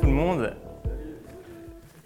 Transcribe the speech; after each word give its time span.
Tout 0.00 0.06
le 0.06 0.12
monde 0.12 0.56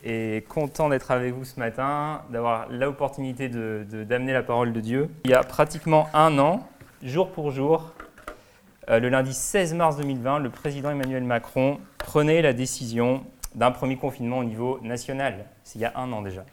et 0.05 0.45
content 0.49 0.89
d'être 0.89 1.11
avec 1.11 1.33
vous 1.33 1.45
ce 1.45 1.59
matin, 1.59 2.23
d'avoir 2.31 2.69
l'opportunité 2.69 3.49
d'amener 3.49 3.85
de, 3.85 4.05
d'amener 4.05 4.33
la 4.33 4.43
parole 4.43 4.73
de 4.73 4.81
Dieu. 4.81 5.11
Il 5.25 5.31
y 5.31 5.35
a 5.35 5.43
pratiquement 5.43 6.09
un 6.13 6.39
an, 6.39 6.69
jour 7.03 7.31
pour 7.31 7.51
jour, 7.51 7.95
euh, 8.91 9.01
le 9.01 9.09
lundi 9.09 9.33
16 9.33 9.75
mars 9.75 9.97
2020, 9.97 10.41
le 10.41 10.51
président 10.51 10.91
Emmanuel 10.91 11.25
Macron 11.25 11.81
prenait 11.99 12.43
la 12.43 12.53
décision 12.53 13.25
d'un 13.55 13.71
premier 13.71 13.97
confinement 13.97 14.39
au 14.39 14.45
niveau 14.45 14.79
national. 14.83 15.47
C'est 15.63 15.79
il 15.79 15.83
y 15.83 15.87
a 15.87 15.93
un 15.97 16.13
an 16.13 16.21
déjà. 16.21 16.45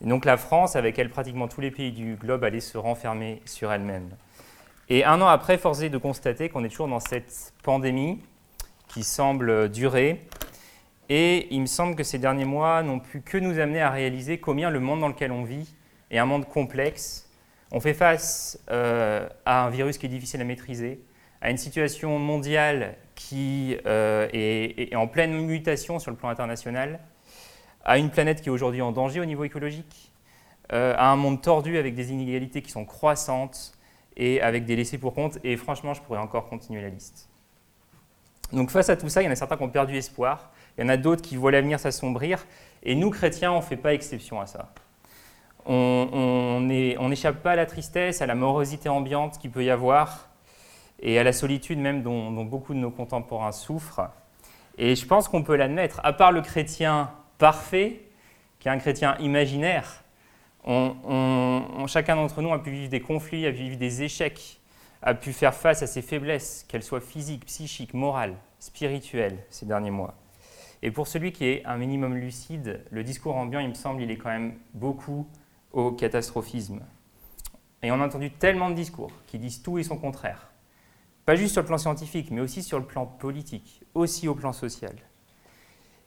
Et 0.00 0.08
donc 0.08 0.24
la 0.24 0.36
France, 0.36 0.76
avec 0.76 0.98
elle 0.98 1.10
pratiquement 1.10 1.48
tous 1.48 1.60
les 1.60 1.70
pays 1.70 1.92
du 1.92 2.14
globe, 2.14 2.44
allait 2.44 2.60
se 2.60 2.78
renfermer 2.78 3.42
sur 3.44 3.72
elle-même. 3.72 4.08
Et 4.88 5.04
un 5.04 5.20
an 5.20 5.26
après, 5.26 5.58
force 5.58 5.82
est 5.82 5.90
de 5.90 5.98
constater 5.98 6.48
qu'on 6.48 6.64
est 6.64 6.68
toujours 6.68 6.88
dans 6.88 7.00
cette 7.00 7.52
pandémie 7.62 8.20
qui 8.88 9.04
semble 9.04 9.68
durer. 9.70 10.26
Et 11.14 11.48
il 11.50 11.60
me 11.60 11.66
semble 11.66 11.94
que 11.94 12.04
ces 12.04 12.18
derniers 12.18 12.46
mois 12.46 12.82
n'ont 12.82 12.98
pu 12.98 13.20
que 13.20 13.36
nous 13.36 13.58
amener 13.58 13.82
à 13.82 13.90
réaliser 13.90 14.38
combien 14.38 14.70
le 14.70 14.80
monde 14.80 15.00
dans 15.00 15.08
lequel 15.08 15.30
on 15.30 15.44
vit 15.44 15.74
est 16.10 16.16
un 16.16 16.24
monde 16.24 16.48
complexe. 16.48 17.30
On 17.70 17.80
fait 17.80 17.92
face 17.92 18.58
euh, 18.70 19.28
à 19.44 19.66
un 19.66 19.68
virus 19.68 19.98
qui 19.98 20.06
est 20.06 20.08
difficile 20.08 20.40
à 20.40 20.44
maîtriser, 20.44 21.04
à 21.42 21.50
une 21.50 21.58
situation 21.58 22.18
mondiale 22.18 22.94
qui 23.14 23.76
euh, 23.84 24.26
est, 24.32 24.96
en 24.96 25.06
pleine 25.06 25.38
mutation 25.38 25.98
sur 25.98 26.10
le 26.10 26.16
plan 26.16 26.30
international, 26.30 26.98
à 27.84 27.98
une 27.98 28.08
planète 28.08 28.40
qui 28.40 28.48
est 28.48 28.52
aujourd'hui 28.52 28.80
en 28.80 28.92
danger 28.92 29.20
au 29.20 29.26
niveau 29.26 29.44
écologique, 29.44 30.12
euh, 30.72 30.94
à 30.96 31.10
un 31.10 31.16
monde 31.16 31.42
tordu 31.42 31.76
avec 31.76 31.94
des 31.94 32.10
inégalités 32.10 32.62
qui 32.62 32.70
sont 32.70 32.86
croissantes 32.86 33.74
et 34.16 34.40
avec 34.40 34.64
des 34.64 34.76
laissés 34.76 34.96
pour 34.96 35.12
compte. 35.12 35.36
Et 35.44 35.58
franchement, 35.58 35.92
je 35.92 36.00
pourrais 36.00 36.20
encore 36.20 36.48
continuer 36.48 36.80
la 36.80 36.88
liste. 36.88 37.28
Donc 38.50 38.70
face 38.70 38.88
à 38.88 38.96
tout 38.96 39.10
ça, 39.10 39.20
il 39.20 39.26
y 39.26 39.28
en 39.28 39.32
a 39.32 39.36
certains 39.36 39.58
qui 39.58 39.62
ont 39.62 39.68
perdu 39.68 39.94
espoir, 39.94 40.52
il 40.76 40.82
y 40.82 40.84
en 40.84 40.88
a 40.88 40.96
d'autres 40.96 41.22
qui 41.22 41.36
voient 41.36 41.50
l'avenir 41.50 41.78
s'assombrir, 41.78 42.46
et 42.82 42.94
nous, 42.94 43.10
chrétiens, 43.10 43.52
on 43.52 43.56
ne 43.56 43.62
fait 43.62 43.76
pas 43.76 43.94
exception 43.94 44.40
à 44.40 44.46
ça. 44.46 44.72
On 45.66 46.60
n'échappe 46.60 47.42
pas 47.42 47.52
à 47.52 47.56
la 47.56 47.66
tristesse, 47.66 48.22
à 48.22 48.26
la 48.26 48.34
morosité 48.34 48.88
ambiante 48.88 49.38
qu'il 49.38 49.50
peut 49.50 49.64
y 49.64 49.70
avoir, 49.70 50.28
et 51.00 51.18
à 51.18 51.24
la 51.24 51.32
solitude 51.32 51.78
même 51.78 52.02
dont 52.02 52.44
beaucoup 52.44 52.74
de 52.74 52.78
nos 52.78 52.90
contemporains 52.90 53.52
souffrent. 53.52 54.08
Et 54.78 54.96
je 54.96 55.06
pense 55.06 55.28
qu'on 55.28 55.42
peut 55.42 55.56
l'admettre, 55.56 56.00
à 56.02 56.12
part 56.12 56.32
le 56.32 56.40
chrétien 56.40 57.10
parfait, 57.38 58.00
qui 58.58 58.68
est 58.68 58.70
un 58.70 58.78
chrétien 58.78 59.16
imaginaire. 59.18 60.02
chacun 61.86 62.16
d'entre 62.16 62.40
nous 62.42 62.52
a 62.52 62.62
pu 62.62 62.70
vivre 62.70 62.88
des 62.88 63.00
conflits, 63.00 63.46
a 63.46 63.50
pu 63.50 63.58
vivre 63.58 63.76
des 63.76 64.02
échecs, 64.02 64.60
a 65.02 65.14
pu 65.14 65.32
faire 65.32 65.54
face 65.54 65.82
à 65.82 65.86
ses 65.86 66.02
faiblesses, 66.02 66.64
qu'elles 66.68 66.82
soient 66.82 67.00
physiques, 67.00 67.46
psychiques, 67.46 67.94
morales, 67.94 68.34
spirituelles, 68.58 69.38
ces 69.50 69.66
derniers 69.66 69.90
mois. 69.90 70.14
Et 70.82 70.90
pour 70.90 71.06
celui 71.06 71.32
qui 71.32 71.44
est 71.44 71.64
un 71.64 71.76
minimum 71.76 72.14
lucide, 72.16 72.84
le 72.90 73.04
discours 73.04 73.36
ambiant, 73.36 73.60
il 73.60 73.68
me 73.68 73.74
semble, 73.74 74.02
il 74.02 74.10
est 74.10 74.16
quand 74.16 74.30
même 74.30 74.54
beaucoup 74.74 75.28
au 75.72 75.92
catastrophisme. 75.92 76.80
Et 77.82 77.92
on 77.92 78.00
a 78.00 78.06
entendu 78.06 78.30
tellement 78.30 78.68
de 78.68 78.74
discours 78.74 79.12
qui 79.26 79.38
disent 79.38 79.62
tout 79.62 79.78
et 79.78 79.84
son 79.84 79.96
contraire. 79.96 80.50
Pas 81.24 81.36
juste 81.36 81.52
sur 81.52 81.62
le 81.62 81.66
plan 81.66 81.78
scientifique, 81.78 82.32
mais 82.32 82.40
aussi 82.40 82.64
sur 82.64 82.80
le 82.80 82.84
plan 82.84 83.06
politique, 83.06 83.82
aussi 83.94 84.26
au 84.26 84.34
plan 84.34 84.52
social. 84.52 84.94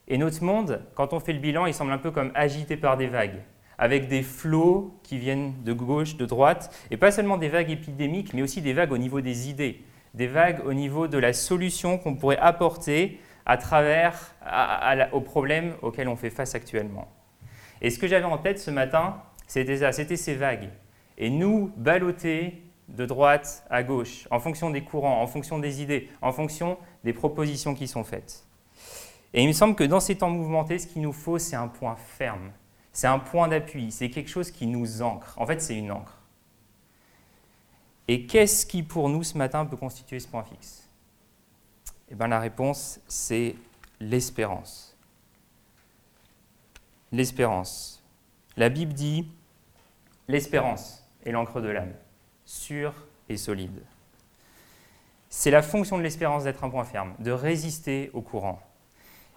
Et 0.10 0.18
notre 0.18 0.44
monde, 0.44 0.82
quand 0.94 1.14
on 1.14 1.22
fait 1.22 1.34
le 1.34 1.40
bilan, 1.40 1.66
il 1.66 1.74
semble 1.74 1.92
un 1.92 1.98
peu 1.98 2.12
comme 2.12 2.32
agité 2.36 2.76
par 2.76 2.98
des 2.98 3.08
vagues, 3.08 3.42
avec 3.78 4.10
des 4.10 4.24
flots 4.24 5.00
qui 5.04 5.18
viennent 5.18 5.54
de 5.64 5.72
gauche, 5.72 6.18
de 6.18 6.26
droite, 6.26 6.76
et 6.92 6.98
pas 6.98 7.12
seulement 7.12 7.38
des 7.38 7.50
vagues 7.50 7.72
épidémiques, 7.72 8.34
mais 8.34 8.42
aussi 8.42 8.62
des 8.62 8.74
vagues 8.74 8.92
au 8.92 8.98
niveau 8.98 9.22
des 9.22 9.50
idées, 9.50 9.84
des 10.14 10.28
vagues 10.28 10.62
au 10.66 10.74
niveau 10.74 11.08
de 11.08 11.18
la 11.18 11.32
solution 11.32 11.98
qu'on 11.98 12.16
pourrait 12.16 12.38
apporter 12.38 13.20
à 13.46 13.58
travers 13.58 14.36
aux 15.12 15.22
problèmes 15.22 15.76
auxquels 15.82 16.08
on 16.08 16.16
fait 16.16 16.30
face 16.30 16.56
actuellement. 16.56 17.08
Et 17.82 17.90
ce 17.90 18.00
que 18.00 18.08
j'avais 18.08 18.26
en 18.26 18.38
tête 18.38 18.60
ce 18.60 18.72
matin, 18.72 19.22
c'était 19.48 19.78
ça, 19.78 19.92
c'était 19.92 20.18
ces 20.18 20.36
vagues. 20.36 20.70
Et 21.18 21.30
nous, 21.30 21.72
ballottés 21.78 22.62
de 22.88 23.06
droite 23.06 23.66
à 23.70 23.84
gauche, 23.84 24.28
en 24.32 24.40
fonction 24.40 24.70
des 24.70 24.82
courants, 24.82 25.22
en 25.22 25.28
fonction 25.28 25.60
des 25.60 25.82
idées, 25.82 26.10
en 26.22 26.32
fonction 26.32 26.78
des 27.04 27.14
propositions 27.14 27.74
qui 27.74 27.88
sont 27.88 28.04
faites. 28.04 28.46
Et 29.34 29.42
il 29.44 29.48
me 29.48 29.54
semble 29.54 29.76
que 29.76 29.84
dans 29.84 30.00
ces 30.00 30.18
temps 30.18 30.30
mouvementés, 30.30 30.80
ce 30.80 30.88
qu'il 30.88 31.02
nous 31.02 31.14
faut, 31.14 31.40
c'est 31.40 31.56
un 31.56 31.68
point 31.68 31.96
ferme. 31.96 32.52
C'est 32.94 33.08
un 33.08 33.20
point 33.20 33.50
d'appui. 33.50 33.92
C'est 33.92 34.10
quelque 34.10 34.30
chose 34.30 34.50
qui 34.50 34.66
nous 34.66 35.02
ancre. 35.02 35.34
En 35.38 35.46
fait, 35.46 35.62
c'est 35.62 35.76
une 35.76 35.92
encre. 35.92 36.18
Et 38.08 38.26
qu'est-ce 38.26 38.66
qui, 38.66 38.84
pour 38.84 39.10
nous, 39.10 39.24
ce 39.24 39.38
matin, 39.38 39.66
peut 39.66 39.76
constituer 39.76 40.20
ce 40.20 40.28
point 40.28 40.44
fixe? 40.44 40.85
Eh 42.10 42.16
bien, 42.16 42.28
la 42.28 42.40
réponse, 42.40 43.00
c'est 43.08 43.56
l'espérance. 44.00 44.98
L'espérance. 47.12 48.04
La 48.58 48.70
Bible 48.70 48.94
dit 48.94 49.28
l'espérance 50.28 51.04
est 51.26 51.32
l'encre 51.32 51.62
de 51.62 51.70
l'âme, 51.70 51.94
sûre 52.46 52.94
et 53.30 53.38
solide. 53.38 53.82
C'est 55.30 55.52
la 55.52 55.62
fonction 55.62 55.98
de 55.98 56.04
l'espérance 56.04 56.46
d'être 56.46 56.64
un 56.64 56.70
point 56.70 56.86
ferme, 56.86 57.14
de 57.20 57.32
résister 57.32 58.10
au 58.14 58.22
courant, 58.22 58.62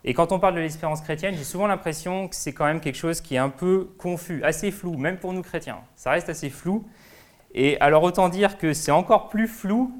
et 0.05 0.15
quand 0.15 0.33
on 0.33 0.39
parle 0.39 0.55
de 0.55 0.61
l'espérance 0.61 1.01
chrétienne, 1.01 1.35
j'ai 1.35 1.45
souvent 1.45 1.67
l'impression 1.67 2.29
que 2.29 2.37
c'est 2.37 2.53
quand 2.53 2.65
même 2.65 2.81
quelque 2.81 2.97
chose 2.97 3.21
qui 3.21 3.35
est 3.35 3.39
un 3.39 3.49
peu 3.49 3.89
confus, 3.99 4.43
assez 4.45 4.71
flou, 4.71 4.97
même 4.97 5.19
pour 5.19 5.33
nous 5.33 5.43
chrétiens. 5.43 5.81
Ça 5.97 6.13
reste 6.13 6.29
assez 6.29 6.51
flou. 6.51 6.87
Et 7.53 7.81
alors 7.81 8.03
autant 8.05 8.29
dire 8.29 8.59
que 8.59 8.73
c'est 8.73 8.93
encore 8.93 9.29
plus 9.29 9.49
flou 9.49 9.93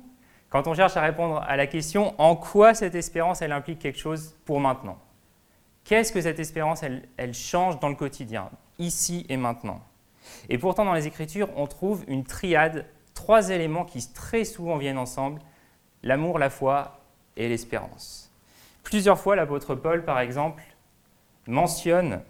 quand 0.51 0.67
on 0.67 0.75
cherche 0.75 0.97
à 0.97 1.03
répondre 1.03 1.43
à 1.47 1.57
la 1.57 1.67
question 1.67 2.15
en 2.19 2.35
quoi 2.35 2.75
cette 2.75 2.95
espérance, 2.95 3.43
elle 3.43 3.53
implique 3.53 3.79
quelque 3.79 3.99
chose 3.99 4.35
pour 4.45 4.61
maintenant? 4.61 4.99
Qu'est-ce 5.85 6.13
que 6.13 6.21
cette 6.21 6.39
espérance, 6.39 6.83
elle, 6.83 7.35
change 7.35 7.81
dans 7.81 7.89
le 7.89 7.95
quotidien, 7.95 8.51
ici 8.79 9.27
et 9.29 9.37
maintenant? 9.37 9.81
Et 10.49 10.59
pourtant, 10.59 10.85
dans 10.85 10.93
les 10.93 11.07
Écritures, 11.07 11.49
on 11.57 11.67
trouve 11.67 12.05
une 12.09 12.25
triade, 12.25 12.87
trois 13.15 13.51
éléments 13.51 13.85
qui 13.85 14.07
très 14.13 14.45
souvent 14.45 14.77
viennent 14.77 14.99
ensemble, 14.99 15.41
l'amour, 16.03 16.39
la 16.39 16.51
foi 16.51 17.01
et 17.37 17.49
l'espérance. 17.49 18.31
Plusieurs 18.83 19.19
fois, 19.19 19.37
l'apôtre 19.37 19.75
Paul, 19.75 20.05
par 20.05 20.21
exemple, 20.21 20.63
mentionne 21.47 22.21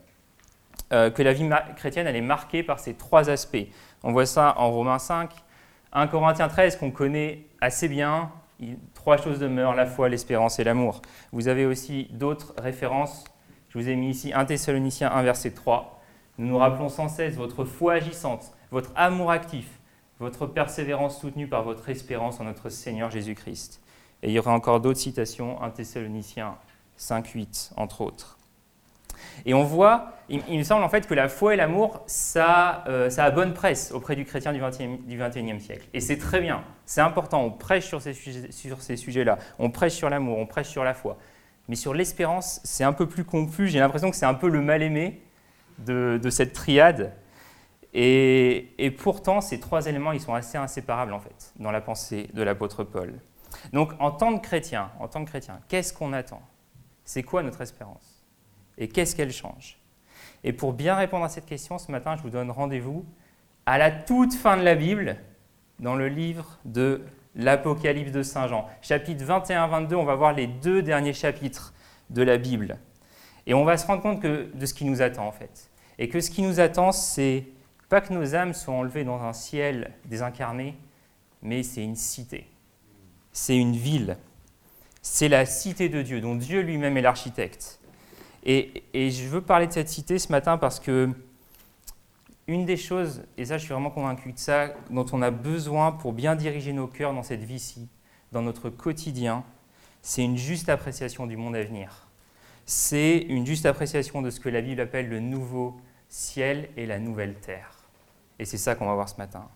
euh, 0.93 1.11
que 1.11 1.23
la 1.23 1.33
vie 1.33 1.49
chrétienne 1.77 2.07
elle 2.07 2.17
est 2.17 2.21
marquée 2.21 2.63
par 2.63 2.79
ces 2.79 2.95
trois 2.95 3.29
aspects. 3.29 3.67
On 4.03 4.13
voit 4.13 4.27
ça 4.27 4.55
en 4.57 4.71
Romains 4.71 4.99
5, 4.99 5.31
1 5.93 6.07
Corinthiens 6.07 6.49
13 6.49 6.77
qu'on 6.77 6.91
connaît 6.91 7.48
assez 7.61 7.89
bien. 7.89 8.31
Trois 8.95 9.17
choses 9.17 9.39
demeurent, 9.39 9.75
la 9.75 9.87
foi, 9.87 10.09
l'espérance 10.09 10.59
et 10.59 10.65
l'amour. 10.65 11.03
Vous 11.33 11.49
avez 11.49 11.67
aussi 11.67 12.09
d'autres 12.13 12.55
références. 12.59 13.25
Je 13.69 13.79
vous 13.79 13.89
ai 13.89 13.97
mis 13.97 14.11
ici 14.11 14.33
1 14.33 14.47
Thessaloniciens 14.47 15.11
1 15.11 15.23
verset 15.23 15.53
3. 15.53 16.01
Nous 16.39 16.47
nous 16.47 16.59
rappelons 16.59 16.89
sans 16.89 17.09
cesse 17.09 17.35
votre 17.35 17.65
foi 17.65 17.95
agissante, 17.95 18.53
votre 18.71 18.91
amour 18.95 19.31
actif, 19.31 19.81
votre 20.19 20.47
persévérance 20.47 21.21
soutenue 21.21 21.49
par 21.49 21.63
votre 21.63 21.89
espérance 21.89 22.41
en 22.41 22.45
notre 22.45 22.69
Seigneur 22.69 23.11
Jésus-Christ. 23.11 23.81
Et 24.23 24.29
il 24.29 24.33
y 24.33 24.39
aura 24.39 24.53
encore 24.53 24.81
d'autres 24.81 24.99
citations, 24.99 25.61
1 25.63 25.71
Thessaloniciens 25.71 26.57
5.8, 26.99 27.73
entre 27.77 28.01
autres. 28.01 28.38
Et 29.47 29.55
on 29.55 29.65
voit, 29.65 30.13
il, 30.29 30.59
me 30.59 30.63
semble 30.63 30.85
en 30.85 30.89
fait 30.89 31.07
que 31.07 31.15
la 31.15 31.29
foi 31.29 31.55
et 31.55 31.57
l'amour, 31.57 32.03
ça, 32.07 32.85
euh, 32.89 33.11
ça 33.11 33.25
a 33.25 33.31
bonne 33.31 33.55
presse 33.55 33.93
auprès 33.93 34.17
du 34.17 34.25
chrétien 34.25 34.53
du, 34.53 34.61
20 34.61 35.07
du 35.07 35.19
21e 35.19 35.61
siècle. 35.61 35.87
Et 35.95 36.01
c'est 36.01 36.19
très 36.19 36.41
bien, 36.41 36.63
c'est 36.85 37.01
important, 37.01 37.43
on 37.43 37.51
prêche 37.51 37.87
sur 37.87 38.03
ces, 38.03 38.13
sujets, 38.13 38.51
sur 38.53 38.83
ces 38.83 38.97
sujets-là, 38.97 39.39
on 39.59 39.71
prêche 39.71 39.95
sur 39.95 40.11
l'amour, 40.11 40.39
on 40.39 40.47
prêche 40.47 40.69
sur 40.69 40.85
la 40.85 40.95
foi. 40.95 41.19
Mais 41.69 41.77
sur 41.77 41.95
l'espérance, 41.95 42.61
c'est 42.65 42.85
un 42.85 42.93
peu 42.93 43.07
plus 43.07 43.25
confus, 43.25 43.69
j'ai 43.69 43.79
l'impression 43.79 44.11
que 44.11 44.17
c'est 44.17 44.27
un 44.27 44.35
peu 44.35 44.49
le 44.49 44.61
mal-aimé 44.61 45.23
de, 45.79 46.19
de, 46.23 46.31
cette 46.31 46.53
triade. 46.53 47.13
Et, 47.95 48.75
et 48.79 48.91
pourtant, 48.91 49.41
ces 49.41 49.61
trois 49.61 49.87
éléments, 49.87 50.13
ils 50.13 50.21
sont 50.21 50.35
assez 50.35 50.59
inséparables 50.59 51.13
en 51.13 51.21
fait, 51.21 51.53
dans 51.59 51.71
la 51.71 51.81
pensée 51.81 52.29
de 52.33 52.43
l'apôtre 52.43 52.85
Paul. 52.85 53.15
Donc 53.73 53.93
en 53.99 54.11
tant 54.11 54.39
que 54.39 54.47
chrétien, 54.47 54.91
en 54.99 55.09
tant 55.09 55.25
que 55.25 55.31
chrétien, 55.31 55.61
qu'est-ce 55.69 55.93
qu'on 55.93 56.13
attend? 56.13 56.43
C'est 57.05 57.23
quoi 57.23 57.43
notre 57.43 57.61
espérance? 57.61 58.18
Et 58.79 58.89
qu'est-ce 58.89 59.15
qu'elle 59.15 59.33
change? 59.33 59.79
Et 60.45 60.53
pour 60.53 60.73
bien 60.73 60.95
répondre 60.95 61.25
à 61.25 61.29
cette 61.29 61.47
question, 61.47 61.79
ce 61.79 61.91
matin, 61.93 62.17
je 62.17 62.23
vous 62.23 62.31
donne 62.31 62.51
rendez-vous 62.51 63.05
à 63.67 63.77
la 63.77 63.91
toute 63.91 64.35
fin 64.35 64.57
de 64.57 64.63
la 64.63 64.75
Bible, 64.75 65.17
dans 65.79 65.95
le 65.95 66.09
livre 66.09 66.59
de 66.65 67.03
l'Apocalypse 67.35 68.13
de 68.13 68.23
Saint 68.23 68.49
Jean. 68.49 68.67
Chapitre 68.81 69.25
21-22, 69.25 69.95
on 69.95 70.05
va 70.05 70.15
voir 70.15 70.33
les 70.33 70.47
deux 70.47 70.83
derniers 70.83 71.13
chapitres 71.13 71.75
de 72.11 72.23
la 72.23 72.39
Bible. 72.39 72.79
Et 73.47 73.55
on 73.55 73.65
va 73.65 73.77
se 73.77 73.87
rendre 73.87 74.03
compte 74.03 74.23
de 74.23 74.67
ce 74.67 74.75
qui 74.75 74.85
nous 74.85 75.03
attend 75.03 75.27
en 75.27 75.33
fait. 75.33 75.71
Et 75.99 76.09
que 76.09 76.21
ce 76.21 76.31
qui 76.31 76.43
nous 76.43 76.61
attend, 76.61 76.93
c'est 76.93 77.45
pas 77.89 78.01
que 78.01 78.13
nos 78.13 78.35
âmes 78.35 78.55
soient 78.55 78.75
enlevées 78.75 79.05
dans 79.05 79.23
un 79.23 79.33
ciel 79.33 79.93
désincarné, 80.05 80.77
mais 81.43 81.63
c'est 81.63 81.83
une 81.83 81.97
cité 81.97 82.49
c'est 83.39 83.57
une 83.57 83.77
ville. 83.77 84.17
C'est 85.01 85.29
la 85.29 85.47
cité 85.47 85.89
de 85.89 86.03
Dieu, 86.03 86.21
dont 86.21 86.35
Dieu 86.35 86.61
lui-même 86.61 86.97
est 86.97 87.03
l'architecte. 87.03 87.78
Et, 88.51 89.11
je 89.11 89.29
veux 89.29 89.43
parler 89.43 89.67
de 89.67 89.73
cette 89.73 89.91
cité 89.91 90.19
ce 90.19 90.33
matin 90.33 90.57
parce 90.57 90.81
que 90.81 91.11
une 92.47 92.65
des 92.65 92.79
choses, 92.79 93.23
et 93.37 93.45
ça 93.45 93.59
je 93.59 93.65
suis 93.65 93.75
vraiment 93.75 93.91
convaincu 93.91 94.33
de 94.33 94.39
ça, 94.39 94.69
dont 94.89 95.05
on 95.13 95.21
a 95.21 95.31
besoin 95.31 95.93
pour 95.93 96.15
bien 96.15 96.35
diriger 96.35 96.73
nos 96.73 96.87
cœurs 96.87 97.13
dans 97.13 97.23
cette 97.23 97.45
vie-ci, 97.45 97.89
dans 98.33 98.41
notre 98.41 98.71
quotidien, 98.71 99.45
c'est 100.01 100.25
une 100.25 100.39
juste 100.39 100.71
appréciation 100.71 101.27
du 101.27 101.37
monde 101.37 101.57
à 101.57 101.63
venir. 101.63 102.07
c'est 102.65 103.19
une 103.19 103.47
juste 103.47 103.67
appréciation 103.67 104.23
de 104.23 104.31
ce 104.31 104.41
que 104.41 104.49
la 104.49 104.63
Bible 104.63 104.81
appelle 104.81 105.11
le 105.11 105.21
nouveau 105.21 105.77
ciel 106.09 106.71
et 106.79 106.87
la 106.87 106.99
nouvelle 106.99 107.35
terre. 107.35 107.71
Et 108.39 108.47
c'est 108.47 108.57
ça 108.57 108.75
qu'on 108.75 108.87
va 108.87 108.95
voir 108.95 109.11
ce 109.11 109.17
matin. 109.17 109.47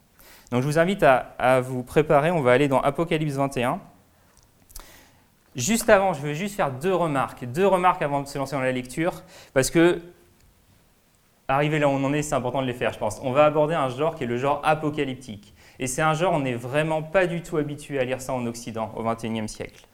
Donc 0.51 0.61
je 0.61 0.67
vous 0.67 0.79
invite 0.79 1.03
à, 1.03 1.61
vous 1.63 1.83
préparer, 1.83 2.31
on 2.31 2.43
va 2.43 2.53
aller 2.53 2.69
dans 2.69 2.81
Apocalypse 2.81 3.35
21. 3.35 3.81
Juste 5.55 5.91
avant, 5.91 6.15
je 6.15 6.21
veux 6.21 6.35
juste 6.35 6.57
faire 6.57 6.73
deux 6.73 6.95
remarques, 6.95 7.45
deux 7.45 7.67
remarques 7.67 8.03
avant 8.03 8.23
de 8.23 8.27
se 8.27 8.39
lancer 8.39 8.57
dans 8.57 8.63
la 8.63 8.73
lecture, 8.73 9.23
parce 9.53 9.71
que 9.71 10.01
arriver 11.49 11.79
là 11.79 11.89
où 11.89 11.91
on 11.91 12.05
en 12.05 12.13
est, 12.13 12.23
c'est 12.23 12.35
important 12.35 12.63
de 12.63 12.67
les 12.67 12.73
faire, 12.73 12.93
je 12.93 12.99
pense. 12.99 13.21
On 13.23 13.33
va 13.33 13.45
aborder 13.45 13.75
un 13.75 13.89
genre 13.89 14.15
qui 14.15 14.25
est 14.25 14.27
le 14.27 14.39
genre 14.39 14.61
apocalyptique. 14.65 15.55
Et 15.79 15.87
c'est 15.87 16.03
un 16.03 16.15
genre, 16.15 16.33
on 16.33 16.41
n'est 16.41 16.55
vraiment 16.55 17.03
pas 17.03 17.27
du 17.27 17.43
tout 17.43 17.57
habitué 17.57 17.99
à 17.99 18.05
lire 18.05 18.21
ça 18.21 18.33
en 18.33 18.47
Occident 18.47 18.93
au 18.97 19.03
XXIe 19.03 19.49
siècle. 19.49 19.87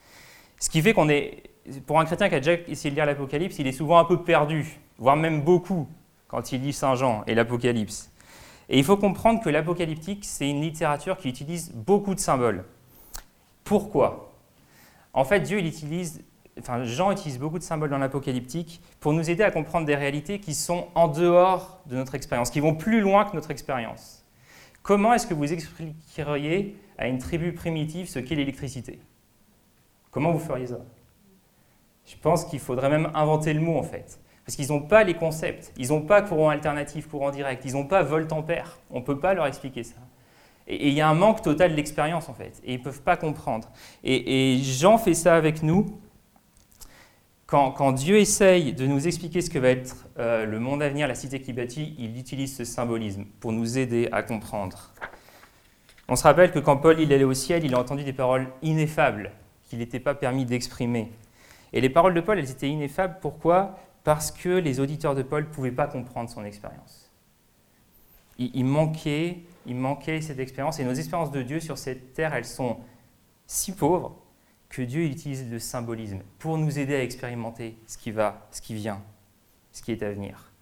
Ce 0.61 0.71
qui 0.71 0.83
fait 0.83 0.93
qu'on 0.93 1.09
est, 1.09 1.43
pour 1.87 1.99
un 1.99 2.05
chrétien 2.05 2.29
qui 2.29 2.35
a 2.37 2.41
déjà 2.41 2.55
essayé 2.69 2.91
de 2.91 2.95
lire 2.95 3.07
l'Apocalypse, 3.07 3.59
il 3.59 3.67
est 3.67 3.73
souvent 3.73 3.99
un 3.99 4.05
peu 4.05 4.23
perdu, 4.23 4.79
voire 4.99 5.17
même 5.17 5.43
beaucoup, 5.43 5.89
quand 6.29 6.53
il 6.53 6.63
lit 6.63 6.73
Saint 6.73 6.95
Jean 6.95 7.23
et 7.27 7.35
l'Apocalypse. 7.35 8.13
Et 8.69 8.79
il 8.79 8.85
faut 8.85 8.97
comprendre 8.97 9.43
que 9.43 9.49
l'apocalyptique, 9.49 10.25
c'est 10.25 10.49
une 10.49 10.61
littérature 10.61 11.17
qui 11.17 11.29
utilise 11.29 11.73
beaucoup 11.73 12.15
de 12.15 12.21
symboles. 12.21 12.65
Pourquoi? 13.65 14.28
En 15.19 15.25
fait, 15.25 15.41
Dieu, 15.41 15.59
il 15.59 15.67
utilise, 15.67 16.23
enfin, 16.61 16.85
Jean 16.85 17.11
utilise 17.11 17.41
beaucoup 17.41 17.59
de 17.59 17.65
symboles 17.65 17.91
dans 17.91 17.99
l'apocalyptique 17.99 18.81
pour 19.01 19.13
nous 19.13 19.29
aider 19.29 19.43
à 19.43 19.51
comprendre 19.51 19.85
des 19.85 19.97
réalités 19.97 20.39
qui 20.39 20.55
sont 20.55 20.87
en 20.95 21.09
dehors 21.09 21.81
de 21.87 21.97
notre 21.97 22.15
expérience, 22.15 22.51
qui 22.51 22.61
vont 22.61 22.77
plus 22.77 23.01
loin 23.01 23.25
que 23.25 23.35
notre 23.35 23.51
expérience. 23.51 24.25
Comment 24.85 25.13
est-ce 25.13 25.27
que 25.27 25.35
vous 25.35 25.53
expliqueriez 25.53 26.77
à 26.99 27.09
une 27.09 27.19
tribu 27.19 27.53
primitive 27.53 28.09
ce 28.09 28.21
qu'est 28.21 28.37
l'électricité? 28.37 29.01
Comment 30.13 30.31
vous 30.31 30.39
feriez 30.39 30.69
ça? 30.69 30.79
Je 32.07 32.15
pense 32.23 32.45
qu'il 32.45 32.61
faudrait 32.61 32.89
même 32.89 33.11
inventer 33.13 33.53
le 33.55 33.61
mot 33.61 33.77
en 33.77 33.83
fait. 33.83 34.21
Parce 34.47 34.55
qu'ils 34.55 34.69
n'ont 34.69 34.83
pas 34.83 35.03
les 35.03 35.15
concepts, 35.15 35.73
ils 35.77 35.89
n'ont 35.89 36.03
pas 36.03 36.23
courant 36.23 36.51
alternatif, 36.51 37.09
courant 37.09 37.33
direct, 37.33 37.65
ils 37.65 37.73
n'ont 37.73 37.87
pas 37.87 38.05
volt-ampère. 38.05 38.79
On 38.89 39.01
ne 39.01 39.05
peut 39.05 39.19
pas 39.19 39.35
leur 39.35 39.47
expliquer 39.47 39.83
ça. 39.83 39.97
Et 40.69 40.89
il 40.89 40.95
y 40.95 41.01
a 41.01 41.09
un 41.09 41.15
manque 41.15 41.43
total 41.43 41.75
d'expérience 41.75 42.29
en 42.29 42.35
fait, 42.35 42.61
et 42.65 42.75
ils 42.75 42.79
ne 42.79 42.85
peuvent 42.85 43.03
pas 43.03 43.17
comprendre. 43.17 43.69
Et, 44.05 44.59
Jean 44.63 44.99
fait 44.99 45.15
ça 45.15 45.35
avec 45.35 45.63
nous. 45.63 45.99
Quand, 47.47 47.93
Dieu 47.93 48.19
essaye 48.19 48.75
de 48.75 48.87
nous 48.87 49.07
expliquer 49.07 49.41
ce 49.41 49.49
que 49.49 49.59
va 49.59 49.71
être 49.71 50.07
euh, 50.19 50.45
le 50.45 50.61
monde 50.61 50.83
à 50.83 50.89
venir, 50.91 51.09
la 51.09 51.15
cité 51.15 51.41
qui 51.41 51.55
bâtit, 51.55 51.95
il 51.99 52.19
utilise 52.19 52.55
ce 52.55 52.65
symbolisme 52.65 53.25
pour 53.41 53.53
nous 53.53 53.79
aider 53.79 54.07
à 54.13 54.23
comprendre. 54.23 54.93
On 56.09 56.17
se 56.17 56.25
rappelle 56.25 56.53
que 56.53 56.59
quand 56.59 56.77
Paul 56.77 57.01
il 57.01 57.11
allait 57.11 57.25
au 57.25 57.33
ciel, 57.33 57.65
il 57.65 57.75
a 57.75 57.79
entendu 57.79 58.05
des 58.05 58.13
paroles 58.13 58.49
ineffables 58.61 59.33
qu'il 59.69 59.79
n'était 59.79 60.01
pas 60.01 60.15
permis 60.15 60.45
d'exprimer. 60.45 61.11
Et 61.73 61.81
les 61.81 61.91
paroles 61.91 62.15
de 62.15 62.21
Paul, 62.21 62.39
elles 62.39 62.51
étaient 62.51 62.69
ineffables. 62.69 63.19
Pourquoi? 63.21 63.79
Parce 64.05 64.31
que 64.31 64.49
les 64.49 64.81
auditeurs 64.81 65.15
de 65.15 65.23
Paul 65.23 65.45
ne 65.45 65.49
pouvaient 65.49 65.71
pas 65.71 65.87
comprendre 65.87 66.31
son 66.31 66.45
expérience. 66.45 67.11
Il, 68.39 68.65
manquait, 68.65 69.39
il 69.67 69.77
manquait 69.77 70.21
cette 70.21 70.39
expérience, 70.39 70.79
et 70.79 70.85
nos 70.85 70.95
expériences 70.95 71.31
de 71.31 71.43
Dieu 71.43 71.61
sur 71.61 71.79
cette 71.79 72.15
terre, 72.15 72.35
elles 72.35 72.45
sont 72.45 72.79
si 73.47 73.73
pauvres 73.73 74.17
que 74.69 74.83
Dieu 74.83 75.05
utilise 75.05 75.51
le 75.51 75.59
symbolisme 75.59 76.21
pour 76.39 76.59
nous 76.59 76.79
aider 76.79 76.95
à 76.95 77.03
expérimenter 77.03 77.79
ce 77.87 77.97
qui 77.97 78.11
va, 78.11 78.47
ce 78.51 78.61
qui 78.61 78.75
vient, 78.75 79.03
ce 79.73 79.83
qui 79.83 79.93
est 79.93 80.03
à 80.03 80.11
venir. 80.11 80.53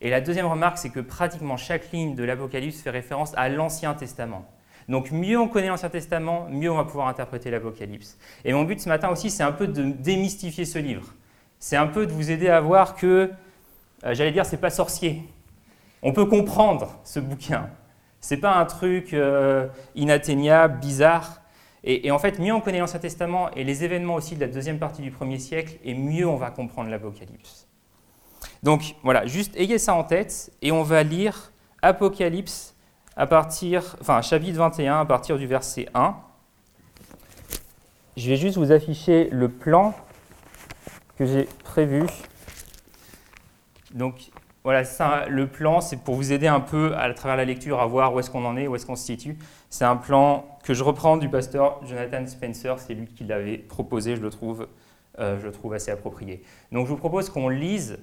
Et 0.00 0.10
la 0.10 0.20
deuxième 0.20 0.46
remarque, 0.46 0.78
c'est 0.78 0.90
que 0.90 1.00
pratiquement 1.00 1.56
chaque 1.56 1.92
ligne 1.92 2.14
de 2.14 2.24
l'Apocalypse 2.24 2.80
fait 2.80 2.90
référence 2.90 3.32
à 3.36 3.48
l'Ancien 3.48 3.94
Testament. 3.94 4.46
Donc 4.88 5.12
mieux 5.12 5.38
on 5.38 5.48
connaît 5.48 5.68
l'Ancien 5.68 5.90
Testament, 5.90 6.48
mieux 6.50 6.70
on 6.70 6.76
va 6.76 6.84
pouvoir 6.84 7.08
interpréter 7.08 7.50
l'Apocalypse. 7.50 8.18
Et 8.44 8.52
mon 8.52 8.64
but 8.64 8.80
ce 8.80 8.88
matin 8.88 9.10
aussi, 9.10 9.30
c'est 9.30 9.44
un 9.44 9.52
peu 9.52 9.68
de 9.68 9.84
démystifier 9.84 10.64
ce 10.64 10.78
livre 10.78 11.14
c'est 11.62 11.76
un 11.76 11.86
peu 11.86 12.06
de 12.06 12.12
vous 12.12 12.32
aider 12.32 12.48
à 12.48 12.60
voir 12.60 12.96
que, 12.96 13.30
euh, 14.04 14.14
j'allais 14.14 14.32
dire, 14.32 14.44
c'est 14.44 14.56
pas 14.56 14.68
sorcier. 14.68 15.22
On 16.02 16.12
peut 16.12 16.26
comprendre 16.26 16.98
ce 17.04 17.20
bouquin. 17.20 17.70
C'est 18.22 18.36
pas 18.38 18.56
un 18.56 18.64
truc 18.64 19.12
euh, 19.12 19.66
inatteignable, 19.96 20.78
bizarre. 20.78 21.42
Et, 21.84 22.12
en 22.12 22.20
fait, 22.20 22.38
mieux 22.38 22.54
on 22.54 22.60
connaît 22.60 22.78
l'Ancien 22.78 23.00
Testament 23.00 23.50
et 23.50 23.64
les 23.64 23.82
événements 23.82 24.14
aussi 24.14 24.36
de 24.36 24.40
la 24.40 24.46
deuxième 24.46 24.78
partie 24.78 25.02
du 25.02 25.10
premier 25.10 25.40
siècle, 25.40 25.74
et 25.84 25.94
mieux 25.94 26.28
on 26.28 26.36
va 26.36 26.52
comprendre 26.52 26.88
l'Apocalypse. 26.88 27.66
Donc 28.62 28.94
voilà, 29.02 29.26
juste 29.26 29.56
ayez 29.56 29.78
ça 29.78 29.94
en 29.94 30.04
tête, 30.04 30.52
et 30.62 30.70
on 30.70 30.84
va 30.84 31.02
lire 31.02 31.50
Apocalypse 31.82 32.76
à 33.16 33.26
partir, 33.26 33.96
enfin 34.00 34.22
chapitre 34.22 34.56
21 34.56 35.00
à 35.00 35.04
partir 35.04 35.36
du 35.36 35.48
verset 35.48 35.88
1. 35.92 36.14
Je 38.16 38.28
vais 38.28 38.36
juste 38.36 38.56
vous 38.56 38.70
afficher 38.70 39.28
le 39.32 39.48
plan 39.48 39.92
que 41.18 41.26
j'ai 41.26 41.48
prévu. 41.64 42.04
Donc 43.92 44.30
voilà, 44.64 44.84
ça, 44.84 45.26
le 45.28 45.48
plan, 45.48 45.80
c'est 45.80 45.96
pour 45.96 46.14
vous 46.14 46.32
aider 46.32 46.46
un 46.46 46.60
peu 46.60 46.94
à, 46.96 47.12
travers 47.14 47.36
la 47.36 47.44
lecture 47.44 47.80
à 47.80 47.86
voir 47.86 48.14
où 48.14 48.20
est-ce 48.20 48.30
qu'on 48.30 48.44
en 48.44 48.56
est, 48.56 48.68
où 48.68 48.76
est-ce 48.76 48.86
qu'on 48.86 48.94
se 48.94 49.04
situe. 49.04 49.36
C'est 49.70 49.84
un 49.84 49.96
plan 49.96 50.46
que 50.62 50.72
je 50.72 50.84
reprends 50.84 51.16
du 51.16 51.28
pasteur 51.28 51.84
Jonathan 51.84 52.24
Spencer, 52.26 52.78
c'est 52.78 52.94
lui 52.94 53.06
qui 53.06 53.24
l'avait 53.24 53.58
proposé, 53.58 54.14
je 54.14 54.20
le 54.20 54.30
trouve, 54.30 54.68
euh, 55.18 55.38
je 55.40 55.46
le 55.46 55.52
trouve 55.52 55.74
assez 55.74 55.90
approprié. 55.90 56.42
Donc 56.70 56.86
je 56.86 56.92
vous 56.92 56.96
propose 56.96 57.28
qu'on 57.28 57.48
lise 57.48 57.98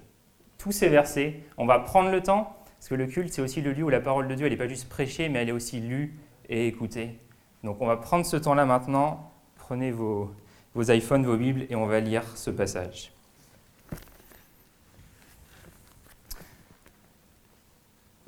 tous 0.57 0.73
ces 0.73 0.89
versets. 0.89 1.39
On 1.57 1.65
va 1.65 1.79
prendre 1.79 2.11
le 2.11 2.21
temps, 2.21 2.57
parce 2.77 2.89
que 2.89 2.95
le 2.95 3.07
culte, 3.07 3.31
c'est 3.31 3.41
aussi 3.41 3.61
le 3.61 3.71
lieu 3.71 3.85
où 3.85 3.89
la 3.89 4.01
parole 4.01 4.27
de 4.27 4.35
Dieu, 4.35 4.45
elle 4.45 4.51
n'est 4.51 4.57
pas 4.57 4.67
juste 4.67 4.89
prêchée, 4.89 5.29
mais 5.29 5.39
elle 5.39 5.49
est 5.49 5.53
aussi 5.53 5.79
lue 5.79 6.19
et 6.49 6.67
écoutée. 6.67 7.17
Donc 7.63 7.77
on 7.81 7.87
va 7.87 7.95
prendre 7.95 8.25
ce 8.25 8.35
temps-là 8.35 8.65
maintenant. 8.65 9.31
Prenez 9.55 9.91
vos, 9.91 10.31
vos 10.75 10.83
iPhones, 10.91 11.25
vos 11.25 11.37
Bibles, 11.37 11.65
et 11.69 11.75
on 11.77 11.85
va 11.85 12.01
lire 12.01 12.23
ce 12.35 12.49
passage. 12.49 13.13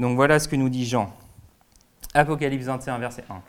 Donc 0.01 0.15
voilà 0.15 0.39
ce 0.39 0.47
que 0.47 0.55
nous 0.55 0.69
dit 0.69 0.87
Jean. 0.87 1.13
Apocalypse 2.15 2.65
21, 2.65 2.97
verset 2.97 3.23
1. 3.29 3.39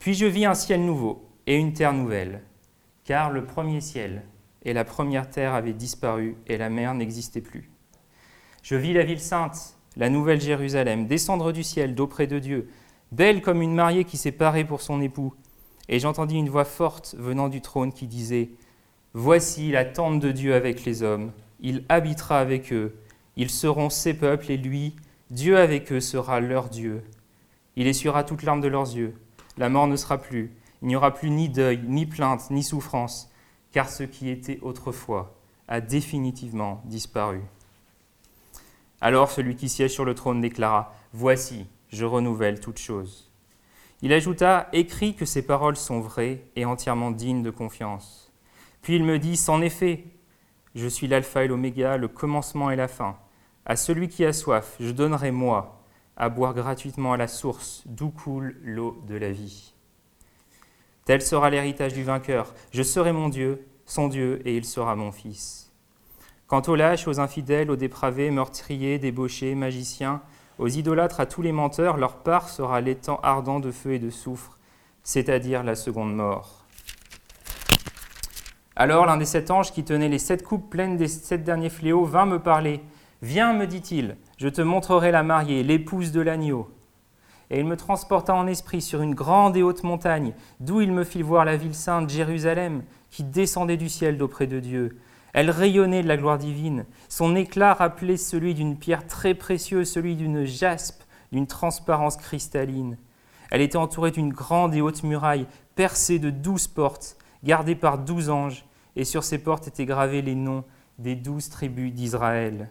Puis 0.00 0.14
je 0.14 0.26
vis 0.26 0.44
un 0.44 0.54
ciel 0.54 0.84
nouveau 0.84 1.24
et 1.46 1.56
une 1.56 1.72
terre 1.72 1.92
nouvelle, 1.92 2.42
car 3.04 3.30
le 3.30 3.44
premier 3.44 3.80
ciel 3.80 4.24
et 4.64 4.72
la 4.72 4.84
première 4.84 5.30
terre 5.30 5.54
avaient 5.54 5.72
disparu 5.72 6.36
et 6.48 6.56
la 6.56 6.68
mer 6.68 6.94
n'existait 6.94 7.40
plus. 7.40 7.70
Je 8.64 8.74
vis 8.74 8.92
la 8.92 9.04
ville 9.04 9.20
sainte, 9.20 9.76
la 9.96 10.10
nouvelle 10.10 10.40
Jérusalem, 10.40 11.06
descendre 11.06 11.52
du 11.52 11.62
ciel 11.62 11.94
d'auprès 11.94 12.26
de 12.26 12.40
Dieu, 12.40 12.68
belle 13.12 13.40
comme 13.40 13.62
une 13.62 13.76
mariée 13.76 14.02
qui 14.04 14.16
s'est 14.16 14.32
parée 14.32 14.64
pour 14.64 14.80
son 14.80 15.00
époux. 15.00 15.32
Et 15.88 16.00
j'entendis 16.00 16.34
une 16.34 16.50
voix 16.50 16.64
forte 16.64 17.14
venant 17.16 17.48
du 17.48 17.60
trône 17.60 17.92
qui 17.92 18.08
disait 18.08 18.50
Voici 19.12 19.70
la 19.70 19.84
tente 19.84 20.18
de 20.18 20.32
Dieu 20.32 20.56
avec 20.56 20.84
les 20.84 21.04
hommes. 21.04 21.30
Il 21.60 21.84
habitera 21.88 22.40
avec 22.40 22.72
eux. 22.72 22.96
Ils 23.36 23.50
seront 23.50 23.90
ses 23.90 24.14
peuples 24.14 24.50
et 24.50 24.56
lui, 24.56 24.94
Dieu 25.34 25.58
avec 25.58 25.90
eux 25.90 25.98
sera 25.98 26.38
leur 26.38 26.68
Dieu. 26.68 27.02
Il 27.74 27.88
essuiera 27.88 28.22
toute 28.22 28.44
larme 28.44 28.60
de 28.60 28.68
leurs 28.68 28.94
yeux. 28.94 29.16
La 29.58 29.68
mort 29.68 29.88
ne 29.88 29.96
sera 29.96 30.16
plus. 30.16 30.52
Il 30.80 30.86
n'y 30.86 30.94
aura 30.94 31.12
plus 31.12 31.28
ni 31.28 31.48
deuil, 31.48 31.80
ni 31.88 32.06
plainte, 32.06 32.52
ni 32.52 32.62
souffrance, 32.62 33.32
car 33.72 33.88
ce 33.88 34.04
qui 34.04 34.30
était 34.30 34.60
autrefois 34.62 35.34
a 35.66 35.80
définitivement 35.80 36.82
disparu. 36.84 37.40
Alors 39.00 39.28
celui 39.28 39.56
qui 39.56 39.68
siège 39.68 39.90
sur 39.90 40.04
le 40.04 40.14
trône 40.14 40.40
déclara 40.40 40.94
Voici, 41.12 41.66
je 41.88 42.04
renouvelle 42.04 42.60
toutes 42.60 42.78
choses. 42.78 43.32
Il 44.02 44.12
ajouta 44.12 44.68
Écris 44.72 45.16
que 45.16 45.24
ces 45.24 45.44
paroles 45.44 45.74
sont 45.74 45.98
vraies 45.98 46.44
et 46.54 46.64
entièrement 46.64 47.10
dignes 47.10 47.42
de 47.42 47.50
confiance. 47.50 48.32
Puis 48.82 48.94
il 48.94 49.02
me 49.02 49.18
dit 49.18 49.36
C'en 49.36 49.62
est. 49.62 50.04
Je 50.76 50.86
suis 50.86 51.08
l'alpha 51.08 51.42
et 51.42 51.48
l'oméga, 51.48 51.96
le 51.96 52.06
commencement 52.06 52.70
et 52.70 52.76
la 52.76 52.86
fin. 52.86 53.16
À 53.66 53.76
celui 53.76 54.08
qui 54.08 54.24
a 54.24 54.32
soif, 54.32 54.76
je 54.78 54.90
donnerai 54.90 55.30
moi 55.30 55.80
à 56.16 56.28
boire 56.28 56.54
gratuitement 56.54 57.14
à 57.14 57.16
la 57.16 57.28
source 57.28 57.82
d'où 57.86 58.10
coule 58.10 58.56
l'eau 58.62 59.02
de 59.08 59.16
la 59.16 59.32
vie. 59.32 59.72
Tel 61.06 61.22
sera 61.22 61.50
l'héritage 61.50 61.92
du 61.92 62.04
vainqueur. 62.04 62.54
Je 62.72 62.82
serai 62.82 63.12
mon 63.12 63.28
Dieu, 63.28 63.66
son 63.86 64.08
Dieu, 64.08 64.40
et 64.44 64.56
il 64.56 64.64
sera 64.64 64.96
mon 64.96 65.12
fils. 65.12 65.72
Quant 66.46 66.62
aux 66.66 66.76
lâches, 66.76 67.08
aux 67.08 67.20
infidèles, 67.20 67.70
aux 67.70 67.76
dépravés, 67.76 68.30
meurtriers, 68.30 68.98
débauchés, 68.98 69.54
magiciens, 69.54 70.22
aux 70.58 70.68
idolâtres, 70.68 71.20
à 71.20 71.26
tous 71.26 71.42
les 71.42 71.52
menteurs, 71.52 71.96
leur 71.96 72.16
part 72.16 72.48
sera 72.48 72.80
l'étang 72.80 73.18
ardent 73.22 73.60
de 73.60 73.70
feu 73.70 73.94
et 73.94 73.98
de 73.98 74.10
soufre, 74.10 74.58
c'est-à-dire 75.02 75.62
la 75.62 75.74
seconde 75.74 76.14
mort. 76.14 76.64
Alors 78.76 79.06
l'un 79.06 79.16
des 79.16 79.24
sept 79.24 79.50
anges 79.50 79.72
qui 79.72 79.84
tenait 79.84 80.08
les 80.08 80.18
sept 80.18 80.42
coupes 80.42 80.68
pleines 80.68 80.96
des 80.96 81.08
sept 81.08 81.44
derniers 81.44 81.70
fléaux 81.70 82.04
vint 82.04 82.26
me 82.26 82.38
parler. 82.38 82.80
Viens, 83.24 83.54
me 83.54 83.66
dit-il, 83.66 84.18
je 84.36 84.48
te 84.48 84.60
montrerai 84.60 85.10
la 85.10 85.22
mariée, 85.22 85.62
l'épouse 85.62 86.12
de 86.12 86.20
l'agneau. 86.20 86.68
Et 87.48 87.58
il 87.58 87.64
me 87.64 87.74
transporta 87.74 88.34
en 88.34 88.46
esprit 88.46 88.82
sur 88.82 89.00
une 89.00 89.14
grande 89.14 89.56
et 89.56 89.62
haute 89.62 89.82
montagne, 89.82 90.34
d'où 90.60 90.82
il 90.82 90.92
me 90.92 91.04
fit 91.04 91.22
voir 91.22 91.46
la 91.46 91.56
ville 91.56 91.74
sainte 91.74 92.10
Jérusalem, 92.10 92.82
qui 93.08 93.24
descendait 93.24 93.78
du 93.78 93.88
ciel 93.88 94.18
d'auprès 94.18 94.46
de 94.46 94.60
Dieu. 94.60 94.98
Elle 95.32 95.48
rayonnait 95.48 96.02
de 96.02 96.06
la 96.06 96.18
gloire 96.18 96.36
divine. 96.36 96.84
Son 97.08 97.34
éclat 97.34 97.72
rappelait 97.72 98.18
celui 98.18 98.52
d'une 98.52 98.76
pierre 98.76 99.06
très 99.06 99.32
précieuse, 99.32 99.90
celui 99.90 100.16
d'une 100.16 100.44
jaspe, 100.44 101.02
d'une 101.32 101.46
transparence 101.46 102.18
cristalline. 102.18 102.98
Elle 103.50 103.62
était 103.62 103.78
entourée 103.78 104.10
d'une 104.10 104.34
grande 104.34 104.74
et 104.74 104.82
haute 104.82 105.02
muraille, 105.02 105.46
percée 105.76 106.18
de 106.18 106.28
douze 106.28 106.68
portes, 106.68 107.16
gardée 107.42 107.74
par 107.74 107.96
douze 107.96 108.28
anges 108.28 108.66
et 108.96 109.04
sur 109.04 109.24
ces 109.24 109.38
portes 109.38 109.66
étaient 109.66 109.86
gravés 109.86 110.20
les 110.20 110.34
noms 110.34 110.64
des 110.98 111.14
douze 111.14 111.48
tribus 111.48 111.90
d'Israël. 111.90 112.68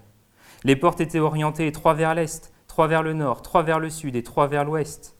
Les 0.65 0.75
portes 0.77 1.01
étaient 1.01 1.19
orientées 1.19 1.71
trois 1.73 1.93
vers 1.93 2.15
l'est, 2.15 2.53
trois 2.67 2.87
vers 2.87 3.03
le 3.03 3.13
nord, 3.13 3.41
trois 3.41 3.63
vers 3.63 3.79
le 3.79 3.89
sud 3.89 4.15
et 4.15 4.23
trois 4.23 4.47
vers 4.47 4.63
l'ouest. 4.63 5.17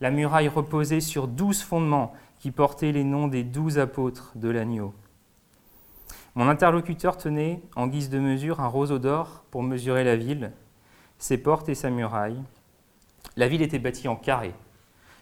La 0.00 0.10
muraille 0.10 0.48
reposait 0.48 1.00
sur 1.00 1.28
douze 1.28 1.62
fondements 1.62 2.12
qui 2.38 2.50
portaient 2.50 2.92
les 2.92 3.04
noms 3.04 3.28
des 3.28 3.42
douze 3.42 3.78
apôtres 3.78 4.32
de 4.34 4.50
l'agneau. 4.50 4.92
Mon 6.34 6.48
interlocuteur 6.48 7.16
tenait, 7.16 7.62
en 7.76 7.86
guise 7.86 8.10
de 8.10 8.18
mesure, 8.18 8.60
un 8.60 8.66
roseau 8.66 8.98
d'or 8.98 9.44
pour 9.50 9.62
mesurer 9.62 10.04
la 10.04 10.16
ville, 10.16 10.52
ses 11.18 11.38
portes 11.38 11.68
et 11.68 11.74
sa 11.74 11.88
muraille. 11.88 12.42
La 13.36 13.48
ville 13.48 13.62
était 13.62 13.78
bâtie 13.78 14.08
en 14.08 14.16
carré. 14.16 14.54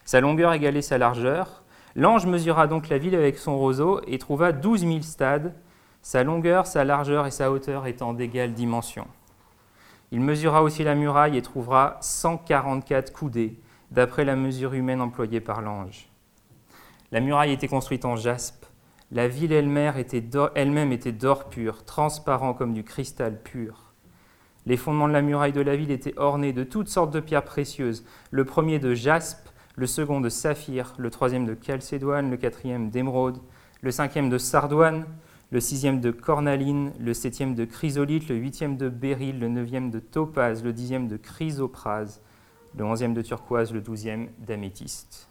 Sa 0.04 0.20
longueur 0.20 0.52
égalait 0.52 0.82
sa 0.82 0.98
largeur. 0.98 1.62
L'ange 1.94 2.26
mesura 2.26 2.66
donc 2.66 2.88
la 2.88 2.98
ville 2.98 3.14
avec 3.14 3.38
son 3.38 3.58
roseau 3.58 4.00
et 4.06 4.18
trouva 4.18 4.52
douze 4.52 4.84
mille 4.84 5.04
stades, 5.04 5.54
sa 6.02 6.24
longueur, 6.24 6.66
sa 6.66 6.84
largeur 6.84 7.26
et 7.26 7.30
sa 7.30 7.52
hauteur 7.52 7.86
étant 7.86 8.14
d'égale 8.14 8.54
dimension. 8.54 9.06
Il 10.12 10.20
mesura 10.20 10.62
aussi 10.62 10.82
la 10.82 10.94
muraille 10.94 11.36
et 11.36 11.42
trouvera 11.42 11.98
144 12.00 13.12
coudées, 13.12 13.60
d'après 13.90 14.24
la 14.24 14.36
mesure 14.36 14.74
humaine 14.74 15.00
employée 15.00 15.40
par 15.40 15.60
l'ange. 15.62 16.08
La 17.12 17.20
muraille 17.20 17.52
était 17.52 17.68
construite 17.68 18.04
en 18.04 18.16
jaspe. 18.16 18.66
La 19.12 19.26
ville 19.26 19.52
elle-même 19.52 19.96
était, 19.96 20.20
d'or 21.12 21.48
pur, 21.48 21.84
transparent 21.84 22.54
comme 22.54 22.72
du 22.72 22.84
cristal 22.84 23.40
pur. 23.42 23.92
Les 24.66 24.76
fondements 24.76 25.08
de 25.08 25.12
la 25.12 25.22
muraille 25.22 25.52
de 25.52 25.60
la 25.60 25.74
ville 25.74 25.90
étaient 25.90 26.16
ornés 26.16 26.52
de 26.52 26.62
toutes 26.62 26.88
sortes 26.88 27.12
de 27.12 27.18
pierres 27.18 27.44
précieuses, 27.44 28.04
le 28.30 28.44
premier 28.44 28.78
de 28.78 28.94
jaspe, 28.94 29.48
le 29.74 29.86
second 29.86 30.20
de 30.20 30.28
saphir, 30.28 30.94
le 30.98 31.10
troisième 31.10 31.46
de 31.46 31.56
chalcédoine, 31.60 32.30
le 32.30 32.36
quatrième 32.36 32.90
d'émeraude, 32.90 33.38
le 33.80 33.90
cinquième 33.90 34.28
de 34.28 34.38
sardoine, 34.38 35.06
le 35.50 35.60
sixième 35.60 36.00
de 36.00 36.12
cornaline, 36.12 36.92
le 37.00 37.12
septième 37.12 37.54
de 37.54 37.64
chrysolite, 37.64 38.28
le 38.28 38.36
huitième 38.36 38.76
de 38.76 38.88
béryl, 38.88 39.38
le 39.40 39.48
neuvième 39.48 39.90
de 39.90 39.98
topaze, 39.98 40.62
le 40.62 40.72
dixième 40.72 41.08
de 41.08 41.16
chrysoprase, 41.16 42.22
le 42.76 42.84
onzième 42.84 43.14
de 43.14 43.22
turquoise, 43.22 43.72
le 43.72 43.80
douzième 43.80 44.28
d'améthyste. 44.38 45.28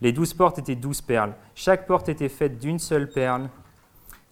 Les 0.00 0.12
douze 0.12 0.32
portes 0.32 0.58
étaient 0.58 0.76
douze 0.76 1.02
perles. 1.02 1.34
Chaque 1.54 1.86
porte 1.86 2.08
était 2.08 2.30
faite 2.30 2.58
d'une 2.58 2.78
seule 2.78 3.10
perle. 3.10 3.50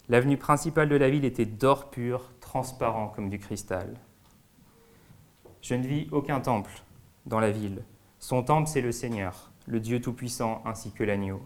L'avenue 0.09 0.39
principale 0.39 0.89
de 0.89 0.97
la 0.97 1.11
ville 1.11 1.25
était 1.25 1.45
d'or 1.45 1.91
pur, 1.91 2.33
transparent 2.41 3.09
comme 3.09 3.29
du 3.29 3.39
cristal. 3.39 3.95
Je 5.61 5.75
ne 5.75 5.87
vis 5.87 6.09
aucun 6.11 6.41
temple 6.41 6.83
dans 7.27 7.39
la 7.39 7.51
ville. 7.51 7.85
Son 8.19 8.43
temple, 8.43 8.69
c'est 8.69 8.81
le 8.81 8.93
Seigneur, 8.93 9.53
le 9.67 9.79
Dieu 9.79 10.01
Tout-Puissant, 10.01 10.63
ainsi 10.65 10.91
que 10.91 11.05
l'agneau. 11.05 11.43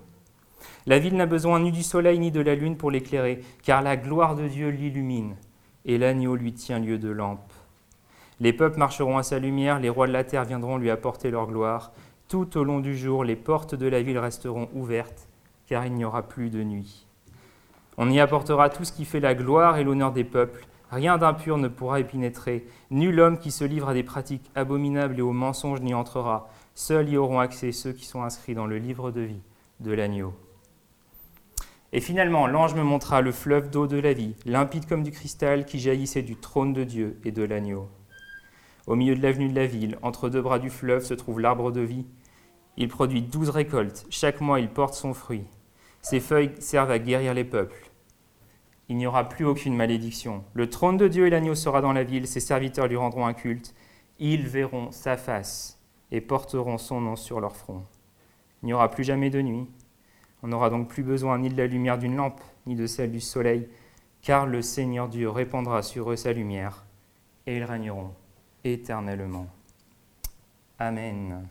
La 0.87 0.99
ville 0.99 1.16
n'a 1.16 1.26
besoin 1.26 1.61
ni 1.61 1.73
du 1.73 1.83
soleil 1.83 2.18
ni 2.18 2.30
de 2.30 2.40
la 2.40 2.54
lune 2.54 2.76
pour 2.76 2.90
l'éclairer, 2.90 3.40
car 3.62 3.83
la 3.83 3.97
gloire 3.97 4.37
de 4.37 4.49
Dieu 4.49 4.68
l'illumine, 4.68 5.37
et 5.85 5.99
l'agneau 5.99 6.37
lui 6.37 6.52
tient 6.52 6.78
lieu 6.78 6.99
de 6.99 7.09
lampe. 7.09 7.52
Les 8.40 8.52
peuples 8.52 8.78
marcheront 8.78 9.16
à 9.16 9.23
sa 9.23 9.38
lumière, 9.38 9.78
les 9.78 9.88
rois 9.88 10.06
de 10.06 10.12
la 10.12 10.25
terre 10.25 10.44
viendront 10.44 10.76
lui 10.76 10.90
apporter 10.90 11.30
leur 11.30 11.47
gloire. 11.47 11.92
Tout 12.28 12.59
au 12.59 12.64
long 12.64 12.80
du 12.80 12.97
jour, 12.97 13.25
les 13.25 13.37
portes 13.37 13.75
de 13.75 13.87
la 13.87 14.02
ville 14.02 14.18
resteront 14.18 14.68
ouvertes, 14.75 15.28
car 15.66 15.87
il 15.87 15.94
n'y 15.94 16.04
aura 16.04 16.23
plus 16.23 16.50
de 16.50 16.62
nuit. 16.62 17.06
On 17.97 18.11
y 18.11 18.18
apportera 18.18 18.71
tout 18.71 18.85
ce 18.85 18.92
qui 18.92 19.04
fait 19.04 19.21
la 19.21 19.35
gloire 19.35 19.78
et 19.78 19.85
l'honneur 19.85 20.12
des 20.12 20.25
peuples. 20.25 20.66
Rien 20.90 21.16
d'impur 21.16 21.59
ne 21.59 21.68
pourra 21.68 22.00
y 22.00 22.04
pénétrer. 22.04 22.66
Nul 22.90 23.21
homme 23.21 23.38
qui 23.38 23.50
se 23.50 23.64
livre 23.64 23.88
à 23.88 23.94
des 23.94 24.02
pratiques 24.02 24.50
abominables 24.54 25.18
et 25.18 25.23
aux 25.23 25.33
mensonges 25.33 25.80
n'y 25.80 25.94
entrera. 25.94 26.49
Seuls 26.75 27.09
y 27.09 27.16
auront 27.16 27.38
accès 27.38 27.73
ceux 27.73 27.92
qui 27.92 28.04
sont 28.04 28.23
inscrits 28.23 28.54
dans 28.54 28.66
le 28.66 28.78
livre 28.78 29.11
de 29.11 29.21
vie 29.21 29.42
de 29.80 29.92
l'agneau. 29.92 30.35
Et 31.96 32.00
finalement, 32.00 32.48
l'ange 32.48 32.74
me 32.74 32.82
montra 32.82 33.20
le 33.20 33.30
fleuve 33.30 33.70
d'eau 33.70 33.86
de 33.86 33.96
la 33.96 34.14
vie, 34.14 34.34
limpide 34.46 34.86
comme 34.86 35.04
du 35.04 35.12
cristal, 35.12 35.64
qui 35.64 35.78
jaillissait 35.78 36.22
du 36.22 36.34
trône 36.34 36.72
de 36.72 36.82
Dieu 36.82 37.20
et 37.24 37.30
de 37.30 37.44
l'agneau. 37.44 37.88
Au 38.88 38.96
milieu 38.96 39.14
de 39.14 39.22
l'avenue 39.22 39.48
de 39.48 39.54
la 39.54 39.66
ville, 39.66 39.96
entre 40.02 40.28
deux 40.28 40.42
bras 40.42 40.58
du 40.58 40.70
fleuve, 40.70 41.04
se 41.04 41.14
trouve 41.14 41.38
l'arbre 41.38 41.70
de 41.70 41.82
vie. 41.82 42.04
Il 42.76 42.88
produit 42.88 43.22
douze 43.22 43.48
récoltes. 43.48 44.06
Chaque 44.10 44.40
mois, 44.40 44.58
il 44.58 44.68
porte 44.68 44.94
son 44.94 45.14
fruit. 45.14 45.44
Ses 46.02 46.18
feuilles 46.18 46.50
servent 46.58 46.90
à 46.90 46.98
guérir 46.98 47.32
les 47.32 47.44
peuples. 47.44 47.92
Il 48.88 48.96
n'y 48.96 49.06
aura 49.06 49.28
plus 49.28 49.44
aucune 49.44 49.76
malédiction. 49.76 50.42
Le 50.52 50.68
trône 50.68 50.96
de 50.96 51.06
Dieu 51.06 51.28
et 51.28 51.30
l'agneau 51.30 51.54
sera 51.54 51.80
dans 51.80 51.92
la 51.92 52.02
ville. 52.02 52.26
Ses 52.26 52.40
serviteurs 52.40 52.88
lui 52.88 52.96
rendront 52.96 53.24
un 53.24 53.34
culte. 53.34 53.72
Ils 54.18 54.48
verront 54.48 54.90
sa 54.90 55.16
face 55.16 55.80
et 56.10 56.20
porteront 56.20 56.76
son 56.76 57.00
nom 57.00 57.14
sur 57.14 57.40
leur 57.40 57.56
front. 57.56 57.84
Il 58.62 58.66
n'y 58.66 58.72
aura 58.72 58.90
plus 58.90 59.04
jamais 59.04 59.30
de 59.30 59.40
nuit. 59.42 59.68
On 60.44 60.48
n'aura 60.48 60.68
donc 60.68 60.88
plus 60.88 61.02
besoin 61.02 61.38
ni 61.38 61.48
de 61.48 61.56
la 61.56 61.66
lumière 61.66 61.96
d'une 61.96 62.16
lampe, 62.16 62.42
ni 62.66 62.76
de 62.76 62.86
celle 62.86 63.10
du 63.10 63.22
soleil, 63.22 63.66
car 64.20 64.44
le 64.44 64.60
Seigneur 64.60 65.08
Dieu 65.08 65.30
répandra 65.30 65.82
sur 65.82 66.12
eux 66.12 66.16
sa 66.16 66.34
lumière, 66.34 66.84
et 67.46 67.56
ils 67.56 67.64
régneront 67.64 68.12
éternellement. 68.62 69.46
Amen. 70.78 71.48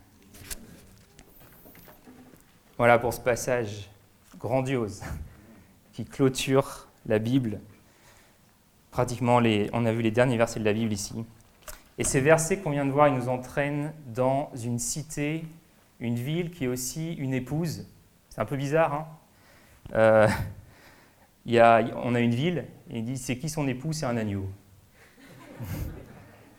Voilà 2.78 3.00
pour 3.00 3.12
ce 3.12 3.18
passage 3.18 3.90
grandiose 4.38 5.02
qui 5.92 6.04
clôture 6.04 6.86
la 7.04 7.18
Bible. 7.18 7.58
Pratiquement, 8.92 9.40
on 9.72 9.86
a 9.86 9.92
vu 9.92 10.02
les 10.02 10.12
derniers 10.12 10.36
versets 10.36 10.60
de 10.60 10.64
la 10.64 10.72
Bible 10.72 10.92
ici. 10.92 11.14
Et 11.98 12.04
ces 12.04 12.20
versets 12.20 12.58
qu'on 12.58 12.70
vient 12.70 12.86
de 12.86 12.92
voir, 12.92 13.08
ils 13.08 13.16
nous 13.16 13.28
entraînent 13.28 13.92
dans 14.14 14.52
une 14.54 14.78
cité, 14.78 15.44
une 15.98 16.14
ville 16.14 16.52
qui 16.52 16.66
est 16.66 16.68
aussi 16.68 17.14
une 17.14 17.34
épouse, 17.34 17.88
c'est 18.34 18.40
un 18.40 18.46
peu 18.46 18.56
bizarre. 18.56 18.92
Hein 18.92 19.06
euh, 19.94 20.28
y 21.46 21.60
a, 21.60 21.84
on 22.02 22.16
a 22.16 22.20
une 22.20 22.34
ville, 22.34 22.64
et 22.90 22.98
il 22.98 23.04
dit 23.04 23.16
c'est 23.16 23.38
qui 23.38 23.48
son 23.48 23.68
époux? 23.68 23.92
C'est 23.92 24.06
un 24.06 24.16
agneau. 24.16 24.48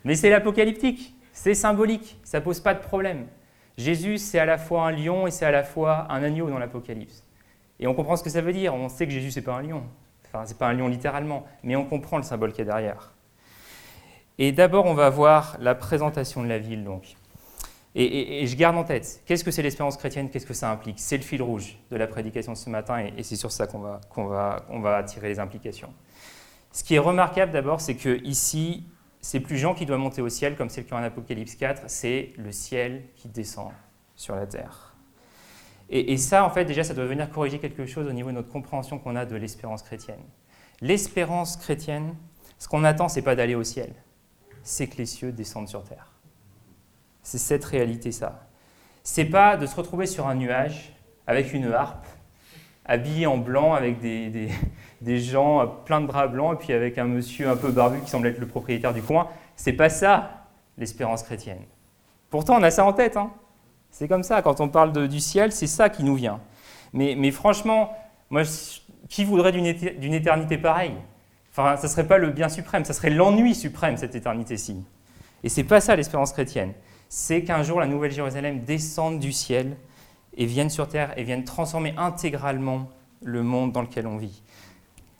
Mais 0.04 0.14
c'est 0.14 0.30
l'apocalyptique, 0.30 1.14
c'est 1.34 1.52
symbolique, 1.52 2.18
ça 2.24 2.40
pose 2.40 2.60
pas 2.60 2.72
de 2.72 2.80
problème. 2.80 3.26
Jésus, 3.76 4.16
c'est 4.16 4.38
à 4.38 4.46
la 4.46 4.56
fois 4.56 4.86
un 4.86 4.92
lion 4.92 5.26
et 5.26 5.30
c'est 5.30 5.44
à 5.44 5.50
la 5.50 5.64
fois 5.64 6.10
un 6.10 6.22
agneau 6.22 6.48
dans 6.48 6.58
l'Apocalypse. 6.58 7.22
Et 7.78 7.86
on 7.86 7.92
comprend 7.92 8.16
ce 8.16 8.24
que 8.24 8.30
ça 8.30 8.40
veut 8.40 8.54
dire. 8.54 8.72
On 8.74 8.88
sait 8.88 9.04
que 9.04 9.12
Jésus, 9.12 9.30
c'est 9.30 9.42
pas 9.42 9.56
un 9.56 9.62
lion. 9.62 9.82
Enfin, 10.26 10.46
c'est 10.46 10.56
pas 10.56 10.68
un 10.68 10.72
lion 10.72 10.88
littéralement, 10.88 11.44
mais 11.62 11.76
on 11.76 11.84
comprend 11.84 12.16
le 12.16 12.22
symbole 12.22 12.54
qui 12.54 12.62
est 12.62 12.64
derrière. 12.64 13.12
Et 14.38 14.52
d'abord, 14.52 14.86
on 14.86 14.94
va 14.94 15.10
voir 15.10 15.58
la 15.60 15.74
présentation 15.74 16.42
de 16.42 16.48
la 16.48 16.58
ville. 16.58 16.84
Donc. 16.84 17.16
Et, 17.98 18.46
je 18.46 18.56
garde 18.56 18.76
en 18.76 18.84
tête, 18.84 19.22
qu'est-ce 19.24 19.42
que 19.42 19.50
c'est 19.50 19.62
l'espérance 19.62 19.96
chrétienne, 19.96 20.28
qu'est-ce 20.28 20.44
que 20.44 20.52
ça 20.52 20.70
implique? 20.70 21.00
C'est 21.00 21.16
le 21.16 21.22
fil 21.22 21.40
rouge 21.40 21.78
de 21.90 21.96
la 21.96 22.06
prédication 22.06 22.52
de 22.52 22.58
ce 22.58 22.68
matin, 22.68 22.98
et, 23.16 23.22
c'est 23.22 23.36
sur 23.36 23.50
ça 23.50 23.66
qu'on 23.66 23.80
va, 24.26 24.66
va 24.68 25.02
tirer 25.02 25.28
les 25.28 25.38
implications. 25.38 25.92
Ce 26.72 26.84
qui 26.84 26.94
est 26.94 26.98
remarquable 26.98 27.52
d'abord, 27.52 27.80
c'est 27.80 27.94
que 27.94 28.22
ici, 28.22 28.84
c'est 29.22 29.40
plus 29.40 29.56
Jean 29.56 29.72
qui 29.72 29.86
doit 29.86 29.96
monter 29.96 30.20
au 30.20 30.28
ciel, 30.28 30.56
comme 30.56 30.68
c'est 30.68 30.82
le 30.82 30.86
cas 30.86 30.96
en 30.96 31.02
Apocalypse 31.02 31.54
4, 31.54 31.84
c'est 31.86 32.34
le 32.36 32.52
ciel 32.52 33.04
qui 33.16 33.28
descend 33.28 33.70
sur 34.14 34.36
la 34.36 34.46
terre. 34.46 34.94
Et, 35.88 36.18
ça, 36.18 36.44
en 36.44 36.50
fait, 36.50 36.66
déjà, 36.66 36.84
ça 36.84 36.92
doit 36.92 37.06
venir 37.06 37.30
corriger 37.30 37.60
quelque 37.60 37.86
chose 37.86 38.06
au 38.08 38.12
niveau 38.12 38.28
de 38.28 38.34
notre 38.34 38.50
compréhension 38.50 38.98
qu'on 38.98 39.16
a 39.16 39.24
de 39.24 39.36
l'espérance 39.36 39.82
chrétienne. 39.82 40.22
L'espérance 40.82 41.56
chrétienne, 41.56 42.14
ce 42.58 42.68
qu'on 42.68 42.84
attend, 42.84 43.08
c'est 43.08 43.22
pas 43.22 43.36
d'aller 43.36 43.54
au 43.54 43.64
ciel, 43.64 43.94
c'est 44.62 44.88
que 44.88 44.98
les 44.98 45.06
cieux 45.06 45.32
descendent 45.32 45.68
sur 45.68 45.82
terre. 45.84 46.15
C'est 47.26 47.38
cette 47.38 47.64
réalité, 47.64 48.12
ça. 48.12 48.46
C'est 49.02 49.24
pas 49.24 49.56
de 49.56 49.66
se 49.66 49.74
retrouver 49.74 50.06
sur 50.06 50.28
un 50.28 50.36
nuage 50.36 50.92
avec 51.26 51.52
une 51.52 51.72
harpe, 51.72 52.06
habillé 52.84 53.26
en 53.26 53.36
blanc 53.36 53.74
avec 53.74 53.98
des, 53.98 54.48
des, 55.00 55.18
gens 55.20 55.66
plein 55.84 56.00
de 56.00 56.06
draps 56.06 56.32
blancs 56.32 56.54
et 56.54 56.64
puis 56.64 56.72
avec 56.72 56.98
un 56.98 57.04
monsieur 57.04 57.48
un 57.48 57.56
peu 57.56 57.72
barbu 57.72 58.00
qui 58.02 58.10
semble 58.10 58.28
être 58.28 58.38
le 58.38 58.46
propriétaire 58.46 58.94
du 58.94 59.02
coin. 59.02 59.26
C'est 59.56 59.72
pas 59.72 59.88
ça 59.88 60.46
l'espérance 60.78 61.24
chrétienne. 61.24 61.64
Pourtant, 62.30 62.60
on 62.60 62.62
a 62.62 62.70
ça 62.70 62.84
en 62.84 62.92
tête. 62.92 63.16
Hein. 63.16 63.32
C'est 63.90 64.06
comme 64.06 64.22
ça. 64.22 64.40
Quand 64.40 64.60
on 64.60 64.68
parle 64.68 65.08
du 65.08 65.18
ciel, 65.18 65.50
c'est 65.50 65.66
ça 65.66 65.88
qui 65.88 66.04
nous 66.04 66.14
vient. 66.14 66.40
Mais, 66.92 67.32
franchement, 67.32 67.92
moi, 68.30 68.42
qui 69.08 69.24
voudrait 69.24 69.50
d'une 69.50 70.14
éternité 70.14 70.58
pareille? 70.58 70.94
Enfin, 71.50 71.76
ça 71.76 71.88
serait 71.88 72.06
pas 72.06 72.18
le 72.18 72.30
bien 72.30 72.48
suprême, 72.48 72.84
ça 72.84 72.92
serait 72.92 73.10
l'ennui 73.10 73.56
suprême 73.56 73.96
cette 73.96 74.14
éternité-ci. 74.14 74.84
Et 75.42 75.48
c'est 75.48 75.64
pas 75.64 75.80
ça 75.80 75.96
l'espérance 75.96 76.32
chrétienne 76.32 76.72
c'est 77.08 77.42
qu'un 77.42 77.62
jour 77.62 77.80
la 77.80 77.86
Nouvelle 77.86 78.12
Jérusalem 78.12 78.60
descende 78.64 79.20
du 79.20 79.32
ciel 79.32 79.76
et 80.36 80.46
vienne 80.46 80.70
sur 80.70 80.88
terre 80.88 81.12
et 81.16 81.24
vienne 81.24 81.44
transformer 81.44 81.94
intégralement 81.96 82.88
le 83.22 83.42
monde 83.42 83.72
dans 83.72 83.82
lequel 83.82 84.06
on 84.06 84.16
vit. 84.16 84.42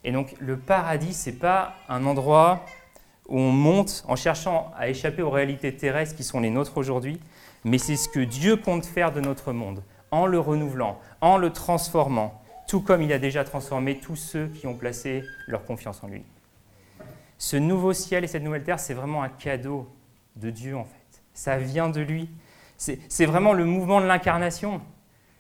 Et 0.05 0.13
donc 0.13 0.35
le 0.39 0.57
paradis, 0.57 1.15
ce 1.15 1.31
n'est 1.31 1.37
pas 1.37 1.75
un 1.89 2.07
endroit 2.07 2.65
où 3.29 3.39
on 3.39 3.51
monte 3.51 4.05
en 4.07 4.17
cherchant 4.17 4.73
à 4.77 4.89
échapper 4.89 5.23
aux 5.23 5.31
réalités 5.31 5.75
terrestres 5.75 6.17
qui 6.17 6.25
sont 6.25 6.41
les 6.41 6.51
nôtres 6.51 6.79
aujourd'hui, 6.79 7.19
mais 7.65 7.79
c'est 7.79 7.97
ce 7.97 8.09
que 8.09 8.21
Dieu 8.21 8.57
compte 8.57 8.87
faire 8.87 9.13
de 9.13 9.21
notre 9.21 9.53
monde, 9.53 9.83
en 10.11 10.27
le 10.27 10.39
renouvelant, 10.39 11.01
en 11.21 11.37
le 11.39 11.51
transformant, 11.51 12.41
tout 12.69 12.81
comme 12.81 13.03
il 13.03 13.13
a 13.13 13.19
déjà 13.19 13.43
transformé 13.43 13.99
tous 13.99 14.17
ceux 14.17 14.47
qui 14.47 14.67
ont 14.67 14.75
placé 14.75 15.25
leur 15.49 15.65
confiance 15.65 16.03
en 16.05 16.09
lui. 16.09 16.23
Ce 17.39 17.57
nouveau 17.57 17.93
ciel 17.93 18.23
et 18.23 18.29
cette 18.29 18.45
nouvelle 18.45 18.63
terre, 18.63 18.79
c'est 18.79 18.95
vraiment 18.95 19.23
un 19.23 19.29
cadeau 19.29 19.89
de 20.37 20.51
Dieu 20.51 20.77
en 20.77 20.85
fait 20.85 20.96
ça 21.37 21.59
vient 21.59 21.89
de 21.89 22.01
lui. 22.01 22.29
C'est 22.79 23.27
vraiment 23.27 23.53
le 23.53 23.65
mouvement 23.65 24.01
de 24.01 24.07
l'incarnation. 24.07 24.81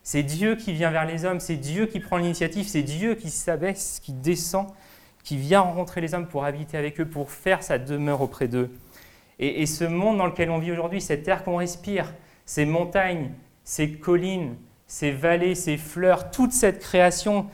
C'est 0.02 0.22
Dieu 0.22 0.54
qui 0.54 0.72
vient 0.72 0.90
vers 0.90 1.04
les 1.04 1.24
hommes, 1.24 1.40
c'est 1.40 1.56
Dieu 1.56 1.86
qui 1.86 1.98
prend 1.98 2.18
l'initiative, 2.18 2.68
c'est 2.68 2.82
Dieu 2.82 3.14
qui 3.16 3.30
s'abaisse, 3.30 4.00
qui 4.00 4.12
descend, 4.12 4.68
qui 5.24 5.36
vient 5.36 5.60
rencontrer 5.60 6.00
les 6.00 6.14
hommes 6.14 6.28
pour 6.28 6.44
habiter 6.44 6.76
avec 6.78 7.00
eux, 7.00 7.06
pour 7.06 7.32
faire 7.32 7.62
sa 7.62 7.78
demeure 7.78 8.20
auprès 8.20 8.46
d'eux. 8.46 8.70
Et, 9.38 9.66
ce 9.66 9.84
monde 9.84 10.16
dans 10.16 10.26
lequel 10.26 10.50
on 10.50 10.58
vit 10.58 10.72
aujourd'hui, 10.72 11.00
cet 11.00 11.26
air 11.28 11.44
qu'on 11.44 11.56
respire, 11.56 12.14
ces 12.46 12.64
montagnes, 12.64 13.32
ces 13.64 13.92
collines, 13.92 14.54
ces 14.86 15.10
vallées, 15.10 15.54
ces 15.54 15.76
fleurs, 15.76 16.30
toute 16.30 16.52
cette 16.52 16.78
création, 16.78 17.46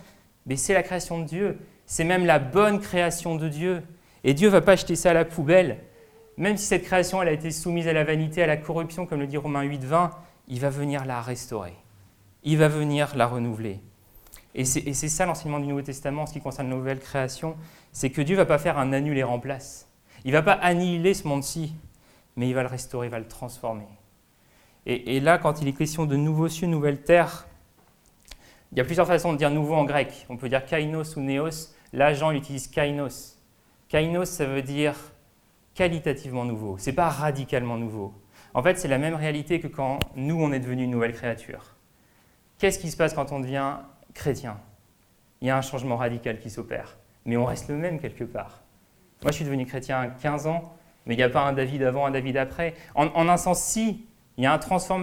mais 0.46 0.56
c'est 0.56 0.74
la 0.74 0.82
création 0.82 1.18
de 1.20 1.24
Dieu. 1.24 1.58
C'est 1.86 2.04
même 2.04 2.26
la 2.26 2.38
bonne 2.38 2.80
création 2.80 3.34
de 3.36 3.48
Dieu. 3.48 3.82
Et 4.22 4.34
Dieu 4.34 4.48
ne 4.48 4.52
va 4.52 4.60
pas 4.60 4.76
jeter 4.76 4.94
ça 4.94 5.10
à 5.10 5.14
la 5.14 5.24
poubelle. 5.24 5.78
Même 6.36 6.56
si 6.56 6.66
cette 6.66 6.84
création 6.84 7.22
elle 7.22 7.28
a 7.28 7.32
été 7.32 7.50
soumise 7.50 7.88
à 7.88 7.92
la 7.92 8.04
vanité, 8.04 8.42
à 8.42 8.46
la 8.46 8.56
corruption, 8.56 9.06
comme 9.06 9.20
le 9.20 9.26
dit 9.26 9.36
Romains 9.36 9.62
8, 9.62 9.84
20, 9.84 10.10
il 10.48 10.60
va 10.60 10.70
venir 10.70 11.04
la 11.04 11.20
restaurer. 11.20 11.74
Il 12.42 12.58
va 12.58 12.68
venir 12.68 13.14
la 13.16 13.26
renouveler. 13.26 13.80
Et 14.54 14.64
c'est 14.64 14.92
ça 15.08 15.24
l'enseignement 15.24 15.60
du 15.60 15.66
Nouveau 15.66 15.82
Testament 15.82 16.22
en 16.22 16.26
ce 16.26 16.34
qui 16.34 16.40
concerne 16.40 16.68
la 16.68 16.76
nouvelle 16.76 17.00
création, 17.00 17.56
c'est 17.90 18.10
que 18.10 18.20
Dieu 18.20 18.36
ne 18.36 18.40
va 18.40 18.46
pas 18.46 18.58
faire 18.58 18.78
un 18.78 18.92
annul 18.92 19.16
et 19.16 19.22
remplace. 19.22 19.88
Il 20.24 20.32
ne 20.32 20.36
va 20.36 20.42
pas 20.42 20.52
annihiler 20.52 21.14
ce 21.14 21.26
monde-ci, 21.26 21.74
mais 22.36 22.48
il 22.48 22.54
va 22.54 22.62
le 22.62 22.68
restaurer, 22.68 23.06
il 23.06 23.10
va 23.10 23.18
le 23.18 23.28
transformer. 23.28 23.88
Et, 24.84 25.16
et, 25.16 25.20
là, 25.20 25.38
quand 25.38 25.62
il 25.62 25.68
est 25.68 25.72
question 25.72 26.04
de 26.04 26.16
nouveaux 26.16 26.48
cieux, 26.48 26.66
nouvelle 26.66 27.02
terre, 27.02 27.46
il 28.72 28.78
y 28.78 28.80
a 28.80 28.84
plusieurs 28.84 29.06
façons 29.06 29.32
de 29.32 29.38
dire 29.38 29.50
nouveau 29.50 29.74
en 29.74 29.84
grec. 29.84 30.26
On 30.28 30.36
peut 30.36 30.48
dire 30.48 30.64
kainos 30.64 31.16
ou 31.16 31.20
néos. 31.20 31.74
Là, 31.92 32.12
Jean 32.14 32.32
utilise 32.32 32.68
kainos. 32.68 33.38
Kainos, 33.88 34.28
ça 34.28 34.44
veut 34.44 34.62
dire 34.62 34.94
qualitativement 35.74 36.44
nouveau. 36.44 36.76
Ce 36.78 36.90
n'est 36.90 36.96
pas 36.96 37.08
radicalement 37.08 37.76
nouveau. 37.76 38.12
En 38.54 38.62
fait, 38.62 38.78
c'est 38.78 38.88
la 38.88 38.98
même 38.98 39.14
réalité 39.14 39.60
que 39.60 39.66
quand 39.66 39.98
nous, 40.14 40.40
on 40.40 40.52
est 40.52 40.60
devenu 40.60 40.84
une 40.84 40.90
nouvelle 40.90 41.14
créature. 41.14 41.76
Qu'est-ce 42.58 42.78
qui 42.78 42.90
se 42.90 42.96
passe 42.96 43.14
quand 43.14 43.32
on 43.32 43.40
devient 43.40 43.76
chrétien? 44.14 44.58
Il 45.40 45.48
y 45.48 45.50
a 45.50 45.56
un 45.56 45.62
changement 45.62 45.96
radical 45.96 46.38
qui 46.38 46.50
s'opère. 46.50 46.98
Mais 47.24 47.36
on 47.36 47.44
reste 47.44 47.68
le 47.68 47.76
même 47.76 47.98
quelque 47.98 48.24
part. 48.24 48.62
Moi, 49.22 49.30
je 49.30 49.36
suis 49.36 49.44
devenu 49.44 49.64
chrétien 49.66 50.00
à 50.00 50.06
15 50.08 50.46
ans, 50.46 50.74
mais 51.06 51.14
il 51.14 51.16
n'y 51.16 51.22
a 51.22 51.28
pas 51.28 51.42
un 51.42 51.52
David 51.52 51.82
avant, 51.82 52.06
un 52.06 52.10
David 52.10 52.36
après. 52.36 52.74
En, 52.94 53.06
en 53.06 53.28
un 53.28 53.36
sens, 53.36 53.62
si, 53.62 54.06
il 54.36 54.44
y, 54.44 54.46
a 54.46 54.58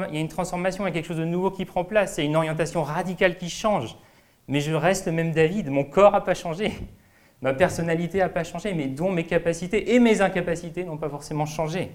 il 0.10 0.14
y, 0.14 0.18
a 0.18 0.20
une 0.20 0.28
transformation, 0.28 0.86
il 0.86 0.88
y 0.88 0.92
a 0.92 0.94
quelque 0.94 1.08
chose 1.08 1.18
de 1.18 1.26
nouveau 1.26 1.52
qui 1.52 1.66
prend 1.66 1.84
place, 1.84 2.18
il 2.18 2.22
y 2.22 2.24
a 2.24 2.30
une 2.30 2.36
orientation 2.36 2.84
radicale 2.84 3.38
qui 3.38 3.50
change. 3.50 3.96
Mais 4.48 4.60
je 4.60 4.74
reste 4.74 5.06
le 5.06 5.12
même 5.12 5.32
David, 5.32 5.70
mon 5.70 5.84
corps 5.84 6.14
n'a 6.14 6.22
pas 6.22 6.34
changé, 6.34 6.74
ma 7.42 7.54
personnalité 7.54 8.20
n'a 8.20 8.30
pas 8.30 8.44
changé, 8.44 8.74
mais 8.74 8.88
dont 8.88 9.12
mes 9.12 9.26
capacités 9.26 9.96
et 9.96 10.00
mes 10.00 10.22
incapacités 10.22 10.84
n'ont 10.84 10.98
pas 10.98 11.10
forcément 11.10 11.46
changé. 11.46 11.92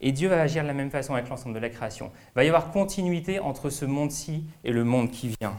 Et 0.00 0.12
Dieu 0.12 0.28
va 0.28 0.40
agir 0.40 0.62
de 0.62 0.68
la 0.68 0.74
même 0.74 0.90
façon 0.90 1.14
avec 1.14 1.28
l'ensemble 1.28 1.54
de 1.54 1.60
la 1.60 1.70
création. 1.70 2.12
Il 2.28 2.36
va 2.36 2.44
y 2.44 2.48
avoir 2.48 2.70
continuité 2.70 3.40
entre 3.40 3.68
ce 3.68 3.84
monde-ci 3.84 4.44
et 4.64 4.70
le 4.70 4.84
monde 4.84 5.10
qui 5.10 5.34
vient. 5.40 5.58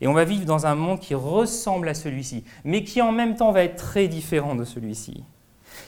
Et 0.00 0.06
on 0.06 0.12
va 0.12 0.24
vivre 0.24 0.44
dans 0.44 0.66
un 0.66 0.74
monde 0.74 1.00
qui 1.00 1.14
ressemble 1.14 1.88
à 1.88 1.94
celui-ci, 1.94 2.44
mais 2.64 2.84
qui 2.84 3.02
en 3.02 3.12
même 3.12 3.36
temps 3.36 3.52
va 3.52 3.64
être 3.64 3.76
très 3.76 4.06
différent 4.06 4.54
de 4.54 4.64
celui-ci. 4.64 5.24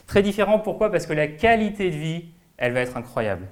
Très 0.07 0.23
différent, 0.23 0.59
pourquoi? 0.59 0.91
Parce 0.91 1.07
que 1.07 1.13
la 1.13 1.29
qualité 1.29 1.91
de 1.91 1.97
vie 1.97 2.25
elle 2.57 2.73
va 2.73 2.81
être 2.81 2.97
incroyable. 2.97 3.47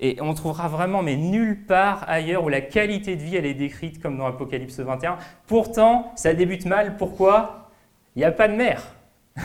Et 0.00 0.18
on 0.20 0.32
trouvera 0.34 0.68
vraiment, 0.68 1.02
mais 1.02 1.16
nulle 1.16 1.64
part 1.64 2.04
ailleurs 2.08 2.44
où 2.44 2.48
la 2.48 2.60
qualité 2.60 3.16
de 3.16 3.22
vie, 3.22 3.36
elle 3.36 3.46
est 3.46 3.54
décrite 3.54 4.00
comme 4.00 4.16
dans 4.16 4.26
Apocalypse 4.26 4.78
21. 4.78 5.18
Pourtant, 5.46 6.12
ça 6.14 6.34
débute 6.34 6.66
mal. 6.66 6.96
Pourquoi? 6.96 7.70
Il 8.14 8.20
n'y 8.20 8.24
a 8.24 8.30
pas 8.30 8.46
de 8.46 8.54
mer. 8.54 8.82
je 9.36 9.42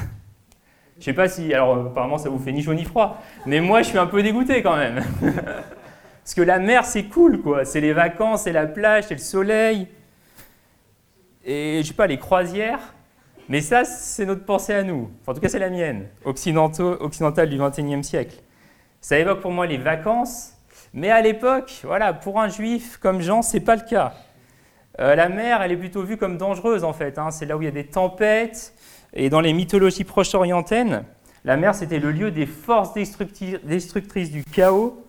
ne 0.99 1.03
sais 1.03 1.13
pas 1.13 1.27
si, 1.27 1.53
alors 1.53 1.87
apparemment 1.87 2.17
ça 2.17 2.29
vous 2.29 2.39
fait 2.39 2.51
ni 2.51 2.61
chaud 2.61 2.73
ni 2.73 2.85
froid, 2.85 3.21
mais 3.45 3.61
moi 3.61 3.81
je 3.81 3.89
suis 3.89 3.97
un 3.97 4.05
peu 4.05 4.21
dégoûté 4.21 4.61
quand 4.61 4.77
même. 4.77 5.03
Parce 6.23 6.35
que 6.35 6.41
la 6.41 6.57
mer, 6.57 6.85
c'est 6.85 7.03
cool, 7.03 7.41
quoi. 7.41 7.65
C'est 7.65 7.81
les 7.81 7.91
vacances, 7.91 8.43
c'est 8.43 8.53
la 8.53 8.65
plage, 8.65 9.05
c'est 9.07 9.15
le 9.15 9.19
soleil. 9.19 9.89
Et 11.43 11.81
je 11.81 11.87
sais 11.87 11.93
pas, 11.93 12.07
les 12.07 12.17
croisières. 12.17 12.93
Mais 13.49 13.59
ça, 13.59 13.83
c'est 13.83 14.25
notre 14.25 14.45
pensée 14.45 14.73
à 14.73 14.83
nous. 14.83 15.11
en 15.27 15.33
tout 15.33 15.41
cas, 15.41 15.49
c'est 15.49 15.59
la 15.59 15.69
mienne, 15.69 16.07
occidentale 16.23 17.49
du 17.49 17.57
XXIe 17.57 18.03
siècle. 18.03 18.37
Ça 19.03 19.19
évoque 19.19 19.41
pour 19.41 19.51
moi 19.51 19.67
les 19.67 19.77
vacances, 19.77 20.53
mais 20.93 21.11
à 21.11 21.21
l'époque, 21.21 21.81
voilà, 21.83 22.13
pour 22.13 22.39
un 22.39 22.47
juif 22.47 22.95
comme 22.95 23.19
Jean, 23.19 23.41
c'est 23.41 23.59
pas 23.59 23.75
le 23.75 23.81
cas. 23.81 24.13
Euh, 25.01 25.13
la 25.13 25.27
mer, 25.27 25.61
elle 25.61 25.73
est 25.73 25.77
plutôt 25.77 26.03
vue 26.03 26.15
comme 26.15 26.37
dangereuse 26.37 26.85
en 26.85 26.93
fait. 26.93 27.19
Hein. 27.19 27.29
C'est 27.29 27.45
là 27.45 27.57
où 27.57 27.61
il 27.61 27.65
y 27.65 27.67
a 27.67 27.71
des 27.71 27.83
tempêtes. 27.83 28.73
Et 29.11 29.29
dans 29.29 29.41
les 29.41 29.51
mythologies 29.51 30.05
proches 30.05 30.33
orientaines, 30.35 31.03
la 31.43 31.57
mer, 31.57 31.75
c'était 31.75 31.99
le 31.99 32.13
lieu 32.13 32.31
des 32.31 32.45
forces 32.45 32.93
destructrices 32.93 34.31
du 34.31 34.45
chaos. 34.45 35.05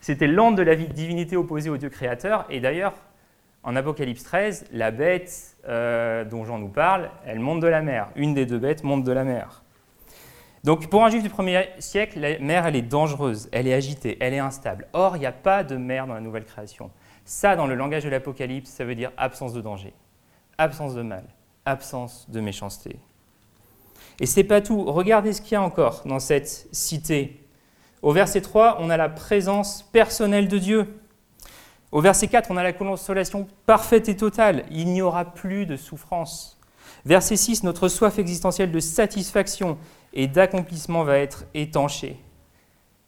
C'était 0.00 0.28
l'antre 0.28 0.54
de 0.54 0.62
la 0.62 0.76
divinité 0.76 1.36
opposée 1.36 1.68
au 1.68 1.78
Dieu 1.78 1.88
créateur. 1.88 2.46
Et 2.48 2.60
d'ailleurs, 2.60 2.94
en 3.64 3.74
Apocalypse 3.74 4.22
13, 4.22 4.66
la 4.70 4.92
bête 4.92 5.56
euh, 5.68 6.24
dont 6.24 6.44
Jean 6.44 6.58
nous 6.58 6.68
parle, 6.68 7.10
elle 7.26 7.40
monte 7.40 7.58
de 7.58 7.66
la 7.66 7.82
mer. 7.82 8.08
Une 8.14 8.34
des 8.34 8.46
deux 8.46 8.58
bêtes 8.58 8.84
monte 8.84 9.02
de 9.02 9.10
la 9.10 9.24
mer. 9.24 9.61
Donc 10.64 10.88
pour 10.88 11.04
un 11.04 11.10
juif 11.10 11.24
du 11.24 11.28
premier 11.28 11.70
siècle, 11.80 12.20
la 12.20 12.38
mer, 12.38 12.66
elle 12.66 12.76
est 12.76 12.82
dangereuse, 12.82 13.48
elle 13.50 13.66
est 13.66 13.74
agitée, 13.74 14.16
elle 14.20 14.32
est 14.32 14.38
instable. 14.38 14.86
Or, 14.92 15.16
il 15.16 15.20
n'y 15.20 15.26
a 15.26 15.32
pas 15.32 15.64
de 15.64 15.76
mer 15.76 16.06
dans 16.06 16.14
la 16.14 16.20
nouvelle 16.20 16.44
création. 16.44 16.90
Ça, 17.24 17.56
dans 17.56 17.66
le 17.66 17.74
langage 17.74 18.04
de 18.04 18.08
l'Apocalypse, 18.08 18.70
ça 18.70 18.84
veut 18.84 18.94
dire 18.94 19.10
absence 19.16 19.52
de 19.52 19.60
danger, 19.60 19.92
absence 20.58 20.94
de 20.94 21.02
mal, 21.02 21.24
absence 21.64 22.30
de 22.30 22.40
méchanceté. 22.40 23.00
Et 24.20 24.26
c'est 24.26 24.44
pas 24.44 24.60
tout. 24.60 24.84
Regardez 24.84 25.32
ce 25.32 25.42
qu'il 25.42 25.52
y 25.52 25.56
a 25.56 25.62
encore 25.62 26.02
dans 26.04 26.20
cette 26.20 26.68
cité. 26.70 27.44
Au 28.02 28.12
verset 28.12 28.40
3, 28.40 28.78
on 28.80 28.90
a 28.90 28.96
la 28.96 29.08
présence 29.08 29.82
personnelle 29.82 30.46
de 30.46 30.58
Dieu. 30.58 31.00
Au 31.90 32.00
verset 32.00 32.28
4, 32.28 32.50
on 32.50 32.56
a 32.56 32.62
la 32.62 32.72
consolation 32.72 33.48
parfaite 33.66 34.08
et 34.08 34.16
totale. 34.16 34.64
Il 34.70 34.92
n'y 34.92 35.02
aura 35.02 35.24
plus 35.24 35.66
de 35.66 35.76
souffrance. 35.76 36.60
Verset 37.04 37.36
6, 37.36 37.64
notre 37.64 37.88
soif 37.88 38.18
existentielle 38.18 38.70
de 38.70 38.80
satisfaction 38.80 39.78
et 40.12 40.28
d'accomplissement 40.28 41.04
va 41.04 41.18
être 41.18 41.44
étanchée. 41.54 42.16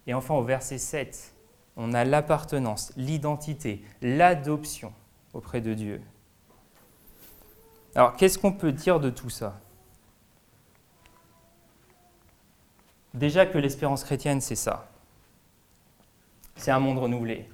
Et 0.07 0.15
enfin, 0.15 0.35
au 0.35 0.43
verset 0.43 0.79
7, 0.79 1.35
on 1.77 1.93
a 1.93 2.05
l'appartenance, 2.05 2.93
l'identité, 2.97 3.83
l'adoption 4.03 4.93
auprès 5.33 5.61
de 5.61 5.75
Dieu. 5.75 6.03
Alors, 7.95 8.17
qu'est-ce 8.17 8.39
qu'on 8.39 8.53
peut 8.53 8.73
dire 8.73 8.99
de 8.99 9.11
tout 9.11 9.31
ça? 9.31 9.61
Déjà 13.13 13.47
que 13.47 13.59
l'espérance 13.59 14.03
chrétienne, 14.03 14.41
c'est 14.41 14.57
ça. 14.57 14.91
C'est 16.57 16.73
un 16.73 16.81
monde 16.81 16.99
renouvelé. 16.99 17.49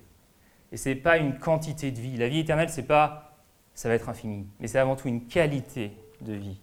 Et 0.73 0.79
ce 0.79 0.89
n'est 0.89 0.95
pas 0.97 1.19
une 1.19 1.39
quantité 1.39 1.91
de 1.91 2.01
vie. 2.01 2.17
La 2.17 2.29
vie 2.29 2.39
éternelle, 2.39 2.71
c'est 2.71 2.87
pas 2.87 3.31
ça 3.75 3.89
va 3.89 3.95
être 3.95 4.09
infini, 4.11 4.47
mais 4.59 4.67
c'est 4.67 4.79
avant 4.79 4.95
tout 4.95 5.09
une 5.09 5.27
qualité 5.27 5.93
de 6.23 6.35
vie. 6.35 6.59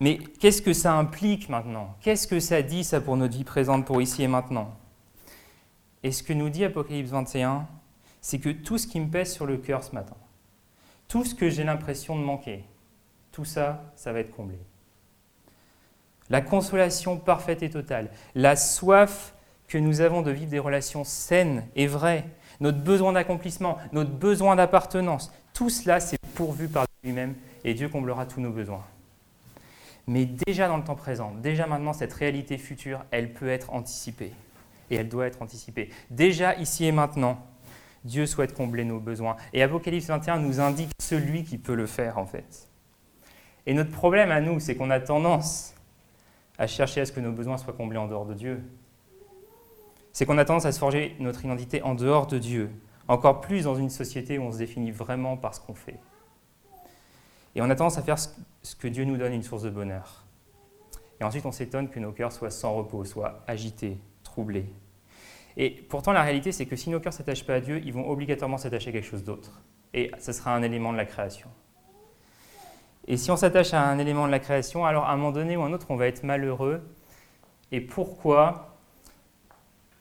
Mais 0.00 0.18
qu'est-ce 0.18 0.60
que 0.60 0.72
ça 0.72 0.94
implique 0.94 1.48
maintenant? 1.48 1.94
Qu'est-ce 2.00 2.26
que 2.26 2.40
ça 2.40 2.62
dit 2.62 2.84
ça 2.84 3.00
pour 3.00 3.16
notre 3.16 3.36
vie 3.36 3.44
présente, 3.44 3.86
pour 3.86 4.02
ici 4.02 4.22
et 4.22 4.28
maintenant? 4.28 4.76
Et 6.02 6.12
ce 6.12 6.22
que 6.22 6.32
nous 6.32 6.50
dit 6.50 6.64
Apocalypse 6.64 7.10
21, 7.10 7.66
c'est 8.20 8.38
que 8.38 8.50
tout 8.50 8.78
ce 8.78 8.86
qui 8.86 9.00
me 9.00 9.08
pèse 9.08 9.32
sur 9.32 9.46
le 9.46 9.56
cœur 9.56 9.82
ce 9.82 9.94
matin, 9.94 10.16
tout 11.08 11.24
ce 11.24 11.34
que 11.34 11.48
j'ai 11.48 11.64
l'impression 11.64 12.16
de 12.16 12.22
manquer, 12.22 12.64
tout 13.32 13.44
ça, 13.44 13.82
ça 13.96 14.12
va 14.12 14.20
être 14.20 14.34
comblé. 14.34 14.58
La 16.30 16.40
consolation 16.40 17.18
parfaite 17.18 17.62
et 17.62 17.70
totale, 17.70 18.10
la 18.34 18.56
soif 18.56 19.34
que 19.68 19.78
nous 19.78 20.00
avons 20.00 20.22
de 20.22 20.30
vivre 20.30 20.50
des 20.50 20.58
relations 20.58 21.04
saines 21.04 21.66
et 21.76 21.86
vraies, 21.86 22.24
notre 22.60 22.78
besoin 22.78 23.12
d'accomplissement, 23.12 23.78
notre 23.92 24.10
besoin 24.10 24.56
d'appartenance, 24.56 25.32
tout 25.52 25.70
cela, 25.70 26.00
c'est 26.00 26.18
pourvu 26.34 26.68
par 26.68 26.86
lui-même 27.02 27.34
et 27.64 27.74
Dieu 27.74 27.88
comblera 27.88 28.26
tous 28.26 28.40
nos 28.40 28.50
besoins. 28.50 28.84
Mais 30.06 30.26
déjà 30.26 30.68
dans 30.68 30.76
le 30.76 30.84
temps 30.84 30.96
présent, 30.96 31.32
déjà 31.42 31.66
maintenant, 31.66 31.92
cette 31.92 32.12
réalité 32.12 32.58
future, 32.58 33.04
elle 33.10 33.32
peut 33.32 33.48
être 33.48 33.72
anticipée. 33.72 34.32
Et 34.90 34.96
elle 34.96 35.08
doit 35.08 35.26
être 35.26 35.40
anticipée. 35.40 35.90
Déjà 36.10 36.54
ici 36.56 36.84
et 36.84 36.92
maintenant, 36.92 37.38
Dieu 38.04 38.26
souhaite 38.26 38.54
combler 38.54 38.84
nos 38.84 39.00
besoins. 39.00 39.36
Et 39.54 39.62
Apocalypse 39.62 40.06
21 40.06 40.40
nous 40.40 40.60
indique 40.60 40.90
celui 41.00 41.44
qui 41.44 41.56
peut 41.56 41.74
le 41.74 41.86
faire, 41.86 42.18
en 42.18 42.26
fait. 42.26 42.68
Et 43.64 43.72
notre 43.72 43.92
problème 43.92 44.30
à 44.30 44.42
nous, 44.42 44.60
c'est 44.60 44.76
qu'on 44.76 44.90
a 44.90 45.00
tendance 45.00 45.74
à 46.58 46.66
chercher 46.66 47.00
à 47.00 47.06
ce 47.06 47.12
que 47.12 47.20
nos 47.20 47.32
besoins 47.32 47.56
soient 47.56 47.72
comblés 47.72 47.98
en 47.98 48.06
dehors 48.06 48.26
de 48.26 48.34
Dieu 48.34 48.62
c'est 50.14 50.24
qu'on 50.24 50.38
a 50.38 50.44
tendance 50.44 50.64
à 50.64 50.72
se 50.72 50.78
forger 50.78 51.16
notre 51.18 51.44
identité 51.44 51.82
en 51.82 51.94
dehors 51.94 52.26
de 52.28 52.38
Dieu, 52.38 52.70
encore 53.08 53.40
plus 53.40 53.64
dans 53.64 53.74
une 53.74 53.90
société 53.90 54.38
où 54.38 54.44
on 54.44 54.52
se 54.52 54.58
définit 54.58 54.92
vraiment 54.92 55.36
par 55.36 55.54
ce 55.54 55.60
qu'on 55.60 55.74
fait. 55.74 55.98
Et 57.56 57.60
on 57.60 57.68
a 57.68 57.74
tendance 57.74 57.98
à 57.98 58.02
faire 58.02 58.18
ce 58.18 58.76
que 58.76 58.88
Dieu 58.88 59.04
nous 59.04 59.16
donne 59.16 59.32
une 59.32 59.42
source 59.42 59.62
de 59.62 59.70
bonheur. 59.70 60.24
Et 61.20 61.24
ensuite, 61.24 61.44
on 61.46 61.52
s'étonne 61.52 61.88
que 61.88 61.98
nos 61.98 62.12
cœurs 62.12 62.32
soient 62.32 62.50
sans 62.50 62.74
repos, 62.74 63.04
soient 63.04 63.42
agités, 63.48 63.98
troublés. 64.22 64.66
Et 65.56 65.70
pourtant, 65.70 66.12
la 66.12 66.22
réalité, 66.22 66.52
c'est 66.52 66.66
que 66.66 66.76
si 66.76 66.90
nos 66.90 67.00
cœurs 67.00 67.12
ne 67.12 67.18
s'attachent 67.18 67.44
pas 67.46 67.54
à 67.54 67.60
Dieu, 67.60 67.80
ils 67.84 67.92
vont 67.92 68.08
obligatoirement 68.08 68.56
s'attacher 68.56 68.90
à 68.90 68.92
quelque 68.92 69.06
chose 69.06 69.24
d'autre. 69.24 69.62
Et 69.92 70.12
ce 70.20 70.32
sera 70.32 70.54
un 70.54 70.62
élément 70.62 70.92
de 70.92 70.96
la 70.96 71.06
création. 71.06 71.48
Et 73.08 73.16
si 73.16 73.32
on 73.32 73.36
s'attache 73.36 73.74
à 73.74 73.82
un 73.82 73.98
élément 73.98 74.26
de 74.26 74.32
la 74.32 74.38
création, 74.38 74.86
alors 74.86 75.04
à 75.04 75.12
un 75.12 75.16
moment 75.16 75.32
donné 75.32 75.56
ou 75.56 75.62
à 75.62 75.66
un 75.66 75.72
autre, 75.72 75.86
on 75.90 75.96
va 75.96 76.06
être 76.06 76.22
malheureux. 76.22 76.82
Et 77.72 77.80
pourquoi 77.80 78.73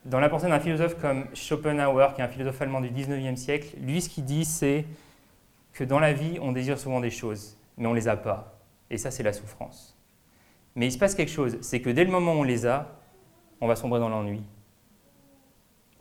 dans 0.05 0.19
la 0.19 0.29
pensée 0.29 0.47
d'un 0.47 0.59
philosophe 0.59 0.99
comme 0.99 1.25
Schopenhauer, 1.33 2.13
qui 2.13 2.21
est 2.21 2.23
un 2.23 2.27
philosophe 2.27 2.61
allemand 2.61 2.81
du 2.81 2.89
19e 2.89 3.35
siècle, 3.35 3.77
lui, 3.79 4.01
ce 4.01 4.09
qu'il 4.09 4.25
dit, 4.25 4.45
c'est 4.45 4.85
que 5.71 5.83
dans 5.83 5.99
la 5.99 6.13
vie, 6.13 6.37
on 6.41 6.51
désire 6.51 6.77
souvent 6.77 6.99
des 6.99 7.09
choses, 7.09 7.57
mais 7.77 7.87
on 7.87 7.91
ne 7.91 7.95
les 7.95 8.07
a 8.07 8.17
pas. 8.17 8.59
Et 8.89 8.97
ça, 8.97 9.11
c'est 9.11 9.23
la 9.23 9.33
souffrance. 9.33 9.97
Mais 10.75 10.87
il 10.87 10.91
se 10.91 10.97
passe 10.97 11.15
quelque 11.15 11.31
chose, 11.31 11.57
c'est 11.61 11.81
que 11.81 11.89
dès 11.89 12.03
le 12.03 12.11
moment 12.11 12.33
où 12.33 12.39
on 12.39 12.43
les 12.43 12.65
a, 12.65 12.95
on 13.61 13.67
va 13.67 13.75
sombrer 13.75 13.99
dans 13.99 14.09
l'ennui. 14.09 14.43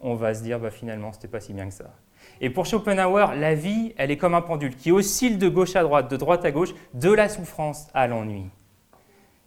On 0.00 0.14
va 0.14 0.34
se 0.34 0.42
dire, 0.42 0.58
bah, 0.58 0.70
finalement, 0.70 1.12
c'était 1.12 1.28
pas 1.28 1.40
si 1.40 1.52
bien 1.52 1.68
que 1.68 1.74
ça. 1.74 1.94
Et 2.40 2.50
pour 2.50 2.66
Schopenhauer, 2.66 3.36
la 3.36 3.54
vie, 3.54 3.94
elle 3.96 4.10
est 4.10 4.16
comme 4.16 4.34
un 4.34 4.42
pendule 4.42 4.74
qui 4.74 4.90
oscille 4.90 5.38
de 5.38 5.48
gauche 5.48 5.76
à 5.76 5.82
droite, 5.82 6.10
de 6.10 6.16
droite 6.16 6.44
à 6.44 6.50
gauche, 6.50 6.74
de 6.94 7.12
la 7.12 7.28
souffrance 7.28 7.88
à 7.94 8.08
l'ennui. 8.08 8.50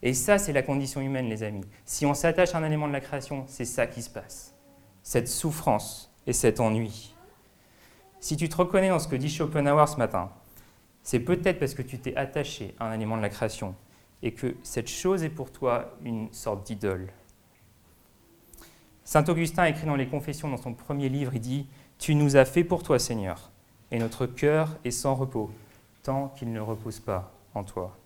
Et 0.06 0.13
ça, 0.13 0.38
c'est 0.38 0.54
la 0.54 0.62
condition 0.62 1.02
humaine, 1.02 1.28
les 1.30 1.41
amis. 1.41 1.65
Si 1.84 2.06
on 2.06 2.13
s'attache 2.13 2.54
à 2.54 2.60
un 2.60 2.63
élément 2.63 2.88
de 2.88 2.94
la 2.94 3.02
création, 3.02 3.44
c'est 3.48 3.65
ça 3.65 3.88
qui 3.88 4.04
se 4.04 4.10
passe. 4.12 4.54
Cette 5.02 5.28
souffrance 5.28 6.13
et 6.28 6.32
cet 6.32 6.60
ennui. 6.60 7.15
Si 8.20 8.38
tu 8.38 8.48
te 8.48 8.56
reconnais 8.56 8.89
dans 8.89 9.00
ce 9.00 9.08
que 9.08 9.15
dit 9.15 9.30
Schopenhauer 9.30 9.88
ce 9.88 9.98
matin, 9.98 10.30
c'est 11.02 11.20
peut-être 11.20 11.58
parce 11.58 11.74
que 11.74 11.82
tu 11.82 11.98
t'es 11.98 12.15
attaché 12.15 12.76
à 12.80 12.86
un 12.86 12.94
élément 12.94 13.18
de 13.18 13.24
la 13.24 13.30
création 13.30 13.74
et 14.22 14.32
que 14.32 14.56
cette 14.62 14.89
chose 14.89 15.24
est 15.24 15.30
pour 15.30 15.52
toi 15.52 15.98
une 16.04 16.32
sorte 16.32 16.68
d'idole. 16.68 17.08
Saint 19.04 19.26
Augustin 19.28 19.65
écrit 19.65 19.88
dans 19.88 19.96
les 19.96 20.08
Confessions, 20.08 20.50
dans 20.50 20.58
son 20.58 20.76
premier 20.76 21.10
livre, 21.10 21.32
il 21.34 21.41
dit 21.41 21.68
Tu 21.98 22.13
nous 22.13 22.36
as 22.36 22.46
fait 22.46 22.63
pour 22.63 22.84
toi, 22.84 23.00
Seigneur, 23.00 23.50
et 23.89 23.98
notre 23.98 24.28
cœur 24.28 24.78
est 24.86 24.91
sans 24.91 25.15
repos, 25.15 25.50
tant 26.04 26.28
qu'il 26.30 26.54
ne 26.54 26.60
repose 26.60 27.00
pas 27.00 27.32
en 27.56 27.63
toi. 27.63 27.98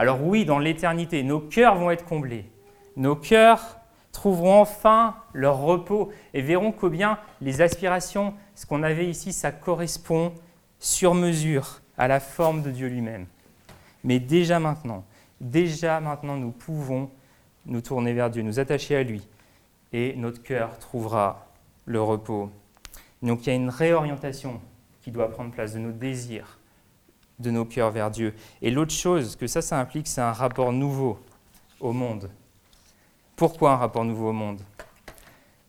Alors 0.00 0.24
oui, 0.26 0.46
dans 0.46 0.58
l'éternité, 0.58 1.22
nos 1.22 1.40
cœurs 1.40 1.74
vont 1.74 1.90
être 1.90 2.06
comblés. 2.06 2.46
Nos 2.96 3.16
cœurs 3.16 3.78
trouveront 4.12 4.58
enfin 4.58 5.14
leur 5.34 5.58
repos 5.58 6.10
et 6.32 6.40
verront 6.40 6.72
combien 6.72 7.18
les 7.42 7.60
aspirations, 7.60 8.32
ce 8.54 8.64
qu'on 8.64 8.82
avait 8.82 9.06
ici, 9.06 9.34
ça 9.34 9.52
correspond 9.52 10.32
sur 10.78 11.12
mesure 11.12 11.82
à 11.98 12.08
la 12.08 12.18
forme 12.18 12.62
de 12.62 12.70
Dieu 12.70 12.88
lui-même. 12.88 13.26
Mais 14.02 14.20
déjà 14.20 14.58
maintenant, 14.58 15.04
déjà 15.38 16.00
maintenant, 16.00 16.38
nous 16.38 16.52
pouvons 16.52 17.10
nous 17.66 17.82
tourner 17.82 18.14
vers 18.14 18.30
Dieu, 18.30 18.40
nous 18.40 18.58
attacher 18.58 18.96
à 18.96 19.02
lui, 19.02 19.28
et 19.92 20.14
notre 20.16 20.42
cœur 20.42 20.78
trouvera 20.78 21.46
le 21.84 22.00
repos. 22.00 22.50
Donc 23.20 23.46
il 23.46 23.50
y 23.50 23.52
a 23.52 23.56
une 23.56 23.68
réorientation 23.68 24.62
qui 25.02 25.10
doit 25.10 25.30
prendre 25.30 25.50
place 25.50 25.74
de 25.74 25.78
nos 25.78 25.92
désirs, 25.92 26.58
de 27.40 27.50
nos 27.50 27.64
cœurs 27.64 27.90
vers 27.90 28.10
Dieu. 28.10 28.34
Et 28.62 28.70
l'autre 28.70 28.92
chose 28.92 29.36
que 29.36 29.46
ça, 29.46 29.62
ça 29.62 29.78
implique, 29.78 30.06
c'est 30.06 30.20
un 30.20 30.32
rapport 30.32 30.72
nouveau 30.72 31.18
au 31.80 31.92
monde. 31.92 32.30
Pourquoi 33.36 33.72
un 33.72 33.76
rapport 33.76 34.04
nouveau 34.04 34.28
au 34.28 34.32
monde? 34.32 34.60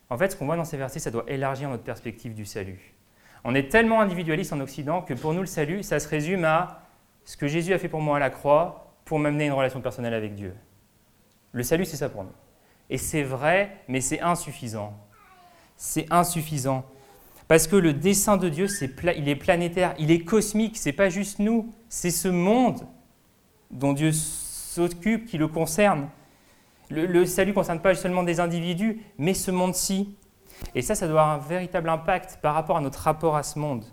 En 0.10 0.17
fait, 0.17 0.31
ce 0.31 0.36
qu'on 0.36 0.45
voit 0.45 0.57
dans 0.57 0.65
ces 0.65 0.77
versets, 0.77 0.99
ça 0.99 1.10
doit 1.10 1.23
élargir 1.27 1.69
notre 1.69 1.84
perspective 1.84 2.34
du 2.34 2.45
salut. 2.45 2.93
On 3.43 3.55
est 3.55 3.69
tellement 3.69 4.01
individualiste 4.01 4.53
en 4.53 4.60
Occident 4.60 5.01
que 5.01 5.13
pour 5.13 5.34
nous, 5.34 5.39
le 5.39 5.47
salut, 5.47 5.81
ça 5.81 5.99
se 5.99 6.07
résume 6.07 6.43
à 6.43 6.81
ce 7.23 7.38
que 7.38 7.47
Jésus 7.47 7.73
a 7.73 7.79
fait 7.79 7.89
pour 7.89 8.01
moi 8.01 8.17
à 8.17 8.19
la 8.19 8.29
croix 8.29 8.93
pour 9.05 9.19
m'amener 9.19 9.45
une 9.47 9.53
relation 9.53 9.81
personnelle 9.81 10.13
avec 10.13 10.36
Dieu. 10.36 10.53
Le 11.53 11.63
salut, 11.63 11.86
c'est 11.86 11.97
ça 11.97 12.10
pour 12.10 12.23
nous. 12.23 12.34
Et 12.89 12.97
c'est 12.97 13.23
vrai, 13.23 13.77
mais 13.88 14.01
c'est 14.01 14.19
insuffisant. 14.19 14.93
C'est 15.77 16.12
insuffisant. 16.12 16.86
Parce 17.52 17.68
que 17.68 17.76
le 17.76 17.92
dessein 17.92 18.38
de 18.38 18.48
Dieu, 18.48 18.68
il 19.18 19.28
est 19.28 19.36
planétaire, 19.36 19.94
il 20.00 20.10
est 20.10 20.22
cosmique, 20.22 20.78
c'est 20.78 20.94
pas 20.94 21.10
juste 21.10 21.40
nous, 21.40 21.70
c'est 21.90 22.10
ce 22.10 22.30
monde 22.30 22.88
dont 23.72 23.92
Dieu 23.92 24.14
s'occupe, 24.14 25.26
qui 25.26 25.38
le 25.38 25.50
concerne. 25.50 26.08
Le, 26.90 27.26
salut 27.26 27.52
ne 27.52 27.56
concerne 27.56 27.82
pas 27.82 27.94
seulement 27.94 28.24
des 28.24 28.40
individus, 28.40 29.02
mais 29.18 29.34
ce 29.34 29.52
monde-ci. 29.52 30.16
Et 30.76 30.82
ça, 30.82 30.96
ça 30.96 31.10
doit 31.10 31.24
avoir 31.24 31.36
un 31.36 31.46
véritable 31.46 31.90
impact 31.90 32.40
par 32.42 32.54
rapport 32.54 32.78
à 32.78 32.80
notre 32.80 33.00
rapport 33.00 33.36
à 33.36 33.44
ce 33.44 33.60
monde. 33.60 33.84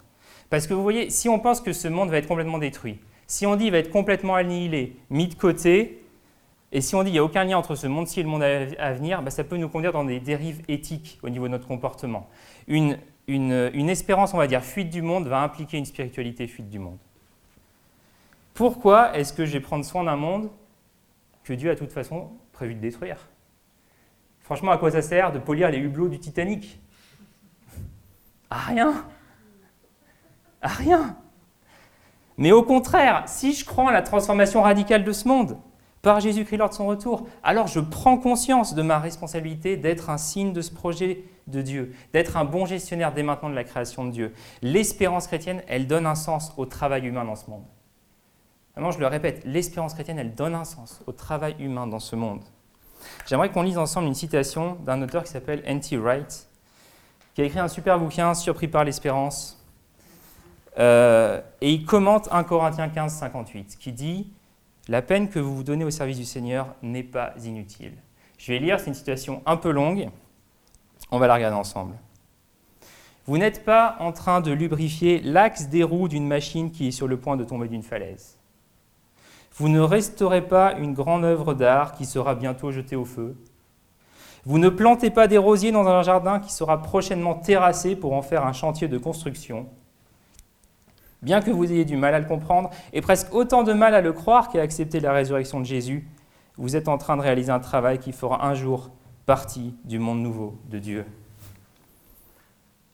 Parce 0.51 0.68
que 0.68 0.75
vous 0.75 0.85
voyez, 0.85 1.11
si 1.11 1.29
on 1.29 1.40
pense 1.40 1.61
que 1.61 1.73
ce 1.73 1.88
monde 1.88 2.11
va 2.11 2.18
être 2.18 2.29
complètement 2.29 2.59
détruit, 2.59 3.01
si 3.27 3.44
on 3.44 3.57
dit 3.57 3.64
qu'il 3.64 3.73
va 3.73 3.79
être 3.79 3.90
complètement 3.90 4.37
annihilé, 4.37 4.94
mis 5.11 5.27
de 5.27 5.35
côté, 5.35 6.05
et 6.71 6.81
si 6.81 6.94
on 6.94 7.01
dit 7.01 7.07
qu'il 7.07 7.14
n'y 7.14 7.18
a 7.18 7.25
aucun 7.25 7.42
lien 7.42 7.59
entre 7.59 7.75
ce 7.75 7.88
monde-ci 7.88 8.21
et 8.21 8.23
le 8.23 8.29
monde 8.29 8.44
à 8.44 8.92
venir, 8.92 9.21
bah, 9.21 9.31
ça 9.31 9.42
peut 9.42 9.57
nous 9.57 9.68
conduire 9.68 9.92
dans 9.92 10.05
des 10.05 10.21
dérives 10.21 10.62
éthiques 10.68 11.18
au 11.25 11.29
niveau 11.29 11.47
de 11.47 11.51
notre 11.51 11.66
comportement. 11.66 12.29
Une, 12.68 12.99
une, 13.28 13.88
espérance, 13.90 14.32
on 14.34 14.38
va 14.38 14.46
dire, 14.46 14.64
fuite 14.64 14.90
du 14.90 15.02
monde 15.02 15.28
va 15.28 15.42
impliquer 15.42 15.78
une 15.78 15.84
spiritualité 15.84 16.46
fuite 16.46 16.68
du 16.68 16.78
monde. 16.78 16.98
Pourquoi 18.54 19.16
est-ce 19.16 19.32
que 19.32 19.44
je 19.44 19.52
vais 19.52 19.60
prendre 19.60 19.84
soin 19.84 20.02
d'un 20.04 20.16
monde 20.16 20.50
que 21.44 21.52
Dieu 21.52 21.70
a 21.70 21.74
de 21.74 21.78
toute 21.78 21.92
façon 21.92 22.30
prévu 22.52 22.74
de 22.74 22.80
détruire? 22.80 23.28
Franchement, 24.40 24.72
à 24.72 24.78
quoi 24.78 24.90
ça 24.90 25.02
sert 25.02 25.30
de 25.30 25.38
polir 25.38 25.70
les 25.70 25.78
hublots 25.78 26.08
du 26.08 26.18
Titanic? 26.18 26.80
À 28.50 28.58
rien. 28.60 29.04
À 30.62 30.68
rien. 30.68 31.16
Mais 32.38 32.50
au 32.52 32.62
contraire, 32.62 33.24
si 33.26 33.52
je 33.52 33.64
crois 33.64 33.90
à 33.90 33.92
la 33.92 34.02
transformation 34.02 34.62
radicale 34.62 35.04
de 35.04 35.12
ce 35.12 35.28
monde, 35.28 35.58
par 36.09 36.21
Jésus-Christ 36.21 36.57
lors 36.57 36.71
de 36.71 36.75
son 36.75 36.87
retour, 36.87 37.27
alors 37.42 37.66
je 37.66 37.81
prends 37.81 38.16
conscience 38.16 38.75
de 38.75 38.81
ma 38.81 38.99
responsabilité 38.99 39.77
d'être 39.77 40.09
un 40.09 40.16
signe 40.16 40.55
de 40.55 40.62
ce 40.62 40.73
projet 40.73 41.23
de 41.49 41.61
Dieu, 41.61 41.94
d'être 42.14 42.38
un 42.38 42.47
bon 42.47 42.64
gestionnaire 42.64 43.12
dès 43.12 43.23
maintenant 43.23 43.51
de 43.51 43.55
la 43.55 43.62
création 43.62 44.07
de 44.07 44.11
Dieu. 44.11 44.33
L'espérance 44.62 45.27
chrétienne, 45.27 45.62
elle 45.68 45.87
donne 45.87 46.07
un 46.07 46.14
sens 46.14 46.55
au 46.57 46.64
travail 46.64 47.07
humain 47.07 47.27
dans 47.27 47.37
ce 47.37 47.51
monde. 47.51 47.64
Vraiment, 48.75 48.90
je 48.90 49.01
le 49.01 49.07
répète, 49.07 49.42
l'espérance 49.44 49.92
chrétienne, 49.92 50.18
elle 50.18 50.35
donne 50.35 50.55
un 50.55 50.64
sens 50.64 51.03
au 51.07 51.12
travail 51.12 51.57
humain 51.59 51.87
dans 51.87 52.01
ce 52.01 52.16
monde. 52.16 52.40
J'aimerais 53.27 53.51
qu'on 53.51 53.62
lise 53.62 53.77
ensemble 53.77 54.07
une 54.07 54.14
citation 54.14 54.77
d'un 54.87 55.03
auteur 55.03 55.25
qui 55.25 55.31
s'appelle 55.31 55.61
N.T. 55.66 55.99
Wright, 55.99 56.49
qui 57.35 57.42
a 57.42 57.44
écrit 57.44 57.59
un 57.59 57.68
super 57.68 57.99
bouquin, 57.99 58.33
Surpris 58.33 58.68
par 58.68 58.85
l'espérance. 58.85 59.62
Euh, 60.79 61.42
et 61.61 61.71
il 61.71 61.85
commente 61.85 62.31
1 62.33 62.44
Corinthiens 62.44 62.88
15, 62.88 63.12
58, 63.12 63.77
qui 63.79 63.92
dit 63.92 64.33
La 64.88 65.03
peine 65.03 65.29
que 65.29 65.38
vous 65.38 65.55
vous 65.55 65.64
donnez 65.64 65.85
au 65.85 65.90
service 65.90 66.16
du 66.16 66.24
Seigneur 66.24 66.74
n'est 66.83 67.03
pas 67.03 67.35
inutile. 67.44 67.92
Je 68.38 68.53
vais 68.53 68.59
lire, 68.59 68.81
c'est 68.81 68.87
une 68.87 68.94
citation 68.94 69.42
un 69.44 69.59
peu 69.59 69.70
longue. 69.70 70.09
On 71.11 71.18
va 71.18 71.27
la 71.27 71.35
regarder 71.35 71.57
ensemble. 71.57 71.94
Vous 73.27 73.37
n'êtes 73.37 73.66
pas 73.66 73.96
en 74.01 74.12
train 74.12 74.40
de 74.40 74.51
lubrifier 74.51 75.20
l'axe 75.20 75.68
des 75.68 75.83
roues 75.83 76.09
d'une 76.09 76.27
machine 76.27 76.70
qui 76.70 76.88
est 76.88 76.92
sur 76.92 77.07
le 77.07 77.18
point 77.18 77.37
de 77.37 77.44
tomber 77.44 77.68
d'une 77.68 77.83
falaise. 77.83 78.38
Vous 79.57 79.68
ne 79.68 79.81
resterez 79.81 80.40
pas 80.40 80.72
une 80.79 80.94
grande 80.94 81.24
œuvre 81.24 81.53
d'art 81.53 81.92
qui 81.92 82.07
sera 82.07 82.35
bientôt 82.35 82.70
jetée 82.70 82.96
au 82.96 83.05
feu. 83.05 83.37
Vous 84.46 84.59
ne 84.59 84.70
plantez 84.70 85.11
pas 85.11 85.27
des 85.27 85.37
rosiers 85.37 85.72
dans 85.72 85.87
un 85.87 86.03
jardin 86.03 86.40
qui 86.40 86.53
sera 86.53 86.81
prochainement 86.81 87.35
terrassé 87.35 87.94
pour 87.94 88.14
en 88.14 88.22
faire 88.22 88.46
un 88.46 88.55
chantier 88.55 88.88
de 88.88 88.96
construction. 88.96 89.66
Bien 91.22 91.40
que 91.40 91.50
vous 91.50 91.70
ayez 91.70 91.85
du 91.85 91.96
mal 91.96 92.14
à 92.14 92.20
le 92.20 92.26
comprendre, 92.26 92.70
et 92.92 93.00
presque 93.00 93.35
autant 93.35 93.64
de 93.64 93.72
mal 93.72 93.94
à 93.94 94.00
le 94.00 94.12
croire 94.12 94.48
qu'à 94.50 94.62
accepter 94.62 95.00
la 95.00 95.12
résurrection 95.12 95.59
de 95.61 95.66
Jésus, 95.66 96.07
vous 96.57 96.76
êtes 96.76 96.88
en 96.88 96.98
train 96.98 97.16
de 97.16 97.22
réaliser 97.22 97.50
un 97.50 97.61
travail 97.61 97.98
qui 97.98 98.12
fera 98.12 98.46
un 98.46 98.54
jour 98.54 98.90
partie 99.26 99.74
du 99.85 99.98
monde 99.98 100.20
nouveau 100.20 100.57
de 100.70 100.78
Dieu. 100.78 101.04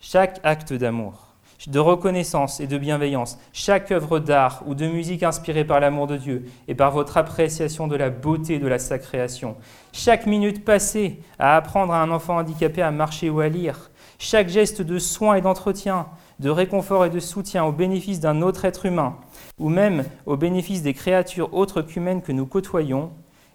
Chaque 0.01 0.41
acte 0.43 0.73
d'amour, 0.73 1.35
de 1.67 1.79
reconnaissance 1.79 2.61
et 2.61 2.67
de 2.67 2.77
bienveillance, 2.77 3.39
chaque 3.53 3.91
œuvre 3.91 4.19
d'art 4.19 4.63
ou 4.67 4.75
de 4.75 4.87
musique 4.87 5.23
inspirée 5.23 5.65
par 5.65 5.81
l'amour 5.81 6.07
de 6.07 6.17
Dieu 6.17 6.45
et 6.69 6.75
par 6.75 6.91
votre 6.91 7.17
appréciation 7.17 7.89
de 7.89 7.97
la 7.97 8.11
beauté 8.11 8.59
de 8.59 8.67
la 8.67 8.79
sacréation, 8.79 9.57
chaque 9.93 10.27
minute 10.27 10.65
passée 10.65 11.21
à 11.39 11.57
apprendre 11.57 11.93
à 11.93 12.03
un 12.03 12.11
enfant 12.11 12.37
handicapé 12.37 12.83
à 12.83 12.91
marcher 12.91 13.31
ou 13.31 13.41
à 13.41 13.49
lire, 13.49 13.91
chaque 14.19 14.49
geste 14.49 14.83
de 14.83 14.99
soin 14.99 15.37
et 15.37 15.41
d'entretien, 15.41 16.07
de 16.45 16.51
réconfort 16.51 17.07
et 17.07 17.11
de 17.11 17.21
soutien 17.21 17.65
au 17.65 17.73
bénéfice 17.73 18.21
d'un 18.21 18.43
autre 18.43 18.67
être 18.67 18.85
humain, 18.85 19.17
ou 19.59 19.71
même 19.71 20.05
au 20.27 20.37
bénéfice 20.37 20.83
des 20.83 20.93
créatures 20.93 21.55
autres 21.55 21.81
qu'humaines 21.81 22.21
que 22.21 22.33
nous 22.33 22.45
côtoyons, 22.45 23.13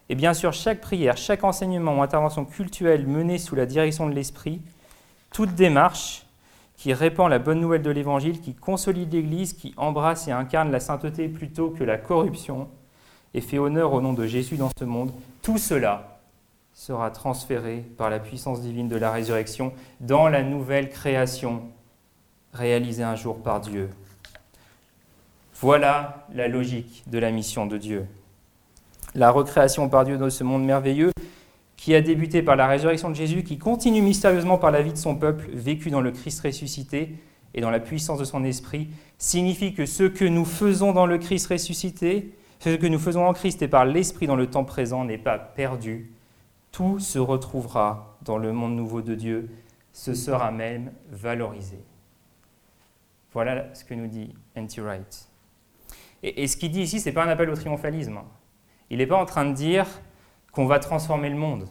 et 0.10 0.16
bien 0.16 0.34
sûr, 0.34 0.54
chaque 0.54 0.82
prière, 0.82 1.16
chaque 1.16 1.44
enseignement 1.44 2.00
ou 2.00 2.02
intervention 2.02 2.46
cultuelle 2.46 3.06
menée 3.06 3.38
sous 3.38 3.54
la 3.54 3.68
direction 3.68 4.10
de 4.10 4.16
l'Esprit, 4.16 4.60
toute 5.32 5.54
démarche 5.54 6.26
qui 6.78 6.92
répand 6.92 7.30
la 7.30 7.38
bonne 7.38 7.60
nouvelle 7.60 7.84
de 7.84 7.92
l'Évangile, 7.92 8.42
qui 8.42 8.56
consolide 8.56 9.14
l'Église, 9.14 9.54
qui 9.54 9.76
embrasse 9.78 10.28
et 10.28 10.32
incarne 10.32 10.72
la 10.72 10.80
sainteté 10.80 11.28
plutôt 11.28 11.70
que 11.70 11.84
la 11.84 12.00
corruption, 12.00 12.70
et 13.36 13.42
fait 13.42 13.60
honneur 13.60 13.94
au 13.94 14.02
nom 14.02 14.14
de 14.14 14.26
Jésus 14.26 14.58
dans 14.58 14.72
ce 14.76 14.86
monde, 14.86 15.12
tout 15.44 15.60
cela 15.60 16.22
sera 16.74 17.12
transféré 17.12 17.86
par 18.00 18.10
la 18.10 18.18
puissance 18.18 18.62
divine 18.62 18.88
de 18.88 18.96
la 18.96 19.12
résurrection 19.12 19.74
dans 20.00 20.28
la 20.28 20.42
nouvelle 20.42 20.90
création 20.90 21.62
réalisée 22.54 23.04
un 23.04 23.16
jour 23.16 23.42
par 23.42 23.62
Dieu. 23.62 23.90
Voilà 25.62 26.26
la 26.34 26.48
logique 26.48 27.04
de 27.08 27.20
la 27.20 27.32
mission 27.32 27.66
de 27.66 27.78
Dieu 27.78 28.08
la 29.16 29.32
recréation 29.32 29.90
par 29.90 30.06
Dieu 30.06 30.18
de 30.18 30.30
ce 30.30 30.44
monde 30.44 30.66
merveilleux, 30.66 31.12
qui 31.78 31.96
a 31.96 32.02
débuté 32.02 32.42
par 32.42 32.56
la 32.56 32.68
résurrection 32.68 33.10
de 33.10 33.16
Jésus, 33.16 33.44
qui 33.44 33.58
continue 33.58 34.02
mystérieusement 34.02 34.58
par 34.58 34.72
la 34.72 34.82
vie 34.82 34.92
de 34.92 34.98
son 34.98 35.16
peuple, 35.16 35.50
vécu 35.54 35.90
dans 35.90 36.02
le 36.02 36.12
Christ 36.12 36.42
ressuscité 36.42 37.16
et 37.54 37.62
dans 37.62 37.72
la 37.72 37.80
puissance 37.80 38.20
de 38.20 38.26
son 38.26 38.44
esprit, 38.44 38.90
signifie 39.18 39.74
que 39.74 39.86
ce 39.86 40.04
que 40.04 40.26
nous 40.26 40.46
faisons 40.46 40.92
dans 40.92 41.06
le 41.06 41.18
Christ 41.18 41.48
ressuscité, 41.48 42.36
ce 42.60 42.76
que 42.76 42.88
nous 42.88 43.00
faisons 43.00 43.26
en 43.26 43.34
Christ 43.34 43.62
et 43.62 43.68
par 43.68 43.86
l'esprit 43.86 44.28
dans 44.28 44.36
le 44.36 44.48
temps 44.48 44.66
présent 44.66 45.06
n'est 45.06 45.18
pas 45.18 45.40
perdu. 45.40 46.12
Tout 46.72 47.00
se 47.00 47.18
retrouvera 47.18 48.18
dans 48.24 48.38
le 48.38 48.52
monde 48.52 48.76
nouveau 48.76 49.02
de 49.02 49.16
Dieu 49.16 49.50
se 49.92 50.14
sera 50.14 50.52
même 50.52 50.92
valorisé. 51.10 51.80
Voilà 53.34 53.74
ce 53.74 53.84
que 53.84 53.94
nous 53.94 54.08
dit 54.08 54.34
N.T. 54.56 54.82
Wright. 54.82 55.30
Et, 56.24 56.48
ce 56.48 56.58
qu'il 56.58 56.72
dit 56.72 56.82
ici, 56.82 57.00
ce 57.00 57.10
n'est 57.10 57.14
pas 57.14 57.24
un 57.24 57.30
appel 57.30 57.50
au 57.50 57.56
triomphalisme. 57.56 58.20
Il 58.90 58.98
n'est 58.98 59.08
pas 59.08 59.18
en 59.18 59.26
train 59.26 59.46
de 59.46 59.54
dire 59.54 59.88
qu'on 60.52 60.66
va 60.66 60.80
transformer 60.80 61.30
le 61.30 61.38
monde 61.38 61.68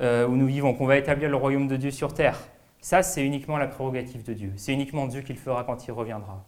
euh, 0.00 0.26
où 0.26 0.36
nous 0.36 0.46
vivons, 0.46 0.74
qu'on 0.74 0.86
va 0.86 0.96
établir 0.96 1.28
le 1.28 1.36
royaume 1.36 1.68
de 1.68 1.76
Dieu 1.76 1.90
sur 1.90 2.14
terre. 2.14 2.38
Ça, 2.80 3.02
c'est 3.02 3.24
uniquement 3.24 3.58
la 3.58 3.68
prérogative 3.68 4.24
de 4.24 4.32
Dieu. 4.32 4.52
C'est 4.56 4.72
uniquement 4.72 5.06
Dieu 5.06 5.20
qui 5.20 5.32
le 5.32 5.38
fera 5.38 5.64
quand 5.64 5.86
il 5.86 5.92
reviendra. 5.92 6.44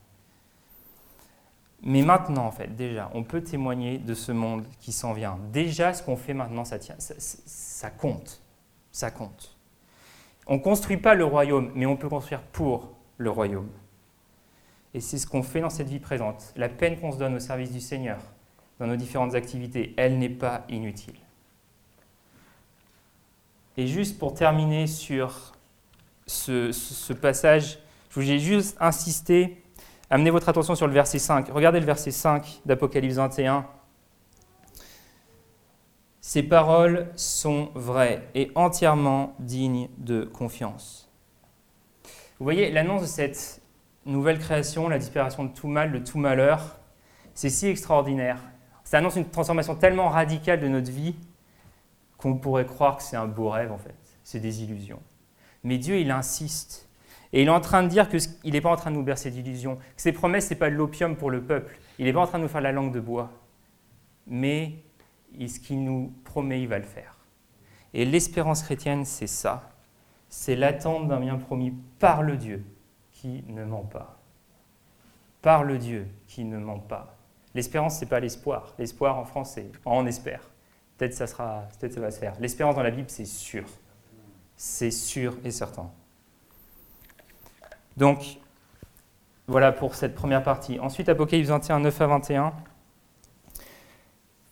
Mais 1.83 2.03
maintenant, 2.03 2.47
en 2.47 2.53
fait, 2.53 2.75
déjà, 2.75 3.11
on 3.13 3.25
peut 3.25 3.43
témoigner 3.43 3.99
de 3.99 4.15
ce 4.15 4.33
monde 4.33 4.65
qui 4.81 4.93
s'en 4.93 5.13
vient. 5.13 5.39
Déjà, 5.53 5.93
ce 5.93 6.03
qu'on 6.03 6.17
fait 6.17 6.33
maintenant, 6.33 6.65
ça, 6.65 6.79
tient, 6.79 6.95
ça, 6.99 7.91
compte. 7.91 8.41
Ça 8.93 9.11
compte. 9.11 9.57
On 10.47 10.55
ne 10.55 10.61
construit 10.61 10.97
pas 10.97 11.15
le 11.15 11.25
royaume, 11.25 11.73
mais 11.75 11.87
on 11.87 11.97
peut 11.97 12.09
construire 12.09 12.41
pour 12.41 12.93
le 13.19 13.31
royaume. 13.31 13.69
Et 14.95 15.01
c'est 15.01 15.19
ce 15.19 15.27
qu'on 15.27 15.43
fait 15.43 15.61
dans 15.61 15.71
cette 15.71 15.89
vie 15.89 16.01
présente. 16.01 16.53
La 16.57 16.69
peine 16.69 16.99
qu'on 16.99 17.13
se 17.13 17.19
donne 17.19 17.35
au 17.35 17.41
service 17.41 17.73
du 17.73 17.81
Seigneur, 17.81 18.19
dans 18.79 18.87
nos 18.87 18.97
différentes 18.97 19.35
activités, 19.35 19.95
elle 19.97 20.19
n'est 20.19 20.29
pas 20.29 20.65
inutile. 20.69 21.17
Et 23.77 23.87
juste 23.87 24.19
pour 24.19 24.35
terminer 24.35 24.87
sur 24.87 25.53
ce, 26.27 27.13
passage, 27.13 27.79
je 28.11 28.15
voulais 28.15 28.39
juste 28.39 28.77
insister 28.81 29.63
Amenez 30.13 30.29
votre 30.29 30.51
attention 30.51 30.75
sur 30.75 30.87
le 30.87 30.93
verset 30.93 31.19
5. 31.19 31.49
Regardez 31.49 31.81
le 31.81 31.87
verset 31.87 32.11
5 32.11 32.61
d'Apocalypse 32.67 33.15
21. 33.15 33.65
Ces 36.21 36.43
paroles 36.43 37.09
sont 37.17 37.71
vraies 37.75 38.29
et 38.35 38.51
entièrement 38.55 39.35
dignes 39.39 39.89
de 39.97 40.25
confiance. 40.25 41.09
Vous 42.39 42.45
voyez, 42.45 42.71
l'annonce 42.71 43.01
de 43.01 43.07
cette 43.07 43.62
nouvelle 44.07 44.39
création, 44.39 44.89
la 44.89 44.99
disparition 44.99 45.45
de 45.45 45.53
tout 45.53 45.69
mal, 45.69 45.93
de 45.93 45.99
tout 45.99 46.19
malheur, 46.19 46.79
c'est 47.35 47.51
si 47.51 47.67
extraordinaire. 47.69 48.39
Ça 48.85 48.99
annonce 48.99 49.17
une 49.17 49.29
transformation 49.29 49.75
tellement 49.75 50.09
radicale 50.09 50.61
de 50.61 50.69
notre 50.69 50.91
vie 50.91 51.15
qu'on 52.19 52.37
pourrait 52.37 52.67
croire 52.67 52.97
que 52.97 53.03
c'est 53.03 53.17
un 53.17 53.27
beau 53.27 53.49
rêve 53.49 53.73
en 53.73 53.79
fait, 53.79 53.95
c'est 54.23 54.41
des 54.41 54.63
illusions. 54.63 55.03
Mais 55.65 55.79
Dieu, 55.79 55.99
il 55.99 56.11
insiste. 56.11 56.89
Et 57.33 57.43
il 57.43 57.49
est 57.49 57.51
en 57.51 57.61
train 57.61 57.83
de 57.83 57.89
dire 57.89 58.09
qu'il 58.09 58.53
n'est 58.53 58.61
pas 58.61 58.71
en 58.71 58.77
train 58.77 58.91
de 58.91 58.97
nous 58.97 59.03
bercer 59.03 59.31
d'illusions, 59.31 59.77
que 59.77 60.03
ses 60.03 60.13
promesses, 60.13 60.49
ce 60.49 60.51
n'est 60.55 60.59
pas 60.59 60.69
de 60.69 60.75
l'opium 60.75 61.17
pour 61.17 61.31
le 61.31 61.43
peuple. 61.43 61.79
Il 61.99 62.05
n'est 62.05 62.13
pas 62.13 62.21
en 62.21 62.27
train 62.27 62.39
de 62.39 62.43
nous 62.43 62.49
faire 62.49 62.61
la 62.61 62.73
langue 62.73 62.93
de 62.93 63.01
bois. 63.01 63.31
Mais 64.27 64.75
ce 65.39 65.59
qu'il 65.59 65.83
nous 65.83 66.13
promet, 66.25 66.61
il 66.61 66.69
va 66.69 66.79
le 66.79 66.85
faire. 66.85 67.17
Et 67.95 68.05
l'espérance 68.05 68.63
chrétienne, 68.63 69.05
c'est 69.05 69.27
ça. 69.27 69.71
C'est 70.29 70.57
l'attente 70.57 71.09
d'un 71.09 71.21
bien 71.21 71.37
promis 71.37 71.73
par 71.99 72.23
le 72.23 72.37
Dieu 72.37 72.65
qui 73.23 73.45
ne 73.47 73.65
ment 73.65 73.85
pas. 73.85 74.19
Par 75.43 75.63
le 75.63 75.79
Dieu 75.79 76.09
qui 76.27 76.45
ne 76.45 76.59
ment 76.59 76.81
pas. 76.81 77.17
L'espérance, 77.55 77.99
ce 77.99 78.05
n'est 78.05 78.09
pas 78.09 78.19
l'espoir. 78.19 78.75
L'espoir 78.79 79.17
en 79.17 79.25
français, 79.25 79.71
on 79.85 80.07
espère. 80.07 80.51
Peut-être 80.99 81.15
ça, 81.15 81.29
sera, 81.29 81.69
peut 81.81 81.89
ça 81.89 82.01
va 82.01 82.11
se 82.11 82.19
faire. 82.19 82.35
L'espérance 82.41 82.75
dans 82.75 82.83
la 82.83 82.91
Bible, 82.91 83.09
c'est 83.09 83.25
sûr. 83.25 83.65
C'est 84.57 84.91
sûr 84.91 85.37
et 85.45 85.53
certain. 85.53 85.89
Donc, 87.97 88.39
voilà 89.47 89.71
pour 89.71 89.95
cette 89.95 90.17
première 90.17 90.43
partie. 90.43 90.81
Ensuite, 90.81 91.09
Apocalypse 91.09 91.49
21, 91.49 91.79
9 91.79 92.01
à 92.01 92.07
21. 92.09 92.53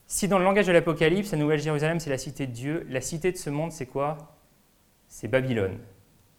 Si 0.07 0.29
dans 0.29 0.39
le 0.39 0.45
langage 0.45 0.67
de 0.67 0.73
l'Apocalypse, 0.73 1.33
la 1.33 1.39
Nouvelle 1.39 1.61
Jérusalem, 1.61 1.99
c'est 1.99 2.11
la 2.11 2.19
cité 2.19 2.47
de 2.47 2.53
Dieu, 2.53 2.87
la 2.89 3.01
cité 3.01 3.33
de 3.33 3.37
ce 3.37 3.51
monde, 3.51 3.73
c'est 3.73 3.87
quoi? 3.87 4.17
C'est 5.09 5.29
Babylone, 5.29 5.79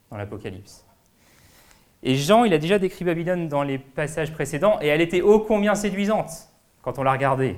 dans 0.10 0.18
l'Apocalypse. 0.18 0.86
Et 2.04 2.16
Jean, 2.16 2.44
il 2.46 2.54
a 2.54 2.58
déjà 2.58 2.80
décrit 2.80 3.06
Babylone 3.06 3.48
dans 3.48 3.64
les 3.64 3.78
passages 3.78 4.34
précédents, 4.34 4.80
et 4.82 4.88
elle 4.88 5.02
était 5.02 5.22
ô 5.22 5.40
combien 5.40 5.76
séduisante 5.76 6.50
quand 6.82 6.98
on 6.98 7.04
la 7.04 7.12
regardait. 7.12 7.58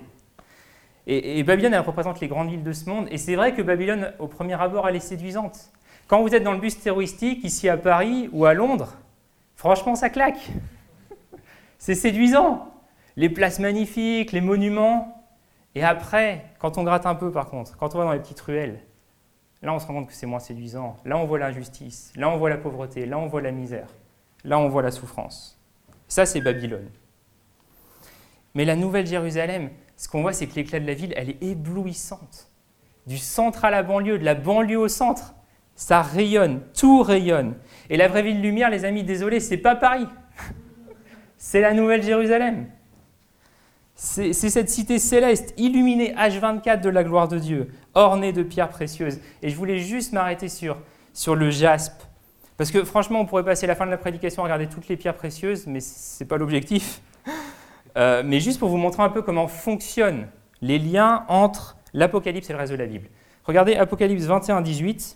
Et, 1.08 1.40
et 1.40 1.44
Babylone, 1.44 1.74
elle 1.74 1.80
représente 1.82 2.20
les 2.20 2.28
grandes 2.28 2.50
villes 2.50 2.64
de 2.64 2.74
ce 2.74 2.90
monde, 2.90 3.08
et 3.10 3.18
c'est 3.18 3.36
vrai 3.36 3.54
que 3.54 3.62
Babylone, 3.62 4.14
au 4.20 4.28
premier 4.28 4.60
abord, 4.62 4.88
elle 4.88 4.96
est 4.96 5.00
séduisante. 5.00 5.72
Quand 6.08 6.22
vous 6.22 6.36
êtes 6.36 6.44
dans 6.44 6.52
le 6.52 6.60
bus 6.60 6.80
terroristique, 6.80 7.44
ici 7.44 7.70
à 7.70 7.78
Paris 7.78 8.30
ou 8.34 8.46
à 8.46 8.54
Londres, 8.54 8.98
Franchement, 9.56 9.96
ça 9.96 10.10
claque. 10.10 10.52
C'est 11.78 11.96
séduisant. 11.96 12.68
Les 13.16 13.30
places 13.30 13.60
magnifiques, 13.60 14.32
les 14.32 14.42
monuments. 14.42 15.24
Et 15.76 15.84
après, 15.84 16.46
quand 16.60 16.78
on 16.78 16.84
gratte 16.84 17.06
un 17.06 17.16
peu, 17.16 17.32
par 17.32 17.50
contre, 17.50 17.78
quand 17.78 17.96
on 17.96 18.00
va 18.00 18.04
dans 18.04 18.12
les 18.12 18.20
petites 18.20 18.42
ruelles, 18.42 18.80
là, 19.62 19.74
on 19.74 19.80
se 19.80 19.88
rend 19.88 19.94
compte 19.94 20.08
que 20.08 20.14
c'est 20.14 20.26
moins 20.26 20.40
séduisant. 20.40 20.98
Là, 21.06 21.18
on 21.18 21.26
voit 21.26 21.40
l'injustice. 21.40 22.12
Là, 22.16 22.30
on 22.30 22.38
voit 22.38 22.50
la 22.50 22.58
pauvreté. 22.58 23.06
Là, 23.06 23.18
on 23.18 23.28
voit 23.28 23.42
la 23.42 23.52
misère. 23.52 23.88
Là, 24.44 24.60
on 24.60 24.68
voit 24.68 24.82
la 24.82 24.92
souffrance. 24.92 25.60
Ça, 26.08 26.26
c'est 26.26 26.42
Babylone. 26.42 26.90
Mais 28.54 28.66
la 28.66 28.76
Nouvelle 28.76 29.08
Jérusalem, 29.08 29.70
ce 29.98 30.08
qu'on 30.08 30.22
voit, 30.22 30.34
c'est 30.34 30.48
que 30.48 30.56
l'éclat 30.56 30.80
de 30.80 30.88
la 30.88 30.94
ville, 30.94 31.14
elle 31.16 31.30
est 31.30 31.44
éblouissante. 31.44 32.50
Du 33.08 33.18
centre 33.18 33.66
à 33.66 33.72
la 33.72 33.84
banlieue, 33.84 34.20
de 34.20 34.24
la 34.24 34.36
banlieue 34.36 34.78
au 34.78 34.88
centre, 34.88 35.34
ça 35.76 36.02
rayonne, 36.02 36.62
tout 36.78 37.02
rayonne. 37.02 37.56
Et 37.90 37.98
la 37.98 38.08
vraie 38.08 38.22
ville 38.22 38.42
lumière, 38.42 38.70
les 38.70 38.86
amis, 38.86 39.04
désolé, 39.04 39.40
c'est 39.40 39.58
pas 39.58 39.76
Paris. 39.76 40.08
c'est 41.38 41.62
la 41.62 41.74
Nouvelle 41.74 42.04
Jérusalem. 42.04 42.68
C'est 43.96 44.34
cette 44.34 44.70
cité 44.70 45.00
céleste, 45.00 45.54
illuminée 45.56 46.14
H24 46.16 46.82
de 46.82 46.90
la 46.90 47.04
gloire 47.04 47.28
de 47.28 47.38
Dieu, 47.38 47.72
ornée 47.94 48.34
de 48.34 48.44
pierres 48.44 48.70
précieuses. 48.70 49.20
Et 49.42 49.50
je 49.50 49.56
voulais 49.56 49.78
juste 49.80 50.14
m'arrêter 50.14 50.50
sur, 50.50 50.78
sur 51.14 51.36
le 51.36 51.50
jaspe. 51.50 52.04
Parce 52.58 52.72
que 52.72 52.84
franchement, 52.84 53.22
on 53.22 53.26
pourrait 53.26 53.44
passer 53.44 53.68
la 53.68 53.76
fin 53.76 53.86
de 53.86 53.92
la 53.92 53.98
prédication 53.98 54.44
à 54.44 54.46
regarder 54.46 54.68
toutes 54.68 54.88
les 54.88 54.98
pierres 54.98 55.16
précieuses, 55.16 55.66
mais 55.68 55.80
ce 55.80 56.24
n'est 56.24 56.28
pas 56.28 56.38
l'objectif. 56.38 57.02
Euh, 57.96 58.24
mais 58.26 58.40
juste 58.40 58.58
pour 58.58 58.70
vous 58.70 58.78
montrer 58.78 59.04
un 59.04 59.10
peu 59.10 59.22
comment 59.22 59.48
fonctionnent 59.48 60.28
les 60.62 60.80
liens 60.80 61.26
entre 61.28 61.78
l'Apocalypse 61.94 62.50
et 62.50 62.54
le 62.54 62.58
reste 62.58 62.72
de 62.72 62.78
la 62.78 62.88
Bible. 62.88 63.08
Regardez 63.44 63.76
Apocalypse 63.76 64.24
21, 64.24 64.62
18. 64.62 65.16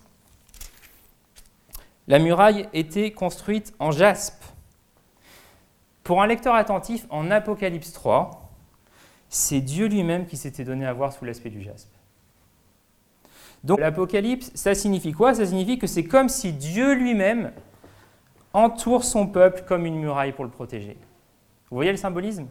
La 2.08 2.20
muraille 2.20 2.70
était 2.74 3.10
construite 3.10 3.74
en 3.80 3.90
jaspe. 3.90 4.44
Pour 6.04 6.22
un 6.22 6.28
lecteur 6.28 6.54
attentif, 6.54 7.08
en 7.10 7.32
Apocalypse 7.32 7.94
3, 7.94 8.48
c'est 9.30 9.60
Dieu 9.60 9.88
lui-même 9.88 10.28
qui 10.28 10.38
s'était 10.38 10.64
donné 10.64 10.86
à 10.86 10.94
voir 10.94 11.12
sous 11.14 11.26
l'aspect 11.26 11.50
du 11.50 11.64
jaspe. 11.64 11.90
Donc 13.64 13.80
l'Apocalypse, 13.80 14.52
ça 14.56 14.76
signifie 14.76 15.12
quoi? 15.12 15.34
Ça 15.34 15.46
signifie 15.46 15.80
que 15.80 15.88
c'est 15.88 16.06
comme 16.06 16.30
si 16.30 16.54
Dieu 16.54 16.94
lui-même 16.94 17.52
entoure 18.54 19.04
son 19.04 19.28
peuple 19.28 19.64
comme 19.68 19.86
une 19.86 20.00
muraille 20.00 20.32
pour 20.32 20.46
le 20.46 20.52
protéger. 20.52 20.98
Vous 21.70 21.76
voyez 21.76 21.92
le 21.92 21.98
symbolisme? 21.98 22.48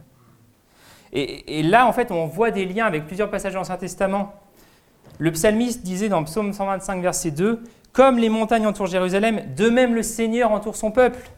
Et, 1.13 1.63
là, 1.63 1.87
en 1.87 1.93
fait, 1.93 2.11
on 2.11 2.27
voit 2.27 2.51
des 2.51 2.67
liens 2.67 2.85
avec 2.85 3.07
plusieurs 3.07 3.31
passages 3.31 3.55
dans 3.55 3.61
l'Ancien 3.61 3.79
Testament. 3.79 4.35
Le 5.19 5.33
psalmiste 5.33 5.83
disait 5.83 6.11
dans 6.11 6.23
Psaume 6.25 6.53
125, 6.53 7.01
verset 7.01 7.31
2, 7.31 7.63
comme 7.93 8.19
les 8.19 8.29
montagnes 8.29 8.67
entourent 8.67 8.89
Jérusalem, 8.89 9.55
de 9.57 9.71
même 9.71 9.95
le 9.95 10.03
Seigneur 10.03 10.51
entoure 10.51 10.77
son 10.77 10.91
peuple. 10.91 11.31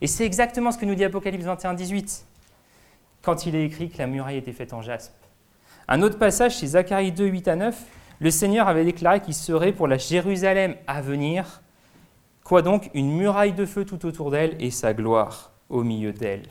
Et 0.00 0.08
c'est 0.08 0.24
exactement 0.26 0.72
ce 0.72 0.78
que 0.78 0.86
nous 0.86 0.96
dit 0.96 1.04
Apocalypse 1.04 1.44
21, 1.44 1.74
18, 1.74 2.26
quand 3.22 3.46
il 3.46 3.54
est 3.54 3.64
écrit 3.64 3.90
que 3.90 3.98
la 3.98 4.08
muraille 4.08 4.38
était 4.38 4.52
faite 4.52 4.72
en 4.72 4.82
jaspe. 4.82 5.14
Un 5.86 6.02
autre 6.02 6.18
passage, 6.18 6.56
c'est 6.56 6.66
Zacharie 6.66 7.12
2, 7.12 7.26
8 7.26 7.48
à 7.48 7.56
9, 7.56 7.84
le 8.20 8.30
Seigneur 8.30 8.68
avait 8.68 8.84
déclaré 8.84 9.20
qu'il 9.20 9.34
serait 9.34 9.72
pour 9.72 9.88
la 9.88 9.98
Jérusalem 9.98 10.76
à 10.86 11.00
venir, 11.02 11.62
quoi 12.44 12.62
donc? 12.62 12.90
Une 12.94 13.16
muraille 13.16 13.52
de 13.52 13.66
feu 13.66 13.84
tout 13.84 14.06
autour 14.06 14.30
d'elle 14.30 14.56
et 14.60 14.70
sa 14.70 14.94
gloire 14.94 15.52
au 15.68 15.82
milieu 15.82 16.12
d'elle. 16.12 16.42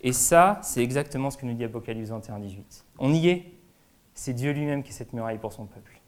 Et 0.00 0.12
ça, 0.12 0.58
c'est 0.62 0.82
exactement 0.82 1.30
ce 1.30 1.38
que 1.38 1.46
nous 1.46 1.54
dit 1.54 1.64
Apocalypse 1.64 2.08
21, 2.08 2.40
18. 2.40 2.84
On 2.98 3.12
y 3.12 3.28
est. 3.28 3.52
C'est 4.14 4.34
Dieu 4.34 4.52
lui-même 4.52 4.82
qui 4.82 4.90
est 4.90 4.94
cette 4.94 5.12
muraille 5.12 5.38
pour 5.38 5.52
son 5.52 5.66
peuple. 5.66 5.98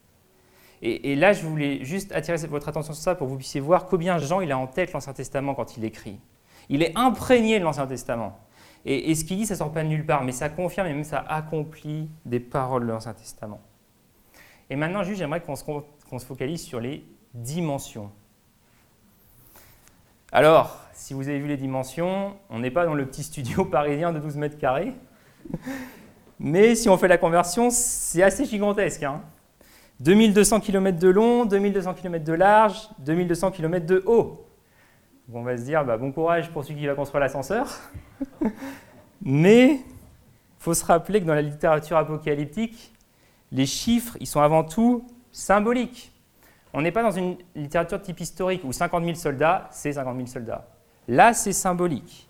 Et, 0.87 1.17
là, 1.17 1.33
je 1.33 1.47
voulais 1.47 1.83
juste 1.83 2.13
attirer 2.13 2.37
votre 2.47 2.69
attention 2.69 2.93
sur 2.93 3.03
ça 3.03 3.15
pour 3.15 3.27
que 3.27 3.31
vous 3.31 3.39
puissiez 3.39 3.61
voir 3.61 3.87
combien 3.87 4.19
Jean 4.19 4.43
il 4.43 4.53
a 4.53 4.59
en 4.59 4.67
tête 4.67 4.93
l'Ancien 4.93 5.15
Testament 5.15 5.55
quand 5.55 5.79
il 5.79 5.85
écrit. 5.85 6.21
Il 6.69 6.83
est 6.83 6.93
imprégné 6.95 7.59
de 7.59 7.65
l'Ancien 7.65 7.87
Testament. 7.87 8.39
Et, 8.85 9.15
ce 9.15 9.25
qu'il 9.25 9.39
dit, 9.39 9.47
ça 9.47 9.57
sort 9.57 9.73
pas 9.73 9.83
de 9.83 9.89
nulle 9.89 10.05
part, 10.05 10.25
mais 10.25 10.33
ça 10.33 10.51
confirme 10.51 10.89
et 10.89 10.93
même 10.93 11.05
ça 11.05 11.25
accomplit 11.27 12.11
des 12.27 12.41
paroles 12.41 12.87
de 12.87 12.93
l'Ancien 12.93 13.15
Testament. 13.15 13.63
Et 14.71 14.77
maintenant, 14.77 15.03
juste, 15.03 15.19
j'aimerais 15.19 15.41
qu'on 15.41 15.57
se, 15.57 15.65
se 15.65 16.27
focalise 16.27 16.63
sur 16.63 16.81
les 16.81 17.05
dimensions. 17.33 18.11
Alors, 20.33 20.81
si 20.93 21.15
vous 21.15 21.29
avez 21.29 21.39
vu 21.39 21.49
les 21.49 21.57
dimensions, 21.57 22.37
on 22.51 22.59
n'est 22.59 22.71
pas 22.71 22.87
dans 22.87 22.95
le 22.95 23.07
petit 23.07 23.23
studio 23.23 23.65
parisien 23.71 24.13
de 24.13 24.19
12 24.19 24.37
mètres 24.37 24.59
carrés. 24.59 24.93
Mais 26.39 26.75
si 26.75 26.89
on 26.89 26.97
fait 26.97 27.09
la 27.09 27.19
conversion, 27.19 27.71
c'est 27.71 28.23
assez 28.23 28.45
gigantesque. 28.45 29.03
Hein 29.03 29.23
2200 30.01 30.61
km 30.61 30.99
de 30.99 31.09
long, 31.09 31.45
2200 31.45 31.95
km 31.95 32.25
de 32.25 32.33
large, 32.33 32.89
2200 32.99 33.51
km 33.53 33.87
de 33.87 34.03
haut. 34.07 34.45
on 35.33 35.43
va 35.43 35.57
se 35.57 35.63
dire, 35.63 35.85
bah, 35.85 35.97
bon 35.97 36.11
courage 36.11 36.51
pour 36.51 36.65
celui 36.65 36.81
qui 36.81 36.87
va 36.87 36.95
construire 36.95 37.21
l'ascenseur. 37.21 37.69
Mais 39.23 39.75
il 39.75 39.83
faut 40.59 40.75
se 40.75 40.85
rappeler 40.85 41.21
que 41.21 41.27
dans 41.27 41.35
la 41.35 41.43
littérature 41.43 41.97
apocalyptique, 41.97 42.93
les 43.53 43.67
chiffres, 43.67 44.17
ils 44.21 44.27
sont 44.27 44.41
avant 44.41 44.65
tout 44.65 45.07
symboliques. 45.33 46.13
On 46.73 46.83
n'est 46.83 46.93
pas 46.93 47.03
dans 47.03 47.13
une 47.13 47.37
littérature 47.55 48.03
type 48.03 48.21
historique 48.21 48.63
où 48.65 48.73
50 48.73 49.05
000 49.05 49.15
soldats, 49.15 49.69
c'est 49.71 49.93
50 49.93 50.17
000 50.17 50.27
soldats. 50.27 50.67
Là, 51.07 51.33
c'est 51.33 51.53
symbolique. 51.53 52.29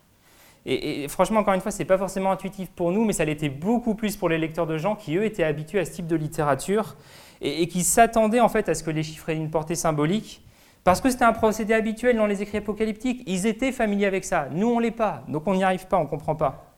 Et, 0.67 1.07
franchement, 1.09 1.41
encore 1.41 1.55
une 1.55 1.61
fois, 1.61 1.71
ce 1.71 1.79
n'est 1.79 1.85
pas 1.85 1.99
forcément 1.99 2.31
intuitif 2.31 2.71
pour 2.71 2.91
nous, 2.91 3.05
mais 3.05 3.13
ça 3.13 3.25
l'était 3.25 3.51
beaucoup 3.51 3.95
plus 3.95 4.17
pour 4.17 4.31
les 4.31 4.39
lecteurs 4.39 4.67
de 4.67 4.79
gens 4.79 4.97
qui, 4.97 5.17
eux, 5.17 5.25
étaient 5.25 5.45
habitués 5.45 5.81
à 5.81 5.85
ce 5.85 5.93
type 5.93 6.07
de 6.07 6.17
littérature 6.17 6.97
et, 7.43 7.69
qui 7.69 7.83
s'attendaient 7.83 8.41
en 8.41 8.49
fait 8.49 8.69
à 8.69 8.75
ce 8.75 8.83
que 8.83 8.91
les 8.91 9.03
chiffres 9.03 9.29
aient 9.29 9.37
une 9.37 9.51
portée 9.51 9.75
symbolique, 9.75 10.43
parce 10.83 11.01
que 11.01 11.11
c'était 11.11 11.25
un 11.25 11.33
procédé 11.35 11.75
habituel 11.75 12.17
dans 12.17 12.27
les 12.27 12.43
écrits 12.43 12.59
apocalyptiques. 12.59 13.23
Ils 13.27 13.47
étaient 13.47 13.73
familiers 13.73 14.07
avec 14.07 14.25
ça. 14.25 14.49
Nous, 14.53 14.67
on 14.67 14.79
ne 14.79 14.83
l'est 14.83 14.91
pas, 14.91 15.23
donc 15.29 15.47
on 15.47 15.55
n'y 15.55 15.65
arrive 15.65 15.87
pas, 15.87 15.99
on 15.99 16.05
ne 16.05 16.09
comprend 16.09 16.35
pas. 16.35 16.75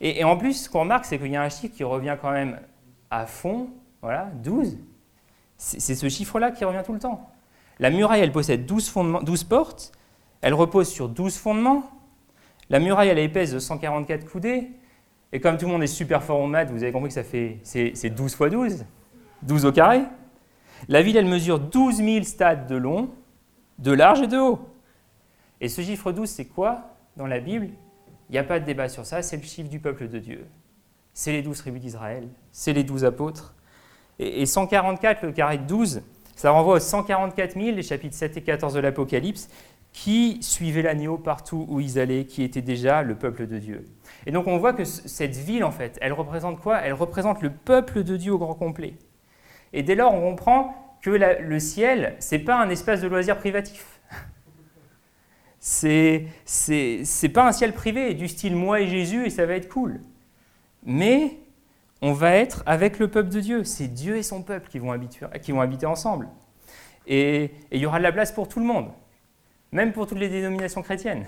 Et, 0.00 0.20
et, 0.20 0.24
en 0.24 0.36
plus, 0.36 0.64
ce 0.64 0.68
qu'on 0.68 0.80
remarque, 0.80 1.04
c'est 1.04 1.18
qu'il 1.18 1.32
y 1.32 1.36
a 1.36 1.42
un 1.42 1.48
chiffre 1.48 1.74
qui 1.74 1.84
revient 1.84 2.16
quand 2.20 2.30
même 2.30 2.58
à 3.12 3.26
fond, 3.26 3.68
voilà, 4.00 4.30
12. 4.42 4.78
C'est 5.58 5.94
ce 5.94 6.08
chiffre-là 6.08 6.50
qui 6.50 6.64
revient 6.64 6.82
tout 6.84 6.94
le 6.94 6.98
temps. 6.98 7.30
La 7.78 7.90
muraille, 7.90 8.22
elle 8.22 8.32
possède 8.32 8.66
12, 8.66 8.88
fondements, 8.88 9.22
12 9.22 9.44
portes, 9.44 9.92
elle 10.40 10.54
repose 10.54 10.88
sur 10.88 11.08
12 11.08 11.36
fondements. 11.36 11.84
La 12.70 12.80
muraille, 12.80 13.08
elle 13.08 13.18
est 13.18 13.24
épaisse 13.24 13.52
de 13.52 13.58
144 13.58 14.24
coudées. 14.28 14.70
Et 15.30 15.40
comme 15.40 15.56
tout 15.56 15.66
le 15.66 15.72
monde 15.72 15.82
est 15.82 15.88
super 15.88 16.22
fort 16.22 16.40
en 16.40 16.46
maths, 16.46 16.70
vous 16.70 16.82
avez 16.82 16.90
compris 16.90 17.08
que 17.08 17.14
ça 17.14 17.22
fait 17.22 17.58
c'est 17.62 18.10
12 18.10 18.34
fois 18.34 18.50
12, 18.50 18.84
12 19.42 19.66
au 19.66 19.72
carré. 19.72 20.02
La 20.88 21.02
ville, 21.02 21.16
elle 21.16 21.26
mesure 21.26 21.60
12 21.60 21.96
000 21.96 22.24
stades 22.24 22.66
de 22.66 22.76
long, 22.76 23.10
de 23.78 23.92
large 23.92 24.22
et 24.22 24.26
de 24.26 24.38
haut. 24.38 24.58
Et 25.60 25.68
ce 25.68 25.82
chiffre 25.82 26.12
12, 26.12 26.28
c'est 26.28 26.46
quoi 26.46 26.96
dans 27.16 27.26
la 27.26 27.40
Bible? 27.40 27.68
Il 28.28 28.32
n'y 28.32 28.38
a 28.38 28.44
pas 28.44 28.58
de 28.58 28.64
débat 28.64 28.88
sur 28.88 29.04
ça, 29.06 29.22
c'est 29.22 29.36
le 29.36 29.42
chiffre 29.42 29.68
du 29.68 29.78
peuple 29.78 30.08
de 30.08 30.18
Dieu. 30.18 30.46
C'est 31.14 31.32
les 31.32 31.42
12 31.42 31.58
tribus 31.58 31.80
d'Israël, 31.80 32.28
c'est 32.52 32.72
les 32.72 32.84
12 32.84 33.04
apôtres. 33.04 33.54
Et, 34.18 34.46
144, 34.46 35.22
le 35.24 35.32
carré 35.32 35.58
de 35.58 35.64
12, 35.64 36.02
ça 36.36 36.50
renvoie 36.50 36.76
aux 36.76 36.80
144 36.80 37.54
000, 37.54 37.76
les 37.76 37.82
chapitres 37.82 38.14
7 38.14 38.36
et 38.36 38.42
14 38.42 38.74
de 38.74 38.80
l'Apocalypse, 38.80 39.48
qui 39.92 40.38
suivaient 40.40 40.82
l'agneau 40.82 41.18
partout 41.18 41.66
où 41.68 41.80
ils 41.80 41.98
allaient, 41.98 42.24
qui 42.24 42.42
était 42.42 42.62
déjà 42.62 43.02
le 43.02 43.14
peuple 43.14 43.46
de 43.46 43.58
Dieu. 43.58 43.88
Et 44.26 44.30
donc 44.32 44.46
on 44.46 44.56
voit 44.56 44.72
que 44.72 44.84
cette 44.84 45.36
ville, 45.36 45.64
en 45.64 45.70
fait, 45.70 45.98
elle 46.00 46.12
représente 46.12 46.60
quoi? 46.60 46.78
Elle 46.78 46.94
représente 46.94 47.42
le 47.42 47.50
peuple 47.50 48.02
de 48.02 48.16
Dieu 48.16 48.32
au 48.32 48.38
grand 48.38 48.54
complet. 48.54 48.94
Et 49.72 49.82
dès 49.82 49.94
lors, 49.94 50.14
on 50.14 50.20
comprend 50.20 50.96
que 51.02 51.10
le 51.10 51.58
ciel, 51.58 52.14
c'est 52.20 52.38
pas 52.38 52.60
un 52.60 52.70
espace 52.70 53.00
de 53.00 53.08
loisirs 53.08 53.38
privatif. 53.38 54.00
C'est, 55.64 56.26
c'est, 56.44 57.28
pas 57.28 57.46
un 57.46 57.52
ciel 57.52 57.72
privé 57.72 58.14
du 58.14 58.26
style 58.26 58.56
moi 58.56 58.80
et 58.80 58.88
Jésus 58.88 59.26
et 59.26 59.30
ça 59.30 59.46
va 59.46 59.54
être 59.54 59.68
cool. 59.68 60.00
Mais 60.84 61.38
on 62.00 62.12
va 62.12 62.32
être 62.32 62.62
avec 62.66 62.98
le 62.98 63.08
peuple 63.08 63.30
de 63.30 63.40
Dieu. 63.40 63.64
C'est 63.64 63.88
Dieu 63.88 64.16
et 64.16 64.22
son 64.22 64.42
peuple 64.42 64.68
qui 64.68 64.78
vont 64.78 64.90
habiter, 64.90 65.86
ensemble. 65.86 66.28
Et, 67.06 67.52
il 67.70 67.80
y 67.80 67.86
aura 67.86 67.98
de 67.98 68.02
la 68.02 68.12
place 68.12 68.32
pour 68.32 68.48
tout 68.48 68.60
le 68.60 68.66
monde, 68.66 68.90
même 69.70 69.92
pour 69.92 70.06
toutes 70.06 70.18
les 70.18 70.28
dénominations 70.28 70.82
chrétiennes. 70.82 71.26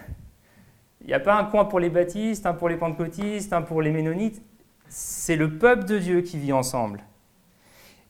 Il 1.01 1.09
n'y 1.09 1.15
a 1.15 1.21
pas 1.21 1.35
un 1.39 1.45
coin 1.45 1.65
pour 1.65 1.81
les 1.81 1.91
baptistes, 1.91 2.47
un 2.47 2.55
pour 2.55 2.69
les 2.69 2.77
pentecôtistes, 2.77 3.53
un 3.53 3.63
pour 3.63 3.83
les 3.83 3.91
ménonites. 3.91 4.43
C'est 4.89 5.37
le 5.37 5.59
peuple 5.59 5.85
de 5.85 5.99
Dieu 5.99 6.21
qui 6.23 6.39
vit 6.39 6.53
ensemble. 6.53 7.03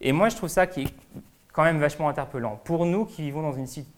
Et 0.01 0.11
moi, 0.11 0.29
je 0.29 0.35
trouve 0.35 0.49
ça 0.49 0.67
qui 0.67 0.83
est 0.83 0.93
quand 1.51 1.63
même 1.63 1.79
vachement 1.79 2.09
interpellant. 2.09 2.59
Pour 2.63 2.85
nous 2.85 3.05
qui 3.05 3.21
vivons 3.21 3.41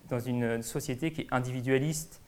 dans 0.09 0.19
une 0.19 0.61
société 0.61 1.11
qui 1.11 1.21
est 1.21 1.27
individualiste, 1.31 2.21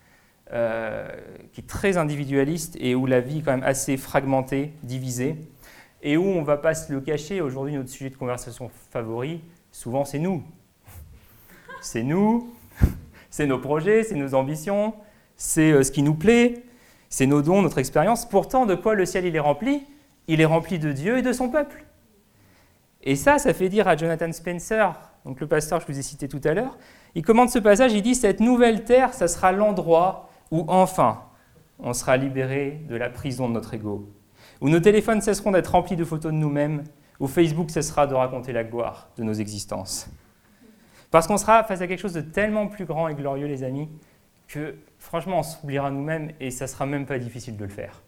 euh, 0.52 1.08
qui 1.54 1.62
est 1.62 1.68
très 1.68 1.98
individualiste 1.98 2.76
et 2.80 2.96
où 2.96 3.06
la 3.06 3.20
vie 3.20 3.40
est 3.40 3.42
quand 3.42 3.52
même 3.52 3.64
assez 3.64 3.98
fragmentée, 3.98 4.74
divisée, 4.84 5.36
et 6.02 6.18
où 6.18 6.24
on 6.24 6.42
ne 6.42 6.46
va 6.46 6.58
pas 6.58 6.74
se 6.74 6.92
le 6.92 7.02
cacher, 7.02 7.42
aujourd'hui 7.42 7.76
notre 7.76 7.90
sujet 7.90 8.10
de 8.10 8.16
conversation 8.16 8.72
favori, 8.90 9.42
souvent 9.72 10.06
c'est 10.06 10.20
nous. 10.20 10.44
C'est 11.82 12.04
nous, 12.04 12.54
c'est 13.30 13.46
nos 13.46 13.60
projets, 13.60 14.04
c'est 14.04 14.16
nos 14.16 14.34
ambitions, 14.34 14.96
c'est 15.36 15.72
euh, 15.72 15.84
ce 15.84 15.92
qui 15.92 16.02
nous 16.02 16.16
plaît, 16.16 16.64
c'est 17.10 17.26
nos 17.26 17.42
dons, 17.42 17.62
notre 17.62 17.78
expérience. 17.78 18.28
Pourtant, 18.28 18.66
de 18.66 18.76
quoi 18.76 18.96
le 18.96 19.06
ciel 19.06 19.26
il 19.26 19.36
est 19.36 19.40
rempli? 19.40 19.84
Il 20.28 20.42
est 20.42 20.46
rempli 20.46 20.80
de 20.80 20.92
Dieu 20.92 21.18
et 21.18 21.22
de 21.22 21.32
son 21.32 21.50
peuple. 21.50 21.86
Et 23.02 23.16
ça, 23.16 23.38
ça 23.40 23.54
fait 23.54 23.70
dire 23.70 23.88
à 23.88 23.96
Jonathan 23.96 24.32
Spencer, 24.32 24.94
donc 25.26 25.40
le 25.40 25.48
pasteur 25.48 25.80
que 25.80 25.86
je 25.88 25.94
vous 25.94 26.00
ai 26.00 26.04
cité 26.04 26.28
tout 26.28 26.42
à 26.44 26.54
l'heure, 26.54 26.78
il 27.16 27.24
commente 27.24 27.50
ce 27.50 27.60
passage, 27.60 27.94
il 27.94 28.02
dit 28.02 28.16
Cette 28.16 28.40
nouvelle 28.40 28.84
terre, 28.84 29.14
ça 29.14 29.28
sera 29.28 29.52
l'endroit 29.52 30.29
où 30.52 30.66
enfin 30.68 31.24
on 31.80 31.94
sera 31.94 32.18
libéré 32.18 32.82
de 32.90 32.96
la 32.96 33.10
prison 33.10 33.48
de 33.48 33.54
notre 33.54 33.74
ego 33.74 34.10
où 34.62 34.70
nos 34.70 34.80
téléphones 34.80 35.22
cesseront 35.22 35.52
d'être 35.52 35.72
remplis 35.72 35.96
de 35.96 36.04
photos 36.04 36.32
de 36.32 36.38
nous-mêmes, 36.38 36.84
où 37.20 37.28
Facebook 37.28 37.70
cessera 37.70 38.08
de 38.08 38.14
raconter 38.14 38.54
la 38.54 38.64
gloire 38.64 39.10
de 39.18 39.24
nos 39.24 39.34
existences. 39.34 40.10
Parce 41.12 41.28
qu'on 41.28 41.38
sera 41.38 41.64
face 41.64 41.82
à 41.82 41.88
quelque 41.88 42.00
chose 42.00 42.14
de 42.14 42.22
tellement 42.22 42.68
plus 42.68 42.86
grand 42.86 43.08
et 43.08 43.16
glorieux, 43.16 43.48
les 43.48 43.64
amis, 43.64 43.90
que 44.48 44.76
franchement, 44.98 45.40
on 45.40 45.44
s'oubliera 45.44 45.92
nous-mêmes 45.92 46.32
et 46.40 46.52
ça 46.52 46.68
sera 46.68 46.86
même 46.86 47.06
pas 47.06 47.20
difficile 47.20 47.58
de 47.58 47.64
le 47.64 47.70
faire. 47.70 48.02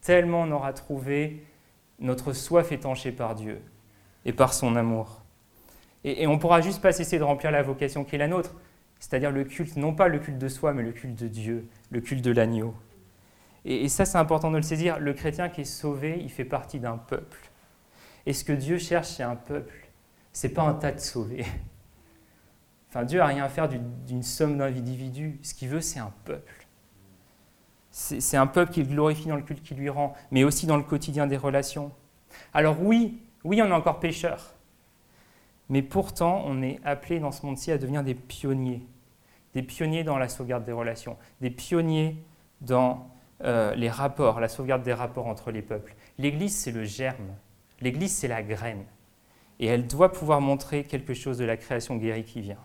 Tellement 0.00 0.42
on 0.42 0.50
aura 0.50 0.72
trouvé 0.72 1.44
notre 1.98 2.32
soif 2.32 2.72
étanchée 2.72 3.12
par 3.12 3.34
Dieu 3.34 3.62
et 4.24 4.32
par 4.32 4.52
son 4.52 4.76
amour. 4.76 5.22
Et, 6.04 6.22
et 6.22 6.26
on 6.26 6.38
pourra 6.38 6.60
juste 6.60 6.82
pas 6.82 6.92
cesser 6.92 7.18
de 7.18 7.22
remplir 7.22 7.50
la 7.50 7.62
vocation 7.62 8.04
qui 8.04 8.16
est 8.16 8.18
la 8.18 8.28
nôtre, 8.28 8.54
c'est-à-dire 8.98 9.30
le 9.30 9.44
culte, 9.44 9.76
non 9.76 9.94
pas 9.94 10.08
le 10.08 10.18
culte 10.18 10.38
de 10.38 10.48
soi, 10.48 10.72
mais 10.72 10.82
le 10.82 10.92
culte 10.92 11.18
de 11.18 11.28
Dieu, 11.28 11.68
le 11.90 12.00
culte 12.00 12.24
de 12.24 12.30
l'agneau. 12.30 12.74
Et, 13.64 13.88
ça, 13.88 14.04
c'est 14.04 14.18
important 14.18 14.50
de 14.50 14.56
le 14.56 14.62
saisir. 14.62 14.98
Le 14.98 15.14
chrétien 15.14 15.48
qui 15.48 15.62
est 15.62 15.64
sauvé, 15.64 16.18
il 16.20 16.30
fait 16.30 16.44
partie 16.44 16.80
d'un 16.80 16.98
peuple. 16.98 17.50
Et 18.26 18.32
ce 18.32 18.44
que 18.44 18.52
Dieu 18.52 18.78
cherche, 18.78 19.08
c'est 19.08 19.22
un 19.22 19.36
peuple. 19.36 19.74
C'est 20.32 20.50
pas 20.50 20.62
un 20.62 20.74
tas 20.74 20.92
de 20.92 21.00
sauvés. 21.00 21.44
Enfin, 22.90 23.04
Dieu 23.04 23.18
n'a 23.18 23.26
rien 23.26 23.44
à 23.44 23.48
faire 23.48 23.68
d'une 23.68 24.22
somme 24.22 24.56
d'individus. 24.56 25.40
Ce 25.42 25.52
qu'il 25.52 25.68
veut, 25.68 25.80
c'est 25.80 25.98
un 25.98 26.12
peuple. 26.24 26.68
C'est 27.90 28.36
un 28.36 28.46
peuple 28.46 28.70
qu'il 28.70 28.86
glorifie 28.86 29.26
dans 29.26 29.34
le 29.34 29.42
culte 29.42 29.64
qu'il 29.64 29.78
lui 29.78 29.88
rend, 29.88 30.14
mais 30.30 30.44
aussi 30.44 30.68
dans 30.68 30.76
le 30.76 30.84
quotidien 30.84 31.26
des 31.26 31.36
relations. 31.36 31.90
Alors 32.52 32.80
oui, 32.80 33.20
oui, 33.42 33.60
on 33.62 33.66
est 33.66 33.72
encore 33.72 33.98
pécheurs. 33.98 34.53
Mais 35.68 35.82
pourtant, 35.82 36.42
on 36.46 36.62
est 36.62 36.80
appelé 36.84 37.20
dans 37.20 37.32
ce 37.32 37.44
monde-ci 37.46 37.72
à 37.72 37.78
devenir 37.78 38.02
des 38.02 38.14
pionniers. 38.14 38.86
Des 39.54 39.62
pionniers 39.62 40.04
dans 40.04 40.18
la 40.18 40.28
sauvegarde 40.28 40.64
des 40.64 40.72
relations. 40.72 41.16
Des 41.40 41.50
pionniers 41.50 42.22
dans 42.60 43.08
euh, 43.42 43.74
les 43.74 43.90
rapports, 43.90 44.40
la 44.40 44.48
sauvegarde 44.48 44.82
des 44.82 44.92
rapports 44.92 45.26
entre 45.26 45.50
les 45.50 45.62
peuples. 45.62 45.94
L'Église, 46.18 46.56
c'est 46.56 46.72
le 46.72 46.84
germe. 46.84 47.34
L'Église, 47.80 48.14
c'est 48.14 48.28
la 48.28 48.42
graine. 48.42 48.84
Et 49.60 49.66
elle 49.66 49.86
doit 49.86 50.12
pouvoir 50.12 50.40
montrer 50.40 50.84
quelque 50.84 51.14
chose 51.14 51.38
de 51.38 51.44
la 51.44 51.56
création 51.56 51.96
guérie 51.96 52.24
qui 52.24 52.40
vient. 52.40 52.58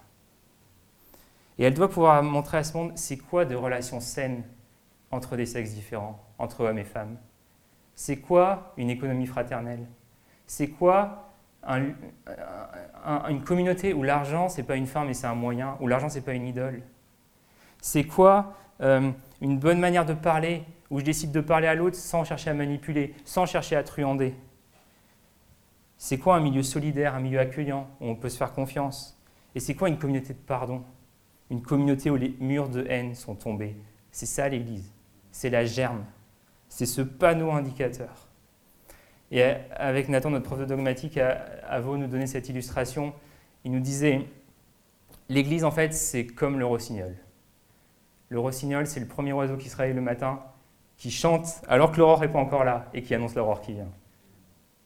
Et 1.58 1.64
elle 1.64 1.74
doit 1.74 1.90
pouvoir 1.90 2.24
montrer 2.24 2.58
à 2.58 2.64
ce 2.64 2.76
monde, 2.76 2.94
c'est 2.96 3.18
quoi 3.18 3.46
de 3.46 3.56
relations 3.56 4.00
saines 4.00 4.44
entre 5.12 5.36
des 5.36 5.46
sexes 5.46 5.74
différents, 5.74 6.24
entre 6.38 6.64
hommes 6.64 6.80
et 6.80 6.86
femmes? 6.86 7.18
C'est 7.96 8.18
quoi 8.18 8.74
une 8.78 8.90
économie 8.90 9.28
fraternelle? 9.28 9.86
C'est 10.48 10.70
quoi 10.70 11.29
une 11.68 13.44
communauté 13.44 13.94
où 13.94 14.04
l'argent, 14.04 14.50
c'est 14.50 14.64
pas 14.64 14.76
une 14.76 14.88
fin, 14.88 15.06
mais 15.06 15.14
c'est 15.14 15.28
un 15.28 15.36
moyen, 15.36 15.78
où 15.80 15.88
l'argent, 15.88 16.10
c'est 16.10 16.22
pas 16.22 16.34
une 16.34 16.48
idole 16.48 16.82
C'est 17.82 18.06
quoi 18.06 18.56
euh, 18.82 19.12
une 19.42 19.60
bonne 19.60 19.80
manière 19.80 20.06
de 20.06 20.14
parler, 20.14 20.64
où 20.90 21.00
je 21.00 21.06
décide 21.06 21.32
de 21.32 21.42
parler 21.42 21.68
à 21.68 21.76
l'autre 21.76 21.96
sans 21.96 22.24
chercher 22.24 22.50
à 22.50 22.54
manipuler, 22.54 23.14
sans 23.26 23.46
chercher 23.46 23.76
à 23.76 23.84
truander? 23.84 24.34
C'est 25.98 26.18
quoi 26.18 26.38
un 26.38 26.40
milieu 26.40 26.64
solidaire, 26.64 27.14
un 27.16 27.20
milieu 27.20 27.40
accueillant, 27.40 27.88
où 28.00 28.08
on 28.08 28.16
peut 28.16 28.30
se 28.30 28.38
faire 28.38 28.54
confiance? 28.54 29.20
Et 29.54 29.60
c'est 29.60 29.76
quoi 29.76 29.90
une 29.90 29.98
communauté 29.98 30.34
de 30.34 30.40
pardon? 30.40 30.84
Une 31.50 31.62
communauté 31.62 32.10
où 32.10 32.16
les 32.16 32.36
murs 32.40 32.70
de 32.70 32.86
haine 32.88 33.16
sont 33.16 33.36
tombés. 33.36 33.76
C'est 34.12 34.26
ça 34.26 34.48
l'Église. 34.48 34.94
C'est 35.32 35.50
la 35.50 35.66
germe. 35.66 36.06
C'est 36.70 36.86
ce 36.86 37.02
panneau 37.02 37.52
indicateur. 37.52 38.29
Et 39.32 39.44
avec 39.76 40.10
Nathan, 40.10 40.32
notre 40.32 40.46
prof 40.46 40.60
de 40.60 40.66
dogmatique, 40.66 41.18
à 41.18 41.80
vous 41.80 41.98
nous 41.98 42.08
donner 42.08 42.28
cette 42.28 42.50
illustration. 42.50 43.14
Il 43.64 43.72
nous 43.72 43.80
disait, 43.80 44.26
l'Église, 45.30 45.64
en 45.64 45.72
fait, 45.72 45.94
c'est 45.94 46.26
comme 46.26 46.58
le 46.58 46.66
rossignol. 46.66 47.16
Le 48.30 48.40
rossignol, 48.40 48.88
c'est 48.88 49.00
le 49.00 49.06
premier 49.08 49.34
oiseau 49.34 49.58
qui 49.58 49.70
se 49.70 49.76
réveille 49.76 49.96
le 49.96 50.02
matin, 50.02 50.40
qui 50.98 51.12
chante 51.12 51.62
alors 51.68 51.92
que 51.92 51.98
l'aurore 51.98 52.22
n'est 52.22 52.28
pas 52.28 52.40
encore 52.40 52.64
là 52.64 52.88
et 52.94 53.02
qui 53.02 53.14
annonce 53.16 53.36
l'aurore 53.36 53.62
qui 53.62 53.74
vient. 53.74 53.90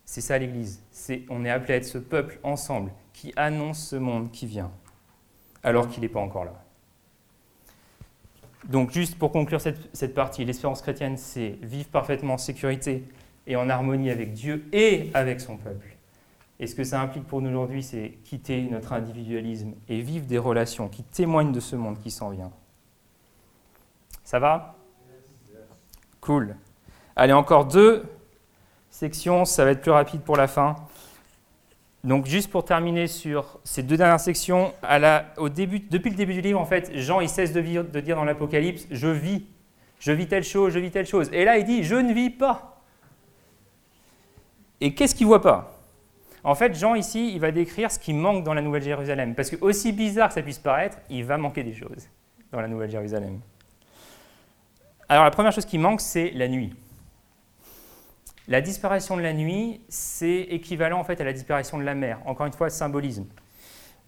C'est 0.06 0.22
ça 0.22 0.38
l'Église. 0.38 0.82
On 1.30 1.44
est 1.46 1.50
appelé 1.50 1.74
à 1.74 1.78
être 1.78 1.86
ce 1.86 1.98
peuple 1.98 2.40
ensemble 2.44 2.92
qui 3.14 3.34
annonce 3.36 3.88
ce 3.88 3.96
monde 3.96 4.32
qui 4.32 4.46
vient 4.46 4.72
alors 5.64 5.88
qu'il 5.88 6.02
n'est 6.02 6.10
pas 6.10 6.20
encore 6.20 6.46
là. 6.46 6.54
Donc 8.66 8.92
juste 8.92 9.18
pour 9.18 9.32
conclure 9.32 9.60
cette, 9.60 9.96
cette 9.96 10.14
partie, 10.14 10.46
l'espérance 10.46 10.82
chrétienne, 10.82 11.18
c'est 11.18 11.58
vivre 11.62 11.90
parfaitement 11.90 12.36
en 12.36 12.38
sécurité 12.38 13.04
et 13.48 13.56
en 13.56 13.70
harmonie 13.70 14.10
avec 14.10 14.34
Dieu 14.34 14.66
et 14.72 15.10
avec 15.14 15.42
son 15.42 15.58
peuple. 15.58 15.88
Et 16.60 16.68
ce 16.68 16.76
que 16.76 16.84
ça 16.84 17.02
implique 17.02 17.26
pour 17.26 17.42
nous 17.42 17.50
aujourd'hui, 17.50 17.84
c'est 17.84 18.14
quitter 18.24 18.62
notre 18.64 18.94
individualisme 18.94 19.74
et 19.90 20.02
vivre 20.02 20.26
des 20.26 20.38
relations 20.38 20.88
qui 20.88 21.04
témoignent 21.04 21.52
de 21.52 21.60
ce 21.60 21.76
monde 21.76 22.00
qui 22.00 22.12
s'en 22.12 22.30
vient. 22.30 22.52
Ça 24.24 24.40
va? 24.40 24.76
Cool. 26.22 26.56
Allez, 27.16 27.34
encore 27.34 27.66
deux 27.66 28.06
sections, 28.90 29.44
ça 29.46 29.66
va 29.66 29.72
être 29.72 29.82
plus 29.82 29.92
rapide 29.92 30.22
pour 30.22 30.38
la 30.38 30.48
fin. 30.48 30.76
Donc 32.04 32.26
juste 32.28 32.50
pour 32.50 32.64
terminer 32.66 33.08
sur 33.08 33.60
ces 33.64 33.82
deux 33.84 33.98
dernières 33.98 34.20
sections, 34.20 34.74
au 35.38 35.50
début, 35.50 35.80
depuis 35.80 36.12
le 36.12 36.16
début 36.16 36.34
du 36.34 36.42
livre, 36.42 36.60
en 36.60 36.66
fait, 36.66 36.92
Jean 36.96 37.20
il 37.20 37.30
cesse 37.30 37.54
de, 37.54 37.62
de 37.62 38.00
dire 38.00 38.16
dans 38.16 38.26
l'Apocalypse, 38.26 38.88
je 38.92 39.08
vis, 39.08 39.46
je 40.00 40.12
vis 40.12 40.28
telle 40.28 40.44
chose, 40.44 40.74
je 40.74 40.80
vis 40.80 40.92
telle 40.92 41.08
chose. 41.08 41.30
Et 41.34 41.46
là 41.46 41.58
il 41.58 41.66
dit, 41.66 41.84
je 41.84 41.96
ne 41.96 42.14
vis 42.14 42.30
pas. 42.30 42.73
Et 44.82 44.94
qu'est-ce 44.94 45.16
qu'il 45.16 45.28
voit 45.28 45.42
pas? 45.42 45.80
En 46.44 46.56
fait, 46.56 46.76
Jean 46.76 46.96
ici, 46.96 47.32
il 47.34 47.40
va 47.40 47.52
décrire 47.52 47.90
ce 47.90 48.00
qui 48.00 48.14
manque 48.14 48.44
dans 48.44 48.54
la 48.54 48.62
Nouvelle 48.62 48.84
Jérusalem. 48.84 49.34
Parce 49.34 49.50
que 49.50 49.56
aussi 49.62 49.94
bizarre 49.94 50.28
que 50.28 50.34
ça 50.34 50.42
puisse 50.42 50.60
paraître, 50.60 50.98
il 51.10 51.24
va 51.24 51.38
manquer 51.38 51.64
des 51.64 51.74
choses 51.74 52.10
dans 52.52 52.60
la 52.60 52.68
Nouvelle 52.68 52.92
Jérusalem. 52.92 53.40
Alors 55.08 55.24
la 55.24 55.32
première 55.32 55.52
chose 55.52 55.66
qui 55.66 55.78
manque, 55.78 56.02
c'est 56.02 56.32
la 56.32 56.48
nuit. 56.48 56.74
La 58.48 58.60
disparition 58.60 59.16
de 59.16 59.22
la 59.22 59.32
nuit, 59.32 59.82
c'est 59.88 60.42
équivalent 60.50 61.00
en 61.00 61.04
fait 61.06 61.20
à 61.22 61.24
la 61.24 61.32
disparition 61.32 61.78
de 61.78 61.84
la 61.84 61.96
mer. 61.96 62.20
Encore 62.26 62.46
une 62.46 62.54
fois, 62.54 62.70
symbolisme. 62.70 63.26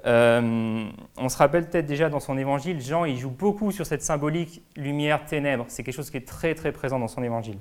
Euh, 0.05 0.89
on 1.17 1.29
se 1.29 1.37
rappelle 1.37 1.67
peut-être 1.67 1.85
déjà 1.85 2.09
dans 2.09 2.19
son 2.19 2.37
évangile, 2.37 2.79
Jean 2.79 3.05
il 3.05 3.17
joue 3.17 3.31
beaucoup 3.31 3.71
sur 3.71 3.87
cette 3.87 4.03
symbolique 4.03 4.61
lumière-ténèbres. 4.75 5.65
C'est 5.67 5.83
quelque 5.83 5.95
chose 5.95 6.11
qui 6.11 6.17
est 6.17 6.27
très 6.27 6.53
très 6.53 6.71
présent 6.71 6.99
dans 6.99 7.07
son 7.07 7.23
évangile. 7.23 7.57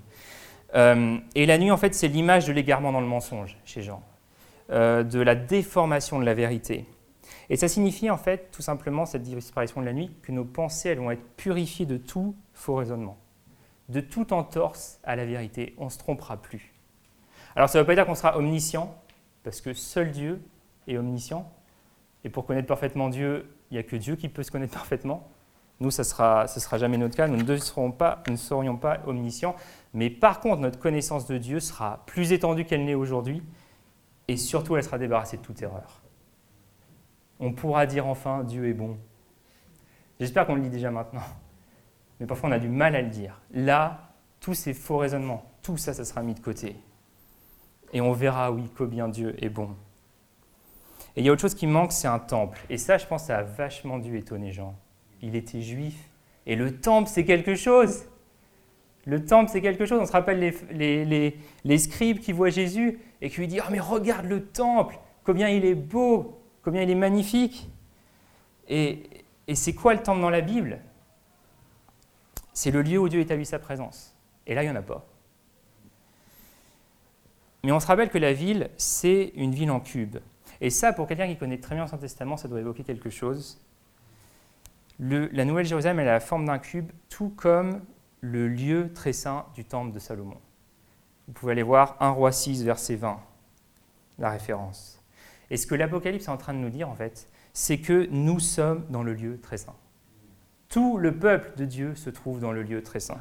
Euh, 0.74 1.18
et 1.34 1.46
la 1.46 1.58
nuit, 1.58 1.70
en 1.70 1.76
fait, 1.76 1.94
c'est 1.94 2.08
l'image 2.08 2.46
de 2.46 2.52
l'égarement 2.52 2.92
dans 2.92 3.00
le 3.00 3.06
mensonge 3.06 3.56
chez 3.64 3.82
Jean, 3.82 4.02
euh, 4.70 5.02
de 5.02 5.20
la 5.20 5.34
déformation 5.34 6.18
de 6.18 6.24
la 6.24 6.34
vérité. 6.34 6.86
Et 7.50 7.56
ça 7.56 7.68
signifie 7.68 8.10
en 8.10 8.16
fait 8.16 8.50
tout 8.50 8.62
simplement 8.62 9.06
cette 9.06 9.22
disparition 9.22 9.80
de 9.80 9.86
la 9.86 9.92
nuit 9.92 10.10
que 10.22 10.32
nos 10.32 10.44
pensées 10.44 10.88
elles 10.90 10.98
vont 10.98 11.10
être 11.10 11.36
purifiées 11.36 11.86
de 11.86 11.98
tout 11.98 12.34
faux 12.54 12.76
raisonnement 12.76 13.18
de 13.88 14.00
toute 14.00 14.32
entorse 14.32 14.98
à 15.04 15.16
la 15.16 15.24
vérité. 15.24 15.74
On 15.78 15.86
ne 15.86 15.90
se 15.90 15.98
trompera 15.98 16.36
plus. 16.36 16.72
Alors 17.56 17.68
ça 17.68 17.78
ne 17.78 17.82
veut 17.82 17.86
pas 17.86 17.94
dire 17.94 18.06
qu'on 18.06 18.14
sera 18.14 18.36
omniscient, 18.36 18.94
parce 19.42 19.60
que 19.60 19.74
seul 19.74 20.10
Dieu 20.10 20.42
est 20.88 20.96
omniscient. 20.96 21.50
Et 22.24 22.30
pour 22.30 22.46
connaître 22.46 22.66
parfaitement 22.66 23.08
Dieu, 23.08 23.46
il 23.70 23.74
n'y 23.74 23.78
a 23.78 23.82
que 23.82 23.96
Dieu 23.96 24.16
qui 24.16 24.28
peut 24.28 24.42
se 24.42 24.50
connaître 24.50 24.74
parfaitement. 24.78 25.28
Nous, 25.80 25.90
ce 25.90 26.02
ne 26.02 26.04
sera, 26.04 26.46
sera 26.46 26.78
jamais 26.78 26.98
notre 26.98 27.16
cas. 27.16 27.26
Nous 27.26 27.42
ne, 27.42 27.56
serons 27.56 27.90
pas, 27.90 28.22
nous 28.26 28.34
ne 28.34 28.38
serions 28.38 28.76
pas 28.76 29.00
omniscients. 29.06 29.56
Mais 29.94 30.10
par 30.10 30.40
contre, 30.40 30.60
notre 30.60 30.78
connaissance 30.78 31.26
de 31.26 31.38
Dieu 31.38 31.60
sera 31.60 32.04
plus 32.06 32.32
étendue 32.32 32.64
qu'elle 32.64 32.84
n'est 32.84 32.94
aujourd'hui. 32.94 33.42
Et 34.28 34.36
surtout, 34.36 34.76
elle 34.76 34.84
sera 34.84 34.98
débarrassée 34.98 35.36
de 35.36 35.42
toute 35.42 35.62
erreur. 35.62 36.02
On 37.40 37.52
pourra 37.52 37.86
dire 37.86 38.06
enfin 38.06 38.42
Dieu 38.44 38.68
est 38.68 38.74
bon. 38.74 38.98
J'espère 40.20 40.46
qu'on 40.46 40.54
le 40.54 40.62
dit 40.62 40.70
déjà 40.70 40.90
maintenant 40.90 41.22
mais 42.20 42.26
parfois 42.26 42.48
on 42.48 42.52
a 42.52 42.58
du 42.58 42.68
mal 42.68 42.94
à 42.94 43.02
le 43.02 43.08
dire. 43.08 43.40
Là, 43.52 44.12
tous 44.40 44.54
ces 44.54 44.74
faux 44.74 44.98
raisonnements, 44.98 45.50
tout 45.62 45.76
ça, 45.76 45.94
ça 45.94 46.04
sera 46.04 46.22
mis 46.22 46.34
de 46.34 46.40
côté. 46.40 46.76
Et 47.92 48.00
on 48.00 48.12
verra, 48.12 48.50
oui, 48.52 48.70
combien 48.76 49.08
Dieu 49.08 49.34
est 49.42 49.48
bon. 49.48 49.70
Et 51.16 51.20
il 51.20 51.24
y 51.26 51.28
a 51.28 51.32
autre 51.32 51.42
chose 51.42 51.54
qui 51.54 51.66
manque, 51.66 51.92
c'est 51.92 52.08
un 52.08 52.18
temple. 52.18 52.58
Et 52.68 52.76
ça, 52.76 52.98
je 52.98 53.06
pense, 53.06 53.24
ça 53.24 53.38
a 53.38 53.42
vachement 53.42 53.98
dû 53.98 54.18
étonner 54.18 54.52
Jean. 54.52 54.74
Il 55.22 55.36
était 55.36 55.62
juif. 55.62 56.10
Et 56.46 56.56
le 56.56 56.80
temple, 56.80 57.08
c'est 57.08 57.24
quelque 57.24 57.54
chose. 57.54 58.04
Le 59.06 59.24
temple, 59.24 59.50
c'est 59.50 59.60
quelque 59.60 59.86
chose. 59.86 60.00
On 60.00 60.06
se 60.06 60.12
rappelle 60.12 60.54
les, 60.70 61.78
scribes 61.78 62.20
qui 62.20 62.32
voient 62.32 62.50
Jésus 62.50 62.98
et 63.20 63.30
qui 63.30 63.40
lui 63.40 63.48
disent 63.48 63.62
Oh, 63.64 63.70
mais 63.70 63.80
regarde 63.80 64.26
le 64.26 64.46
temple, 64.46 64.98
combien 65.24 65.48
il 65.48 65.64
est 65.64 65.74
beau, 65.74 66.40
combien 66.62 66.82
il 66.82 66.90
est 66.90 66.94
magnifique. 66.94 67.68
Et, 68.68 69.02
et 69.46 69.54
c'est 69.54 69.74
quoi 69.74 69.94
le 69.94 70.02
temple 70.02 70.20
dans 70.20 70.30
la 70.30 70.40
Bible? 70.40 70.80
C'est 72.54 72.70
le 72.70 72.82
lieu 72.82 72.98
où 72.98 73.08
Dieu 73.08 73.20
établit 73.20 73.44
sa 73.44 73.58
présence. 73.58 74.16
Et 74.46 74.54
là, 74.54 74.62
il 74.62 74.66
n'y 74.66 74.72
en 74.72 74.76
a 74.76 74.82
pas. 74.82 75.06
Mais 77.62 77.72
on 77.72 77.80
se 77.80 77.86
rappelle 77.86 78.10
que 78.10 78.18
la 78.18 78.32
ville, 78.32 78.70
c'est 78.76 79.32
une 79.34 79.54
ville 79.54 79.70
en 79.70 79.80
cube. 79.80 80.18
Et 80.60 80.70
ça, 80.70 80.92
pour 80.92 81.06
quelqu'un 81.06 81.26
qui 81.26 81.36
connaît 81.36 81.58
très 81.58 81.74
bien 81.74 81.84
l'Ancien 81.84 81.98
Testament, 81.98 82.36
ça 82.36 82.48
doit 82.48 82.60
évoquer 82.60 82.84
quelque 82.84 83.10
chose. 83.10 83.60
la 84.98 85.44
Nouvelle 85.44 85.66
Jérusalem, 85.66 85.98
elle 85.98 86.08
a 86.08 86.12
la 86.12 86.20
forme 86.20 86.46
d'un 86.46 86.58
cube, 86.58 86.90
tout 87.08 87.30
comme 87.30 87.80
le 88.24 88.48
lieu 88.48 88.90
très 88.94 89.12
saint 89.12 89.44
du 89.54 89.66
temple 89.66 89.92
de 89.92 89.98
Salomon. 89.98 90.38
Vous 91.26 91.34
pouvez 91.34 91.52
aller 91.52 91.62
voir 91.62 91.96
1 92.00 92.08
Roi 92.10 92.32
6, 92.32 92.64
verset 92.64 92.96
20, 92.96 93.20
la 94.18 94.30
référence. 94.30 95.02
Et 95.50 95.58
ce 95.58 95.66
que 95.66 95.74
l'Apocalypse 95.74 96.24
est 96.24 96.30
en 96.30 96.38
train 96.38 96.54
de 96.54 96.58
nous 96.58 96.70
dire, 96.70 96.88
en 96.88 96.94
fait, 96.94 97.28
c'est 97.52 97.78
que 97.78 98.08
nous 98.10 98.40
sommes 98.40 98.86
dans 98.88 99.02
le 99.02 99.12
lieu 99.12 99.38
très 99.42 99.58
saint. 99.58 99.74
Tout 100.70 100.96
le 100.96 101.14
peuple 101.14 101.52
de 101.56 101.66
Dieu 101.66 101.94
se 101.94 102.08
trouve 102.08 102.40
dans 102.40 102.50
le 102.50 102.62
lieu 102.62 102.82
très 102.82 102.98
saint. 102.98 103.20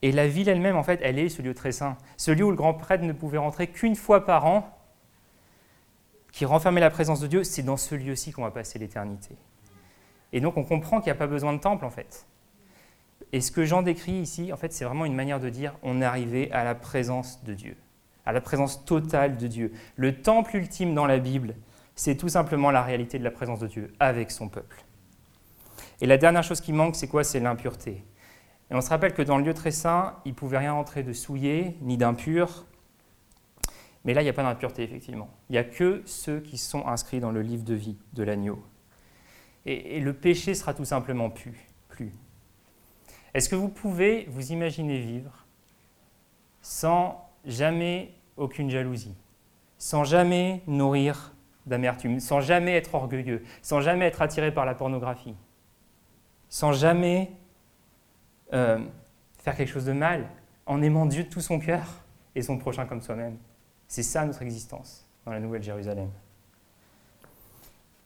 Et 0.00 0.12
la 0.12 0.28
ville 0.28 0.48
elle-même, 0.48 0.76
en 0.76 0.82
fait, 0.82 1.00
elle 1.02 1.18
est 1.18 1.28
ce 1.28 1.42
lieu 1.42 1.54
très 1.54 1.72
saint. 1.72 1.98
Ce 2.16 2.30
lieu 2.30 2.44
où 2.44 2.50
le 2.50 2.56
grand 2.56 2.72
prêtre 2.72 3.04
ne 3.04 3.12
pouvait 3.12 3.38
rentrer 3.38 3.66
qu'une 3.66 3.96
fois 3.96 4.24
par 4.24 4.46
an, 4.46 4.78
qui 6.32 6.46
renfermait 6.46 6.80
la 6.80 6.90
présence 6.90 7.20
de 7.20 7.26
Dieu, 7.26 7.44
c'est 7.44 7.62
dans 7.62 7.76
ce 7.76 7.94
lieu-ci 7.94 8.32
qu'on 8.32 8.42
va 8.42 8.50
passer 8.50 8.78
l'éternité. 8.78 9.36
Et 10.32 10.40
donc 10.40 10.56
on 10.56 10.64
comprend 10.64 11.00
qu'il 11.00 11.12
n'y 11.12 11.16
a 11.16 11.18
pas 11.18 11.26
besoin 11.26 11.52
de 11.52 11.60
temple, 11.60 11.84
en 11.84 11.90
fait. 11.90 12.26
Et 13.32 13.40
ce 13.40 13.50
que 13.50 13.64
Jean 13.64 13.82
décrit 13.82 14.12
ici, 14.12 14.52
en 14.52 14.56
fait, 14.56 14.72
c'est 14.72 14.84
vraiment 14.84 15.04
une 15.04 15.14
manière 15.14 15.40
de 15.40 15.48
dire 15.48 15.74
on 15.82 16.00
est 16.00 16.04
arrivé 16.04 16.50
à 16.52 16.64
la 16.64 16.74
présence 16.74 17.42
de 17.44 17.54
Dieu, 17.54 17.76
à 18.24 18.32
la 18.32 18.40
présence 18.40 18.84
totale 18.84 19.36
de 19.36 19.46
Dieu. 19.46 19.72
Le 19.96 20.20
temple 20.20 20.56
ultime 20.56 20.94
dans 20.94 21.06
la 21.06 21.18
Bible, 21.18 21.54
c'est 21.94 22.16
tout 22.16 22.28
simplement 22.28 22.70
la 22.70 22.82
réalité 22.82 23.18
de 23.18 23.24
la 23.24 23.30
présence 23.30 23.58
de 23.58 23.66
Dieu 23.66 23.92
avec 23.98 24.30
son 24.30 24.48
peuple. 24.48 24.84
Et 26.00 26.06
la 26.06 26.18
dernière 26.18 26.42
chose 26.42 26.60
qui 26.60 26.72
manque, 26.72 26.94
c'est 26.94 27.08
quoi? 27.08 27.24
C'est 27.24 27.40
l'impureté. 27.40 28.04
Et 28.70 28.74
on 28.74 28.80
se 28.80 28.90
rappelle 28.90 29.14
que 29.14 29.22
dans 29.22 29.38
le 29.38 29.44
lieu 29.44 29.54
très 29.54 29.70
saint, 29.70 30.16
il 30.24 30.30
ne 30.30 30.34
pouvait 30.34 30.58
rien 30.58 30.74
entrer 30.74 31.02
de 31.02 31.12
souillé 31.12 31.76
ni 31.80 31.96
d'impur. 31.96 32.66
Mais 34.04 34.12
là, 34.12 34.20
il 34.20 34.24
n'y 34.24 34.30
a 34.30 34.34
pas 34.34 34.42
d'impureté, 34.42 34.82
effectivement. 34.82 35.30
Il 35.48 35.52
n'y 35.52 35.58
a 35.58 35.64
que 35.64 36.02
ceux 36.04 36.40
qui 36.40 36.58
sont 36.58 36.86
inscrits 36.86 37.20
dans 37.20 37.32
le 37.32 37.42
livre 37.42 37.64
de 37.64 37.74
vie 37.74 37.96
de 38.12 38.22
l'agneau. 38.22 38.62
Et, 39.64 39.98
le 39.98 40.12
péché 40.12 40.54
sera 40.54 40.74
tout 40.74 40.84
simplement 40.84 41.28
plus. 41.28 41.68
plus. 41.88 42.12
Est-ce 43.36 43.50
que 43.50 43.54
vous 43.54 43.68
pouvez 43.68 44.24
vous 44.30 44.50
imaginer 44.50 44.98
vivre 44.98 45.44
sans 46.62 47.28
jamais 47.44 48.14
aucune 48.38 48.70
jalousie, 48.70 49.14
sans 49.76 50.04
jamais 50.04 50.62
nourrir 50.66 51.34
d'amertume, 51.66 52.18
sans 52.18 52.40
jamais 52.40 52.72
être 52.72 52.94
orgueilleux, 52.94 53.44
sans 53.60 53.82
jamais 53.82 54.06
être 54.06 54.22
attiré 54.22 54.54
par 54.54 54.64
la 54.64 54.74
pornographie 54.74 55.34
sans 56.48 56.72
jamais 56.72 57.30
euh, 58.54 58.78
faire 59.36 59.54
quelque 59.54 59.68
chose 59.68 59.84
de 59.84 59.92
mal, 59.92 60.30
en 60.64 60.80
aimant 60.80 61.04
Dieu 61.04 61.24
de 61.24 61.28
tout 61.28 61.42
son 61.42 61.58
cœur 61.58 61.84
et 62.34 62.40
son 62.40 62.56
prochain 62.56 62.86
comme 62.86 63.02
soi-même? 63.02 63.36
C'est 63.86 64.02
ça 64.02 64.24
notre 64.24 64.40
existence 64.40 65.06
dans 65.26 65.32
la 65.32 65.40
Nouvelle 65.40 65.62
Jérusalem. 65.62 66.08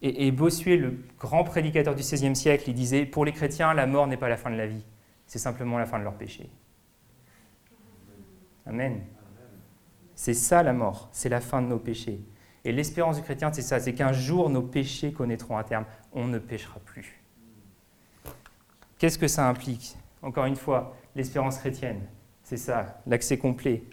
Et, 0.02 0.32
Bossuet, 0.32 0.76
le 0.76 0.98
grand 1.20 1.44
prédicateur 1.44 1.94
du 1.94 2.02
XVIe 2.02 2.34
siècle, 2.34 2.64
il 2.66 2.74
disait 2.74 3.06
Pour 3.06 3.24
les 3.24 3.32
chrétiens, 3.32 3.74
la 3.74 3.86
mort 3.86 4.08
n'est 4.08 4.16
pas 4.16 4.28
la 4.28 4.38
fin 4.38 4.50
de 4.50 4.56
la 4.56 4.66
vie, 4.66 4.82
c'est 5.30 5.38
simplement 5.38 5.78
la 5.78 5.86
fin 5.86 5.96
de 6.00 6.02
leur 6.02 6.14
péché. 6.14 6.50
Amen. 8.66 9.00
C'est 10.16 10.34
ça 10.34 10.64
la 10.64 10.72
mort, 10.72 11.08
c'est 11.12 11.28
la 11.28 11.40
fin 11.40 11.62
de 11.62 11.68
nos 11.68 11.78
péchés. 11.78 12.20
Et 12.64 12.72
l'espérance 12.72 13.14
du 13.18 13.22
chrétien, 13.22 13.52
c'est 13.52 13.62
ça 13.62 13.78
c'est 13.78 13.94
qu'un 13.94 14.12
jour 14.12 14.50
nos 14.50 14.60
péchés 14.60 15.12
connaîtront 15.12 15.56
un 15.56 15.62
terme. 15.62 15.84
On 16.12 16.26
ne 16.26 16.40
péchera 16.40 16.80
plus. 16.80 17.22
Qu'est-ce 18.98 19.18
que 19.18 19.28
ça 19.28 19.48
implique? 19.48 19.96
Encore 20.20 20.46
une 20.46 20.56
fois, 20.56 20.96
l'espérance 21.14 21.58
chrétienne, 21.58 22.00
c'est 22.42 22.56
ça, 22.56 23.00
l'accès 23.06 23.38
complet 23.38 23.84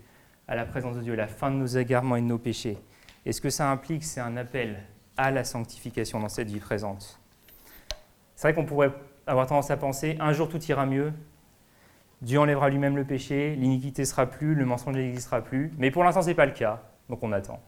à 0.48 0.56
la 0.56 0.66
présence 0.66 0.96
de 0.96 1.04
Dieu, 1.04 1.14
la 1.14 1.28
fin 1.28 1.52
de 1.52 1.58
nos 1.58 1.68
égarements 1.68 2.16
et 2.16 2.22
de 2.22 2.26
nos 2.26 2.40
péchés. 2.40 2.80
Et 3.28 3.32
ce 3.32 3.42
que 3.42 3.52
ça 3.52 3.70
implique, 3.70 4.04
c'est 4.04 4.22
un 4.22 4.38
appel 4.38 4.84
à 5.16 5.30
la 5.30 5.44
sanctification 5.44 6.20
dans 6.20 6.30
cette 6.30 6.50
vie 6.50 6.60
présente. 6.60 7.22
C'est 8.36 8.48
vrai 8.48 8.56
qu'on 8.56 8.66
pourrait 8.66 8.92
avoir 9.28 9.48
tendance 9.48 9.70
à 9.72 9.78
penser, 9.78 10.18
un 10.20 10.34
jour 10.34 10.50
tout 10.50 10.64
ira 10.64 10.86
mieux, 10.86 11.14
Dieu 12.22 12.40
enlèvera 12.40 12.70
lui-même 12.70 12.96
le 12.96 13.04
péché, 13.04 13.56
l'iniquité 13.56 14.06
sera 14.06 14.26
plus, 14.26 14.56
le 14.56 14.66
mensonge 14.66 14.96
n'existera 14.96 15.42
plus, 15.42 15.72
mais 15.78 15.92
pour 15.92 16.04
l'instant 16.04 16.22
ce 16.22 16.28
n'est 16.28 16.36
pas 16.36 16.46
le 16.46 16.54
cas, 16.54 16.82
donc 17.10 17.22
on 17.22 17.32
attend. 17.32 17.60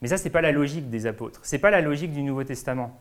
Mais 0.00 0.08
ça, 0.08 0.16
ce 0.16 0.24
n'est 0.24 0.30
pas 0.30 0.40
la 0.40 0.52
logique 0.52 0.88
des 0.88 1.06
apôtres, 1.06 1.44
ce 1.44 1.54
n'est 1.54 1.60
pas 1.60 1.70
la 1.70 1.80
logique 1.82 2.12
du 2.12 2.22
Nouveau 2.22 2.44
Testament. 2.44 2.98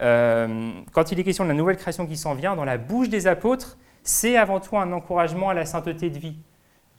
Euh, 0.00 0.72
quand 0.92 1.12
il 1.12 1.20
est 1.20 1.24
question 1.24 1.44
de 1.44 1.50
la 1.50 1.54
nouvelle 1.54 1.76
création 1.76 2.06
qui 2.06 2.16
s'en 2.16 2.34
vient, 2.34 2.56
dans 2.56 2.64
la 2.64 2.78
bouche 2.78 3.08
des 3.08 3.26
apôtres, 3.26 3.76
c'est 4.02 4.36
avant 4.36 4.60
tout 4.60 4.76
un 4.76 4.90
encouragement 4.92 5.50
à 5.50 5.54
la 5.54 5.66
sainteté 5.66 6.10
de 6.10 6.18
vie. 6.18 6.36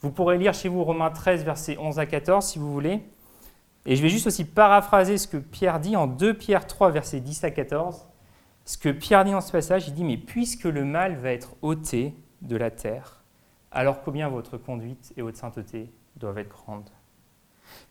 Vous 0.02 0.12
pourrez 0.12 0.38
lire 0.38 0.54
chez 0.54 0.70
vous 0.70 0.84
Romains 0.84 1.10
13, 1.10 1.44
versets 1.44 1.78
11 1.78 2.00
à 2.00 2.06
14, 2.06 2.46
si 2.46 2.60
vous 2.60 2.72
voulez. 2.72 3.02
Et 3.86 3.96
je 3.96 4.02
vais 4.02 4.10
juste 4.10 4.28
aussi 4.28 4.46
paraphraser 4.46 5.18
ce 5.18 5.28
que 5.28 5.38
Pierre 5.38 5.80
dit 5.80 5.96
en 5.96 6.08
2 6.08 6.34
Pierre 6.36 6.68
3, 6.68 6.92
versets 6.92 7.20
10 7.20 7.44
à 7.44 7.52
14. 7.52 8.08
Ce 8.66 8.78
que 8.78 8.90
Pierre 8.90 9.24
dit 9.24 9.32
dans 9.32 9.42
ce 9.42 9.52
passage, 9.52 9.88
il 9.88 9.94
dit, 9.94 10.04
mais 10.04 10.18
puisque 10.18 10.64
le 10.64 10.84
mal 10.84 11.16
va 11.16 11.32
être 11.32 11.56
ôté 11.62 12.16
de 12.42 12.58
la 12.58 12.72
terre, 12.72 13.24
alors 13.72 14.02
combien 14.02 14.28
votre 14.28 14.58
conduite 14.58 15.14
et 15.18 15.22
votre 15.22 15.38
sainteté 15.38 15.92
doivent 16.16 16.40
être 16.40 16.50
grandes. 16.50 16.90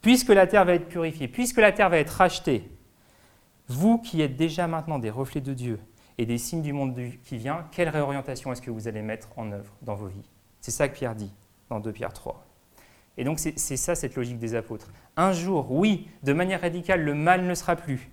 Puisque 0.03 0.31
la 0.31 0.47
terre 0.47 0.65
va 0.65 0.75
être 0.75 0.89
purifiée, 0.89 1.29
puisque 1.29 1.59
la 1.59 1.73
terre 1.73 1.91
va 1.91 1.99
être 1.99 2.11
rachetée, 2.11 2.69
vous 3.69 3.99
qui 3.99 4.21
êtes 4.21 4.37
déjà 4.37 4.67
maintenant 4.67 4.99
des 4.99 5.11
reflets 5.11 5.41
de 5.41 5.55
Dieu 5.55 5.79
et 6.19 6.27
des 6.27 6.39
signes 6.39 6.63
du 6.63 6.73
monde 6.73 6.99
qui 7.23 7.37
vient, 7.37 7.67
quelle 7.71 7.89
réorientation 7.89 8.53
est-ce 8.53 8.63
que 8.63 8.71
vous 8.71 8.89
allez 8.89 9.03
mettre 9.03 9.29
en 9.37 9.53
œuvre 9.53 9.75
dans 9.83 9.95
vos 9.95 10.07
vies? 10.07 10.29
C'est 10.61 10.71
ça 10.71 10.89
que 10.89 10.95
Pierre 10.95 11.15
dit 11.15 11.33
dans 11.69 11.81
2 11.81 11.93
Pierre 11.93 12.13
3. 12.13 12.45
Et 13.17 13.25
donc 13.25 13.39
c'est 13.39 13.77
ça 13.77 13.95
cette 13.95 14.17
logique 14.17 14.39
des 14.39 14.55
apôtres. 14.55 14.91
Un 15.17 15.33
jour, 15.33 15.71
oui, 15.71 16.09
de 16.25 16.33
manière 16.33 16.61
radicale, 16.61 17.03
le 17.03 17.15
mal 17.15 17.45
ne 17.45 17.55
sera 17.55 17.77
plus. 17.77 18.11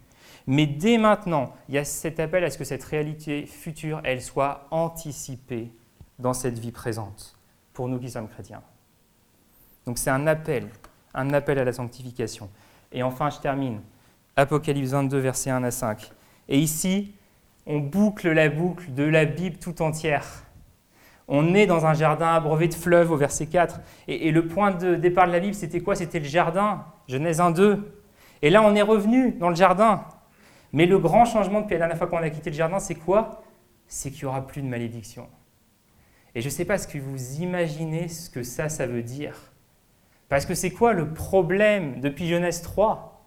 Mais 0.48 0.66
dès 0.66 0.98
maintenant, 0.98 1.54
il 1.70 1.76
y 1.76 1.78
a 1.78 1.86
cet 1.86 2.20
appel 2.20 2.44
à 2.44 2.50
ce 2.50 2.58
que 2.58 2.64
cette 2.64 2.84
réalité 2.84 3.46
future, 3.46 4.02
elle 4.04 4.22
soit 4.22 4.68
anticipée 4.72 5.72
dans 6.20 6.34
cette 6.34 6.60
vie 6.60 6.72
présente, 6.72 7.38
pour 7.74 7.88
nous 7.88 8.00
qui 8.00 8.10
sommes 8.10 8.28
chrétiens. 8.28 8.62
Donc 9.86 9.98
c'est 9.98 10.10
un 10.10 10.28
appel, 10.28 10.68
un 11.14 11.34
appel 11.34 11.60
à 11.60 11.64
la 11.64 11.74
sanctification. 11.74 12.50
Et 12.92 13.04
enfin, 13.04 13.30
je 13.30 13.40
termine. 13.40 13.82
Apocalypse 14.36 14.90
22, 14.90 15.18
versets 15.18 15.50
1 15.50 15.64
à 15.64 15.72
5. 15.72 16.12
Et 16.50 16.60
ici, 16.60 17.14
on 17.66 17.80
boucle 17.80 18.32
la 18.32 18.50
boucle 18.50 18.94
de 18.94 19.04
la 19.04 19.26
Bible 19.26 19.58
tout 19.58 19.82
entière. 19.82 20.26
On 21.28 21.54
est 21.54 21.66
dans 21.66 21.86
un 21.86 21.94
jardin 21.94 22.34
abreuvé 22.34 22.68
de 22.68 22.74
fleuves 22.74 23.12
au 23.12 23.18
verset 23.18 23.46
4. 23.46 23.80
Et, 24.08 24.32
le 24.32 24.48
point 24.48 24.72
de 24.72 24.96
départ 24.96 25.28
de 25.28 25.32
la 25.32 25.40
Bible, 25.40 25.54
c'était 25.54 25.80
quoi? 25.80 25.96
C'était 25.96 26.20
le 26.20 26.26
jardin, 26.26 26.86
Genèse 27.08 27.40
1, 27.40 27.52
2. 27.52 28.04
Et 28.42 28.50
là, 28.50 28.62
on 28.64 28.76
est 28.76 28.82
revenu 28.82 29.32
dans 29.34 29.50
le 29.50 29.56
jardin. 29.56 30.04
Mais 30.74 30.86
le 30.86 31.00
grand 31.00 31.26
changement 31.26 31.62
depuis 31.62 31.74
la 31.74 31.80
dernière 31.80 31.98
fois 31.98 32.08
qu'on 32.08 32.18
a 32.18 32.30
quitté 32.30 32.50
le 32.50 32.56
jardin, 32.56 32.80
c'est 32.80 32.96
quoi? 32.96 33.44
C'est 33.88 34.10
qu'il 34.12 34.24
n'y 34.24 34.30
aura 34.30 34.46
plus 34.48 34.62
de 34.62 34.68
malédiction. 34.68 35.28
Et 36.34 36.42
je 36.42 36.48
ne 36.48 36.52
sais 36.52 36.66
pas 36.66 36.78
ce 36.78 36.88
que 36.88 36.98
vous 36.98 37.42
imaginez 37.42 38.08
ce 38.08 38.30
que 38.30 38.44
ça, 38.44 38.70
ça 38.70 38.88
veut 38.88 39.04
dire. 39.04 39.36
Parce 40.30 40.46
que 40.46 40.56
c'est 40.56 40.72
quoi 40.72 40.94
le 40.94 41.14
problème 41.14 42.00
depuis 42.00 42.28
Genèse 42.28 42.62
3 42.62 43.22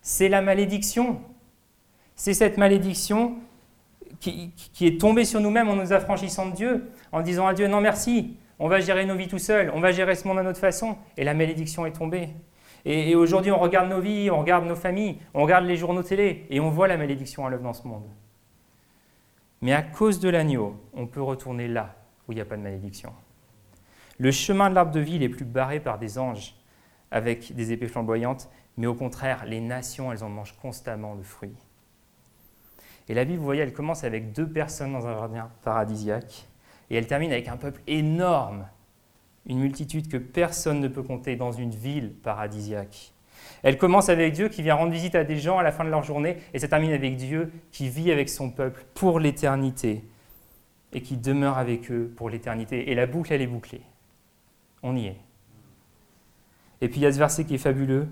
C'est 0.00 0.28
la 0.28 0.42
malédiction. 0.42 1.20
C'est 2.16 2.34
cette 2.34 2.58
malédiction 2.58 3.36
qui, 4.18 4.52
est 4.80 5.00
tombée 5.00 5.24
sur 5.24 5.40
nous-mêmes 5.40 5.68
en 5.68 5.76
nous 5.76 5.92
affranchissant 5.92 6.46
de 6.46 6.54
Dieu, 6.54 6.90
en 7.12 7.22
disant 7.22 7.46
à 7.46 7.54
Dieu 7.54 7.66
non 7.66 7.80
merci, 7.80 8.36
on 8.58 8.68
va 8.68 8.80
gérer 8.80 9.06
nos 9.06 9.16
vies 9.16 9.28
tout 9.28 9.38
seul, 9.38 9.70
on 9.74 9.80
va 9.80 9.92
gérer 9.92 10.14
ce 10.14 10.26
monde 10.26 10.38
à 10.38 10.42
notre 10.42 10.58
façon. 10.58 10.96
Et 11.16 11.24
la 11.24 11.34
malédiction 11.34 11.86
est 11.86 11.92
tombée. 11.92 12.28
Et, 12.84 13.14
aujourd'hui, 13.14 13.52
on 13.52 13.58
regarde 13.58 13.88
nos 13.88 14.00
vies, 14.00 14.30
on 14.30 14.40
regarde 14.40 14.64
nos 14.66 14.74
familles, 14.74 15.18
on 15.34 15.42
regarde 15.42 15.64
les 15.64 15.76
journaux 15.76 16.02
télé, 16.02 16.46
et 16.50 16.58
on 16.60 16.70
voit 16.70 16.88
la 16.88 16.96
malédiction 16.96 17.46
à 17.46 17.50
l'œuvre 17.50 17.62
dans 17.62 17.72
ce 17.72 17.86
monde. 17.86 18.08
Mais 19.60 19.72
à 19.72 19.82
cause 19.82 20.18
de 20.18 20.28
l'agneau, 20.28 20.76
on 20.92 21.06
peut 21.06 21.22
retourner 21.22 21.68
là 21.68 21.94
où 22.26 22.32
il 22.32 22.34
n'y 22.34 22.40
a 22.40 22.44
pas 22.44 22.56
de 22.56 22.62
malédiction. 22.62 23.12
Le 24.18 24.32
chemin 24.32 24.68
de 24.68 24.74
l'arbre 24.74 24.90
de 24.90 25.00
vie 25.00 25.18
n'est 25.18 25.28
plus 25.28 25.44
barré 25.44 25.78
par 25.78 25.98
des 25.98 26.18
anges 26.18 26.56
avec 27.10 27.54
des 27.54 27.72
épées 27.72 27.86
flamboyantes, 27.86 28.48
mais 28.76 28.86
au 28.86 28.94
contraire, 28.94 29.44
les 29.46 29.60
nations, 29.60 30.10
elles 30.10 30.24
en 30.24 30.28
mangent 30.28 30.56
constamment 30.60 31.14
de 31.14 31.22
fruits. 31.22 31.56
Et 33.08 33.14
la 33.14 33.24
Bible, 33.24 33.38
vous 33.38 33.44
voyez, 33.44 33.62
elle 33.62 33.72
commence 33.72 34.04
avec 34.04 34.32
deux 34.32 34.48
personnes 34.48 34.92
dans 34.92 35.06
un 35.06 35.14
jardin 35.14 35.50
paradisiaque, 35.62 36.48
et 36.90 36.96
elle 36.96 37.06
termine 37.06 37.32
avec 37.32 37.48
un 37.48 37.56
peuple 37.56 37.80
énorme 37.86 38.66
une 39.46 39.58
multitude 39.58 40.08
que 40.08 40.16
personne 40.16 40.80
ne 40.80 40.88
peut 40.88 41.02
compter 41.02 41.36
dans 41.36 41.52
une 41.52 41.70
ville 41.70 42.12
paradisiaque. 42.12 43.12
Elle 43.62 43.78
commence 43.78 44.08
avec 44.08 44.32
Dieu 44.32 44.48
qui 44.48 44.62
vient 44.62 44.74
rendre 44.74 44.92
visite 44.92 45.14
à 45.14 45.24
des 45.24 45.36
gens 45.36 45.58
à 45.58 45.62
la 45.62 45.72
fin 45.72 45.84
de 45.84 45.90
leur 45.90 46.02
journée 46.02 46.38
et 46.52 46.58
ça 46.58 46.68
termine 46.68 46.92
avec 46.92 47.16
Dieu 47.16 47.52
qui 47.70 47.88
vit 47.88 48.10
avec 48.10 48.28
son 48.28 48.50
peuple 48.50 48.84
pour 48.94 49.20
l'éternité 49.20 50.04
et 50.92 51.00
qui 51.00 51.16
demeure 51.16 51.58
avec 51.58 51.90
eux 51.90 52.12
pour 52.16 52.28
l'éternité. 52.28 52.90
Et 52.90 52.94
la 52.94 53.06
boucle, 53.06 53.32
elle 53.32 53.42
est 53.42 53.46
bouclée. 53.46 53.82
On 54.82 54.96
y 54.96 55.06
est. 55.06 55.18
Et 56.80 56.88
puis 56.88 57.00
il 57.00 57.02
y 57.04 57.06
a 57.06 57.12
ce 57.12 57.18
verset 57.18 57.44
qui 57.44 57.54
est 57.54 57.58
fabuleux. 57.58 58.08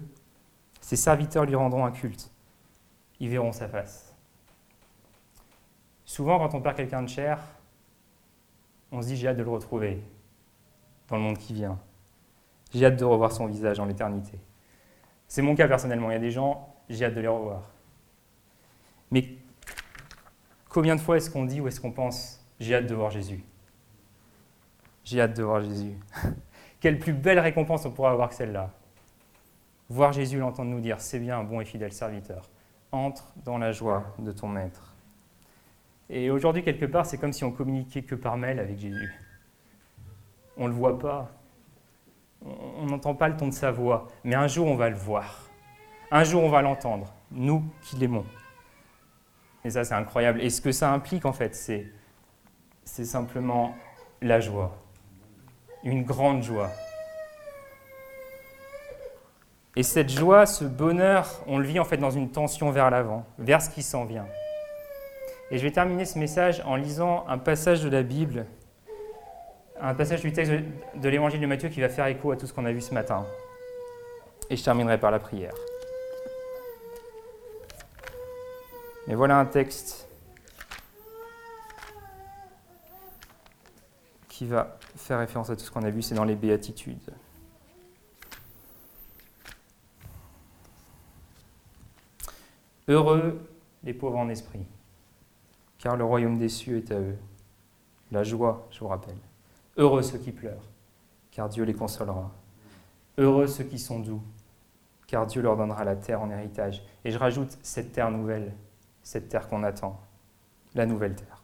Ses 0.81 0.97
serviteurs 0.97 1.45
lui 1.45 1.57
rendront 1.57 1.85
un 1.85 1.91
culte. 1.91 2.31
Ils 3.18 3.28
verront 3.28 3.53
sa 3.53 3.68
face. 3.68 4.14
Souvent, 6.05 6.39
quand 6.39 6.55
on 6.55 6.61
perd 6.61 6.76
quelqu'un 6.76 7.03
de 7.03 7.09
cher, 7.09 7.39
on 8.93 9.03
se 9.03 9.09
dit 9.09 9.16
j'ai 9.16 9.28
hâte 9.28 9.37
de 9.37 9.43
le 9.43 9.51
retrouver 9.51 10.01
dans 11.11 11.16
le 11.16 11.22
monde 11.22 11.38
qui 11.38 11.52
vient. 11.52 11.78
J'ai 12.72 12.86
hâte 12.86 12.96
de 12.96 13.04
revoir 13.04 13.32
son 13.32 13.46
visage 13.46 13.80
en 13.80 13.84
l'éternité. 13.84 14.38
C'est 15.26 15.42
mon 15.42 15.54
cas 15.54 15.68
personnellement. 15.68 16.11
Il 16.11 16.14
y 16.14 16.16
a 16.16 16.20
des 16.20 16.30
gens, 16.30 16.74
j'ai 16.88 17.04
hâte 17.04 17.14
de 17.14 17.20
les 17.20 17.28
revoir. 17.28 17.62
Mais 19.11 19.24
combien 20.68 20.94
de 20.94 21.00
fois 21.00 21.16
est-ce 21.16 21.30
qu'on 21.30 21.44
dit 21.44 21.61
ou 21.61 21.68
est-ce 21.68 21.80
qu'on 21.80 21.92
pense 21.92 22.36
j'ai 22.61 22.74
hâte 22.74 22.86
de 22.86 22.94
voir 22.94 23.11
Jésus? 23.11 23.42
J'ai 25.04 25.20
hâte 25.20 25.36
de 25.36 25.42
voir 25.42 25.62
Jésus. 25.62 25.94
Quelle 26.80 26.98
plus 26.98 27.12
belle 27.12 27.38
récompense 27.38 27.84
on 27.86 27.90
pourra 27.90 28.12
avoir 28.12 28.28
que 28.28 28.34
celle-là 28.34 28.70
Voir 29.88 30.12
Jésus, 30.12 30.38
l'entendre 30.38 30.70
nous 30.70 30.80
dire 30.80 31.00
c'est 31.00 31.18
bien, 31.18 31.38
un 31.38 31.44
bon 31.44 31.61
et 31.61 31.64
fidèle 31.64 31.92
serviteur. 31.92 32.48
Entre 32.92 33.32
dans 33.44 33.58
la 33.58 33.72
joie 33.72 34.14
de 34.18 34.30
ton 34.30 34.48
maître. 34.48 34.94
Et 36.08 36.30
aujourd'hui, 36.30 36.62
quelque 36.62 36.86
part, 36.86 37.06
c'est 37.06 37.18
comme 37.18 37.32
si 37.32 37.44
on 37.44 37.50
communiquait 37.50 38.02
que 38.02 38.14
par 38.14 38.36
mail 38.36 38.58
avec 38.58 38.78
Jésus 38.78 39.12
on 40.61 40.64
ne 40.64 40.68
le 40.68 40.74
voit 40.74 40.98
pas. 40.98 41.32
On 42.42 42.86
n'entend 42.86 43.14
pas 43.14 43.28
le 43.28 43.36
ton 43.36 43.48
de 43.48 43.52
sa 43.52 43.70
voix, 43.70 44.06
mais 44.22 44.34
un 44.34 44.46
jour 44.46 44.66
on 44.68 44.76
va 44.76 44.88
le 44.88 44.96
voir. 44.96 45.50
Un 46.11 46.22
jour 46.22 46.42
on 46.44 46.48
va 46.48 46.62
l'entendre, 46.62 47.12
nous 47.30 47.64
qui 47.82 47.96
l'aimons. 47.96 48.24
Et 49.64 49.70
ça 49.70 49.84
c'est 49.84 49.94
incroyable. 49.94 50.40
Et 50.40 50.50
ce 50.50 50.61
que 50.61 50.70
ça 50.70 50.92
implique 50.92 51.26
en 51.26 51.32
fait, 51.32 51.54
c'est, 51.54 51.86
c'est 52.84 53.04
simplement 53.04 53.74
la 54.22 54.40
joie. 54.40 54.76
Une 55.82 56.04
grande 56.04 56.42
joie. 56.42 56.70
Et 59.76 59.82
cette 59.82 60.11
joie, 60.11 60.46
ce 60.46 60.64
bonheur, 60.64 61.42
on 61.46 61.58
le 61.58 61.66
vit 61.66 61.80
en 61.80 61.84
fait 61.84 61.96
dans 61.96 62.11
une 62.11 62.30
tension 62.30 62.70
vers 62.70 62.90
l'avant, 62.90 63.24
vers 63.38 63.62
ce 63.62 63.70
qui 63.70 63.82
s'en 63.82 64.04
vient. 64.04 64.26
Et 65.50 65.58
je 65.58 65.62
vais 65.62 65.70
terminer 65.70 66.04
ce 66.04 66.18
message 66.18 66.62
en 66.66 66.76
lisant 66.76 67.24
un 67.28 67.38
passage 67.38 67.82
de 67.82 67.88
la 67.88 68.02
Bible 68.02 68.46
un 69.81 69.95
passage 69.95 70.20
du 70.20 70.33
texte 70.33 70.53
de 70.95 71.09
l'évangile 71.09 71.41
de 71.41 71.47
Matthieu 71.47 71.68
qui 71.68 71.81
va 71.81 71.89
faire 71.89 72.07
écho 72.07 72.31
à 72.31 72.37
tout 72.37 72.47
ce 72.47 72.53
qu'on 72.53 72.64
a 72.64 72.72
vu 72.72 72.81
ce 72.81 72.93
matin. 72.93 73.26
Et 74.49 74.57
je 74.57 74.64
terminerai 74.64 74.99
par 74.99 75.11
la 75.11 75.18
prière. 75.18 75.55
Mais 79.07 79.14
voilà 79.14 79.39
un 79.39 79.47
texte 79.47 80.09
qui 84.28 84.47
va 84.47 84.78
faire 84.97 85.18
référence 85.18 85.51
à 85.51 85.57
tout 85.57 85.64
ce 85.64 85.70
qu'on 85.70 85.83
a 85.83 85.91
vu, 85.91 86.03
c'est 86.03 86.14
dans 86.14 86.24
les 86.24 86.37
béatitudes. 86.37 87.11
Heureux 92.89 93.47
les 93.85 93.95
pauvres 93.95 94.18
en 94.18 94.28
esprit, 94.28 94.66
car 95.78 95.97
le 95.97 96.05
royaume 96.05 96.39
des 96.39 96.49
cieux 96.49 96.78
est 96.78 96.91
à 96.91 96.99
eux. 96.99 97.16
La 98.11 98.24
joie, 98.24 98.66
je 98.70 98.81
vous 98.81 98.89
rappelle. 98.89 99.16
Heureux 99.81 100.03
ceux 100.03 100.18
qui 100.18 100.31
pleurent, 100.31 100.68
car 101.31 101.49
Dieu 101.49 101.64
les 101.64 101.72
consolera. 101.72 102.31
Heureux 103.16 103.47
ceux 103.47 103.64
qui 103.64 103.78
sont 103.78 103.99
doux, 103.99 104.20
car 105.07 105.26
Dieu 105.26 105.41
leur 105.41 105.57
donnera 105.57 105.85
la 105.85 105.97
terre 105.97 106.20
en 106.20 106.31
héritage. 106.31 106.85
Et 107.03 107.11
je 107.11 107.18
rajoute 107.18 107.57
cette 107.62 107.93
terre 107.93 108.11
nouvelle, 108.11 108.53
cette 109.03 109.31
terre 109.31 109.49
qu'on 109.49 109.62
attend, 109.62 109.99
la 110.74 110.85
nouvelle 110.85 111.14
terre. 111.14 111.43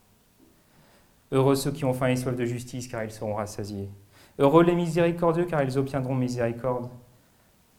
Heureux 1.33 1.55
ceux 1.55 1.73
qui 1.73 1.87
ont 1.87 1.95
faim 1.95 2.09
et 2.09 2.17
soif 2.17 2.37
de 2.37 2.45
justice, 2.45 2.89
car 2.89 3.05
ils 3.05 3.11
seront 3.11 3.37
rassasiés. 3.37 3.89
Heureux 4.39 4.65
les 4.65 4.75
miséricordieux, 4.75 5.47
car 5.47 5.63
ils 5.63 5.79
obtiendront 5.79 6.15
miséricorde. 6.15 6.91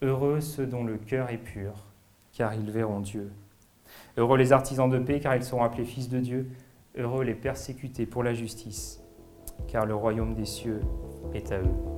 Heureux 0.02 0.40
ceux 0.40 0.66
dont 0.66 0.82
le 0.82 0.98
cœur 0.98 1.30
est 1.30 1.38
pur, 1.38 1.86
car 2.32 2.52
ils 2.54 2.72
verront 2.72 2.98
Dieu. 2.98 3.30
Heureux 4.16 4.36
les 4.36 4.52
artisans 4.52 4.90
de 4.90 4.98
paix, 4.98 5.20
car 5.20 5.36
ils 5.36 5.44
seront 5.44 5.62
appelés 5.62 5.84
fils 5.84 6.08
de 6.08 6.18
Dieu. 6.18 6.50
Heureux 6.96 7.22
les 7.22 7.36
persécutés 7.36 8.06
pour 8.06 8.24
la 8.24 8.34
justice, 8.34 9.00
car 9.66 9.86
le 9.86 9.94
royaume 9.94 10.34
des 10.34 10.44
cieux 10.44 10.80
est 11.34 11.52
à 11.52 11.58
eux. 11.58 11.97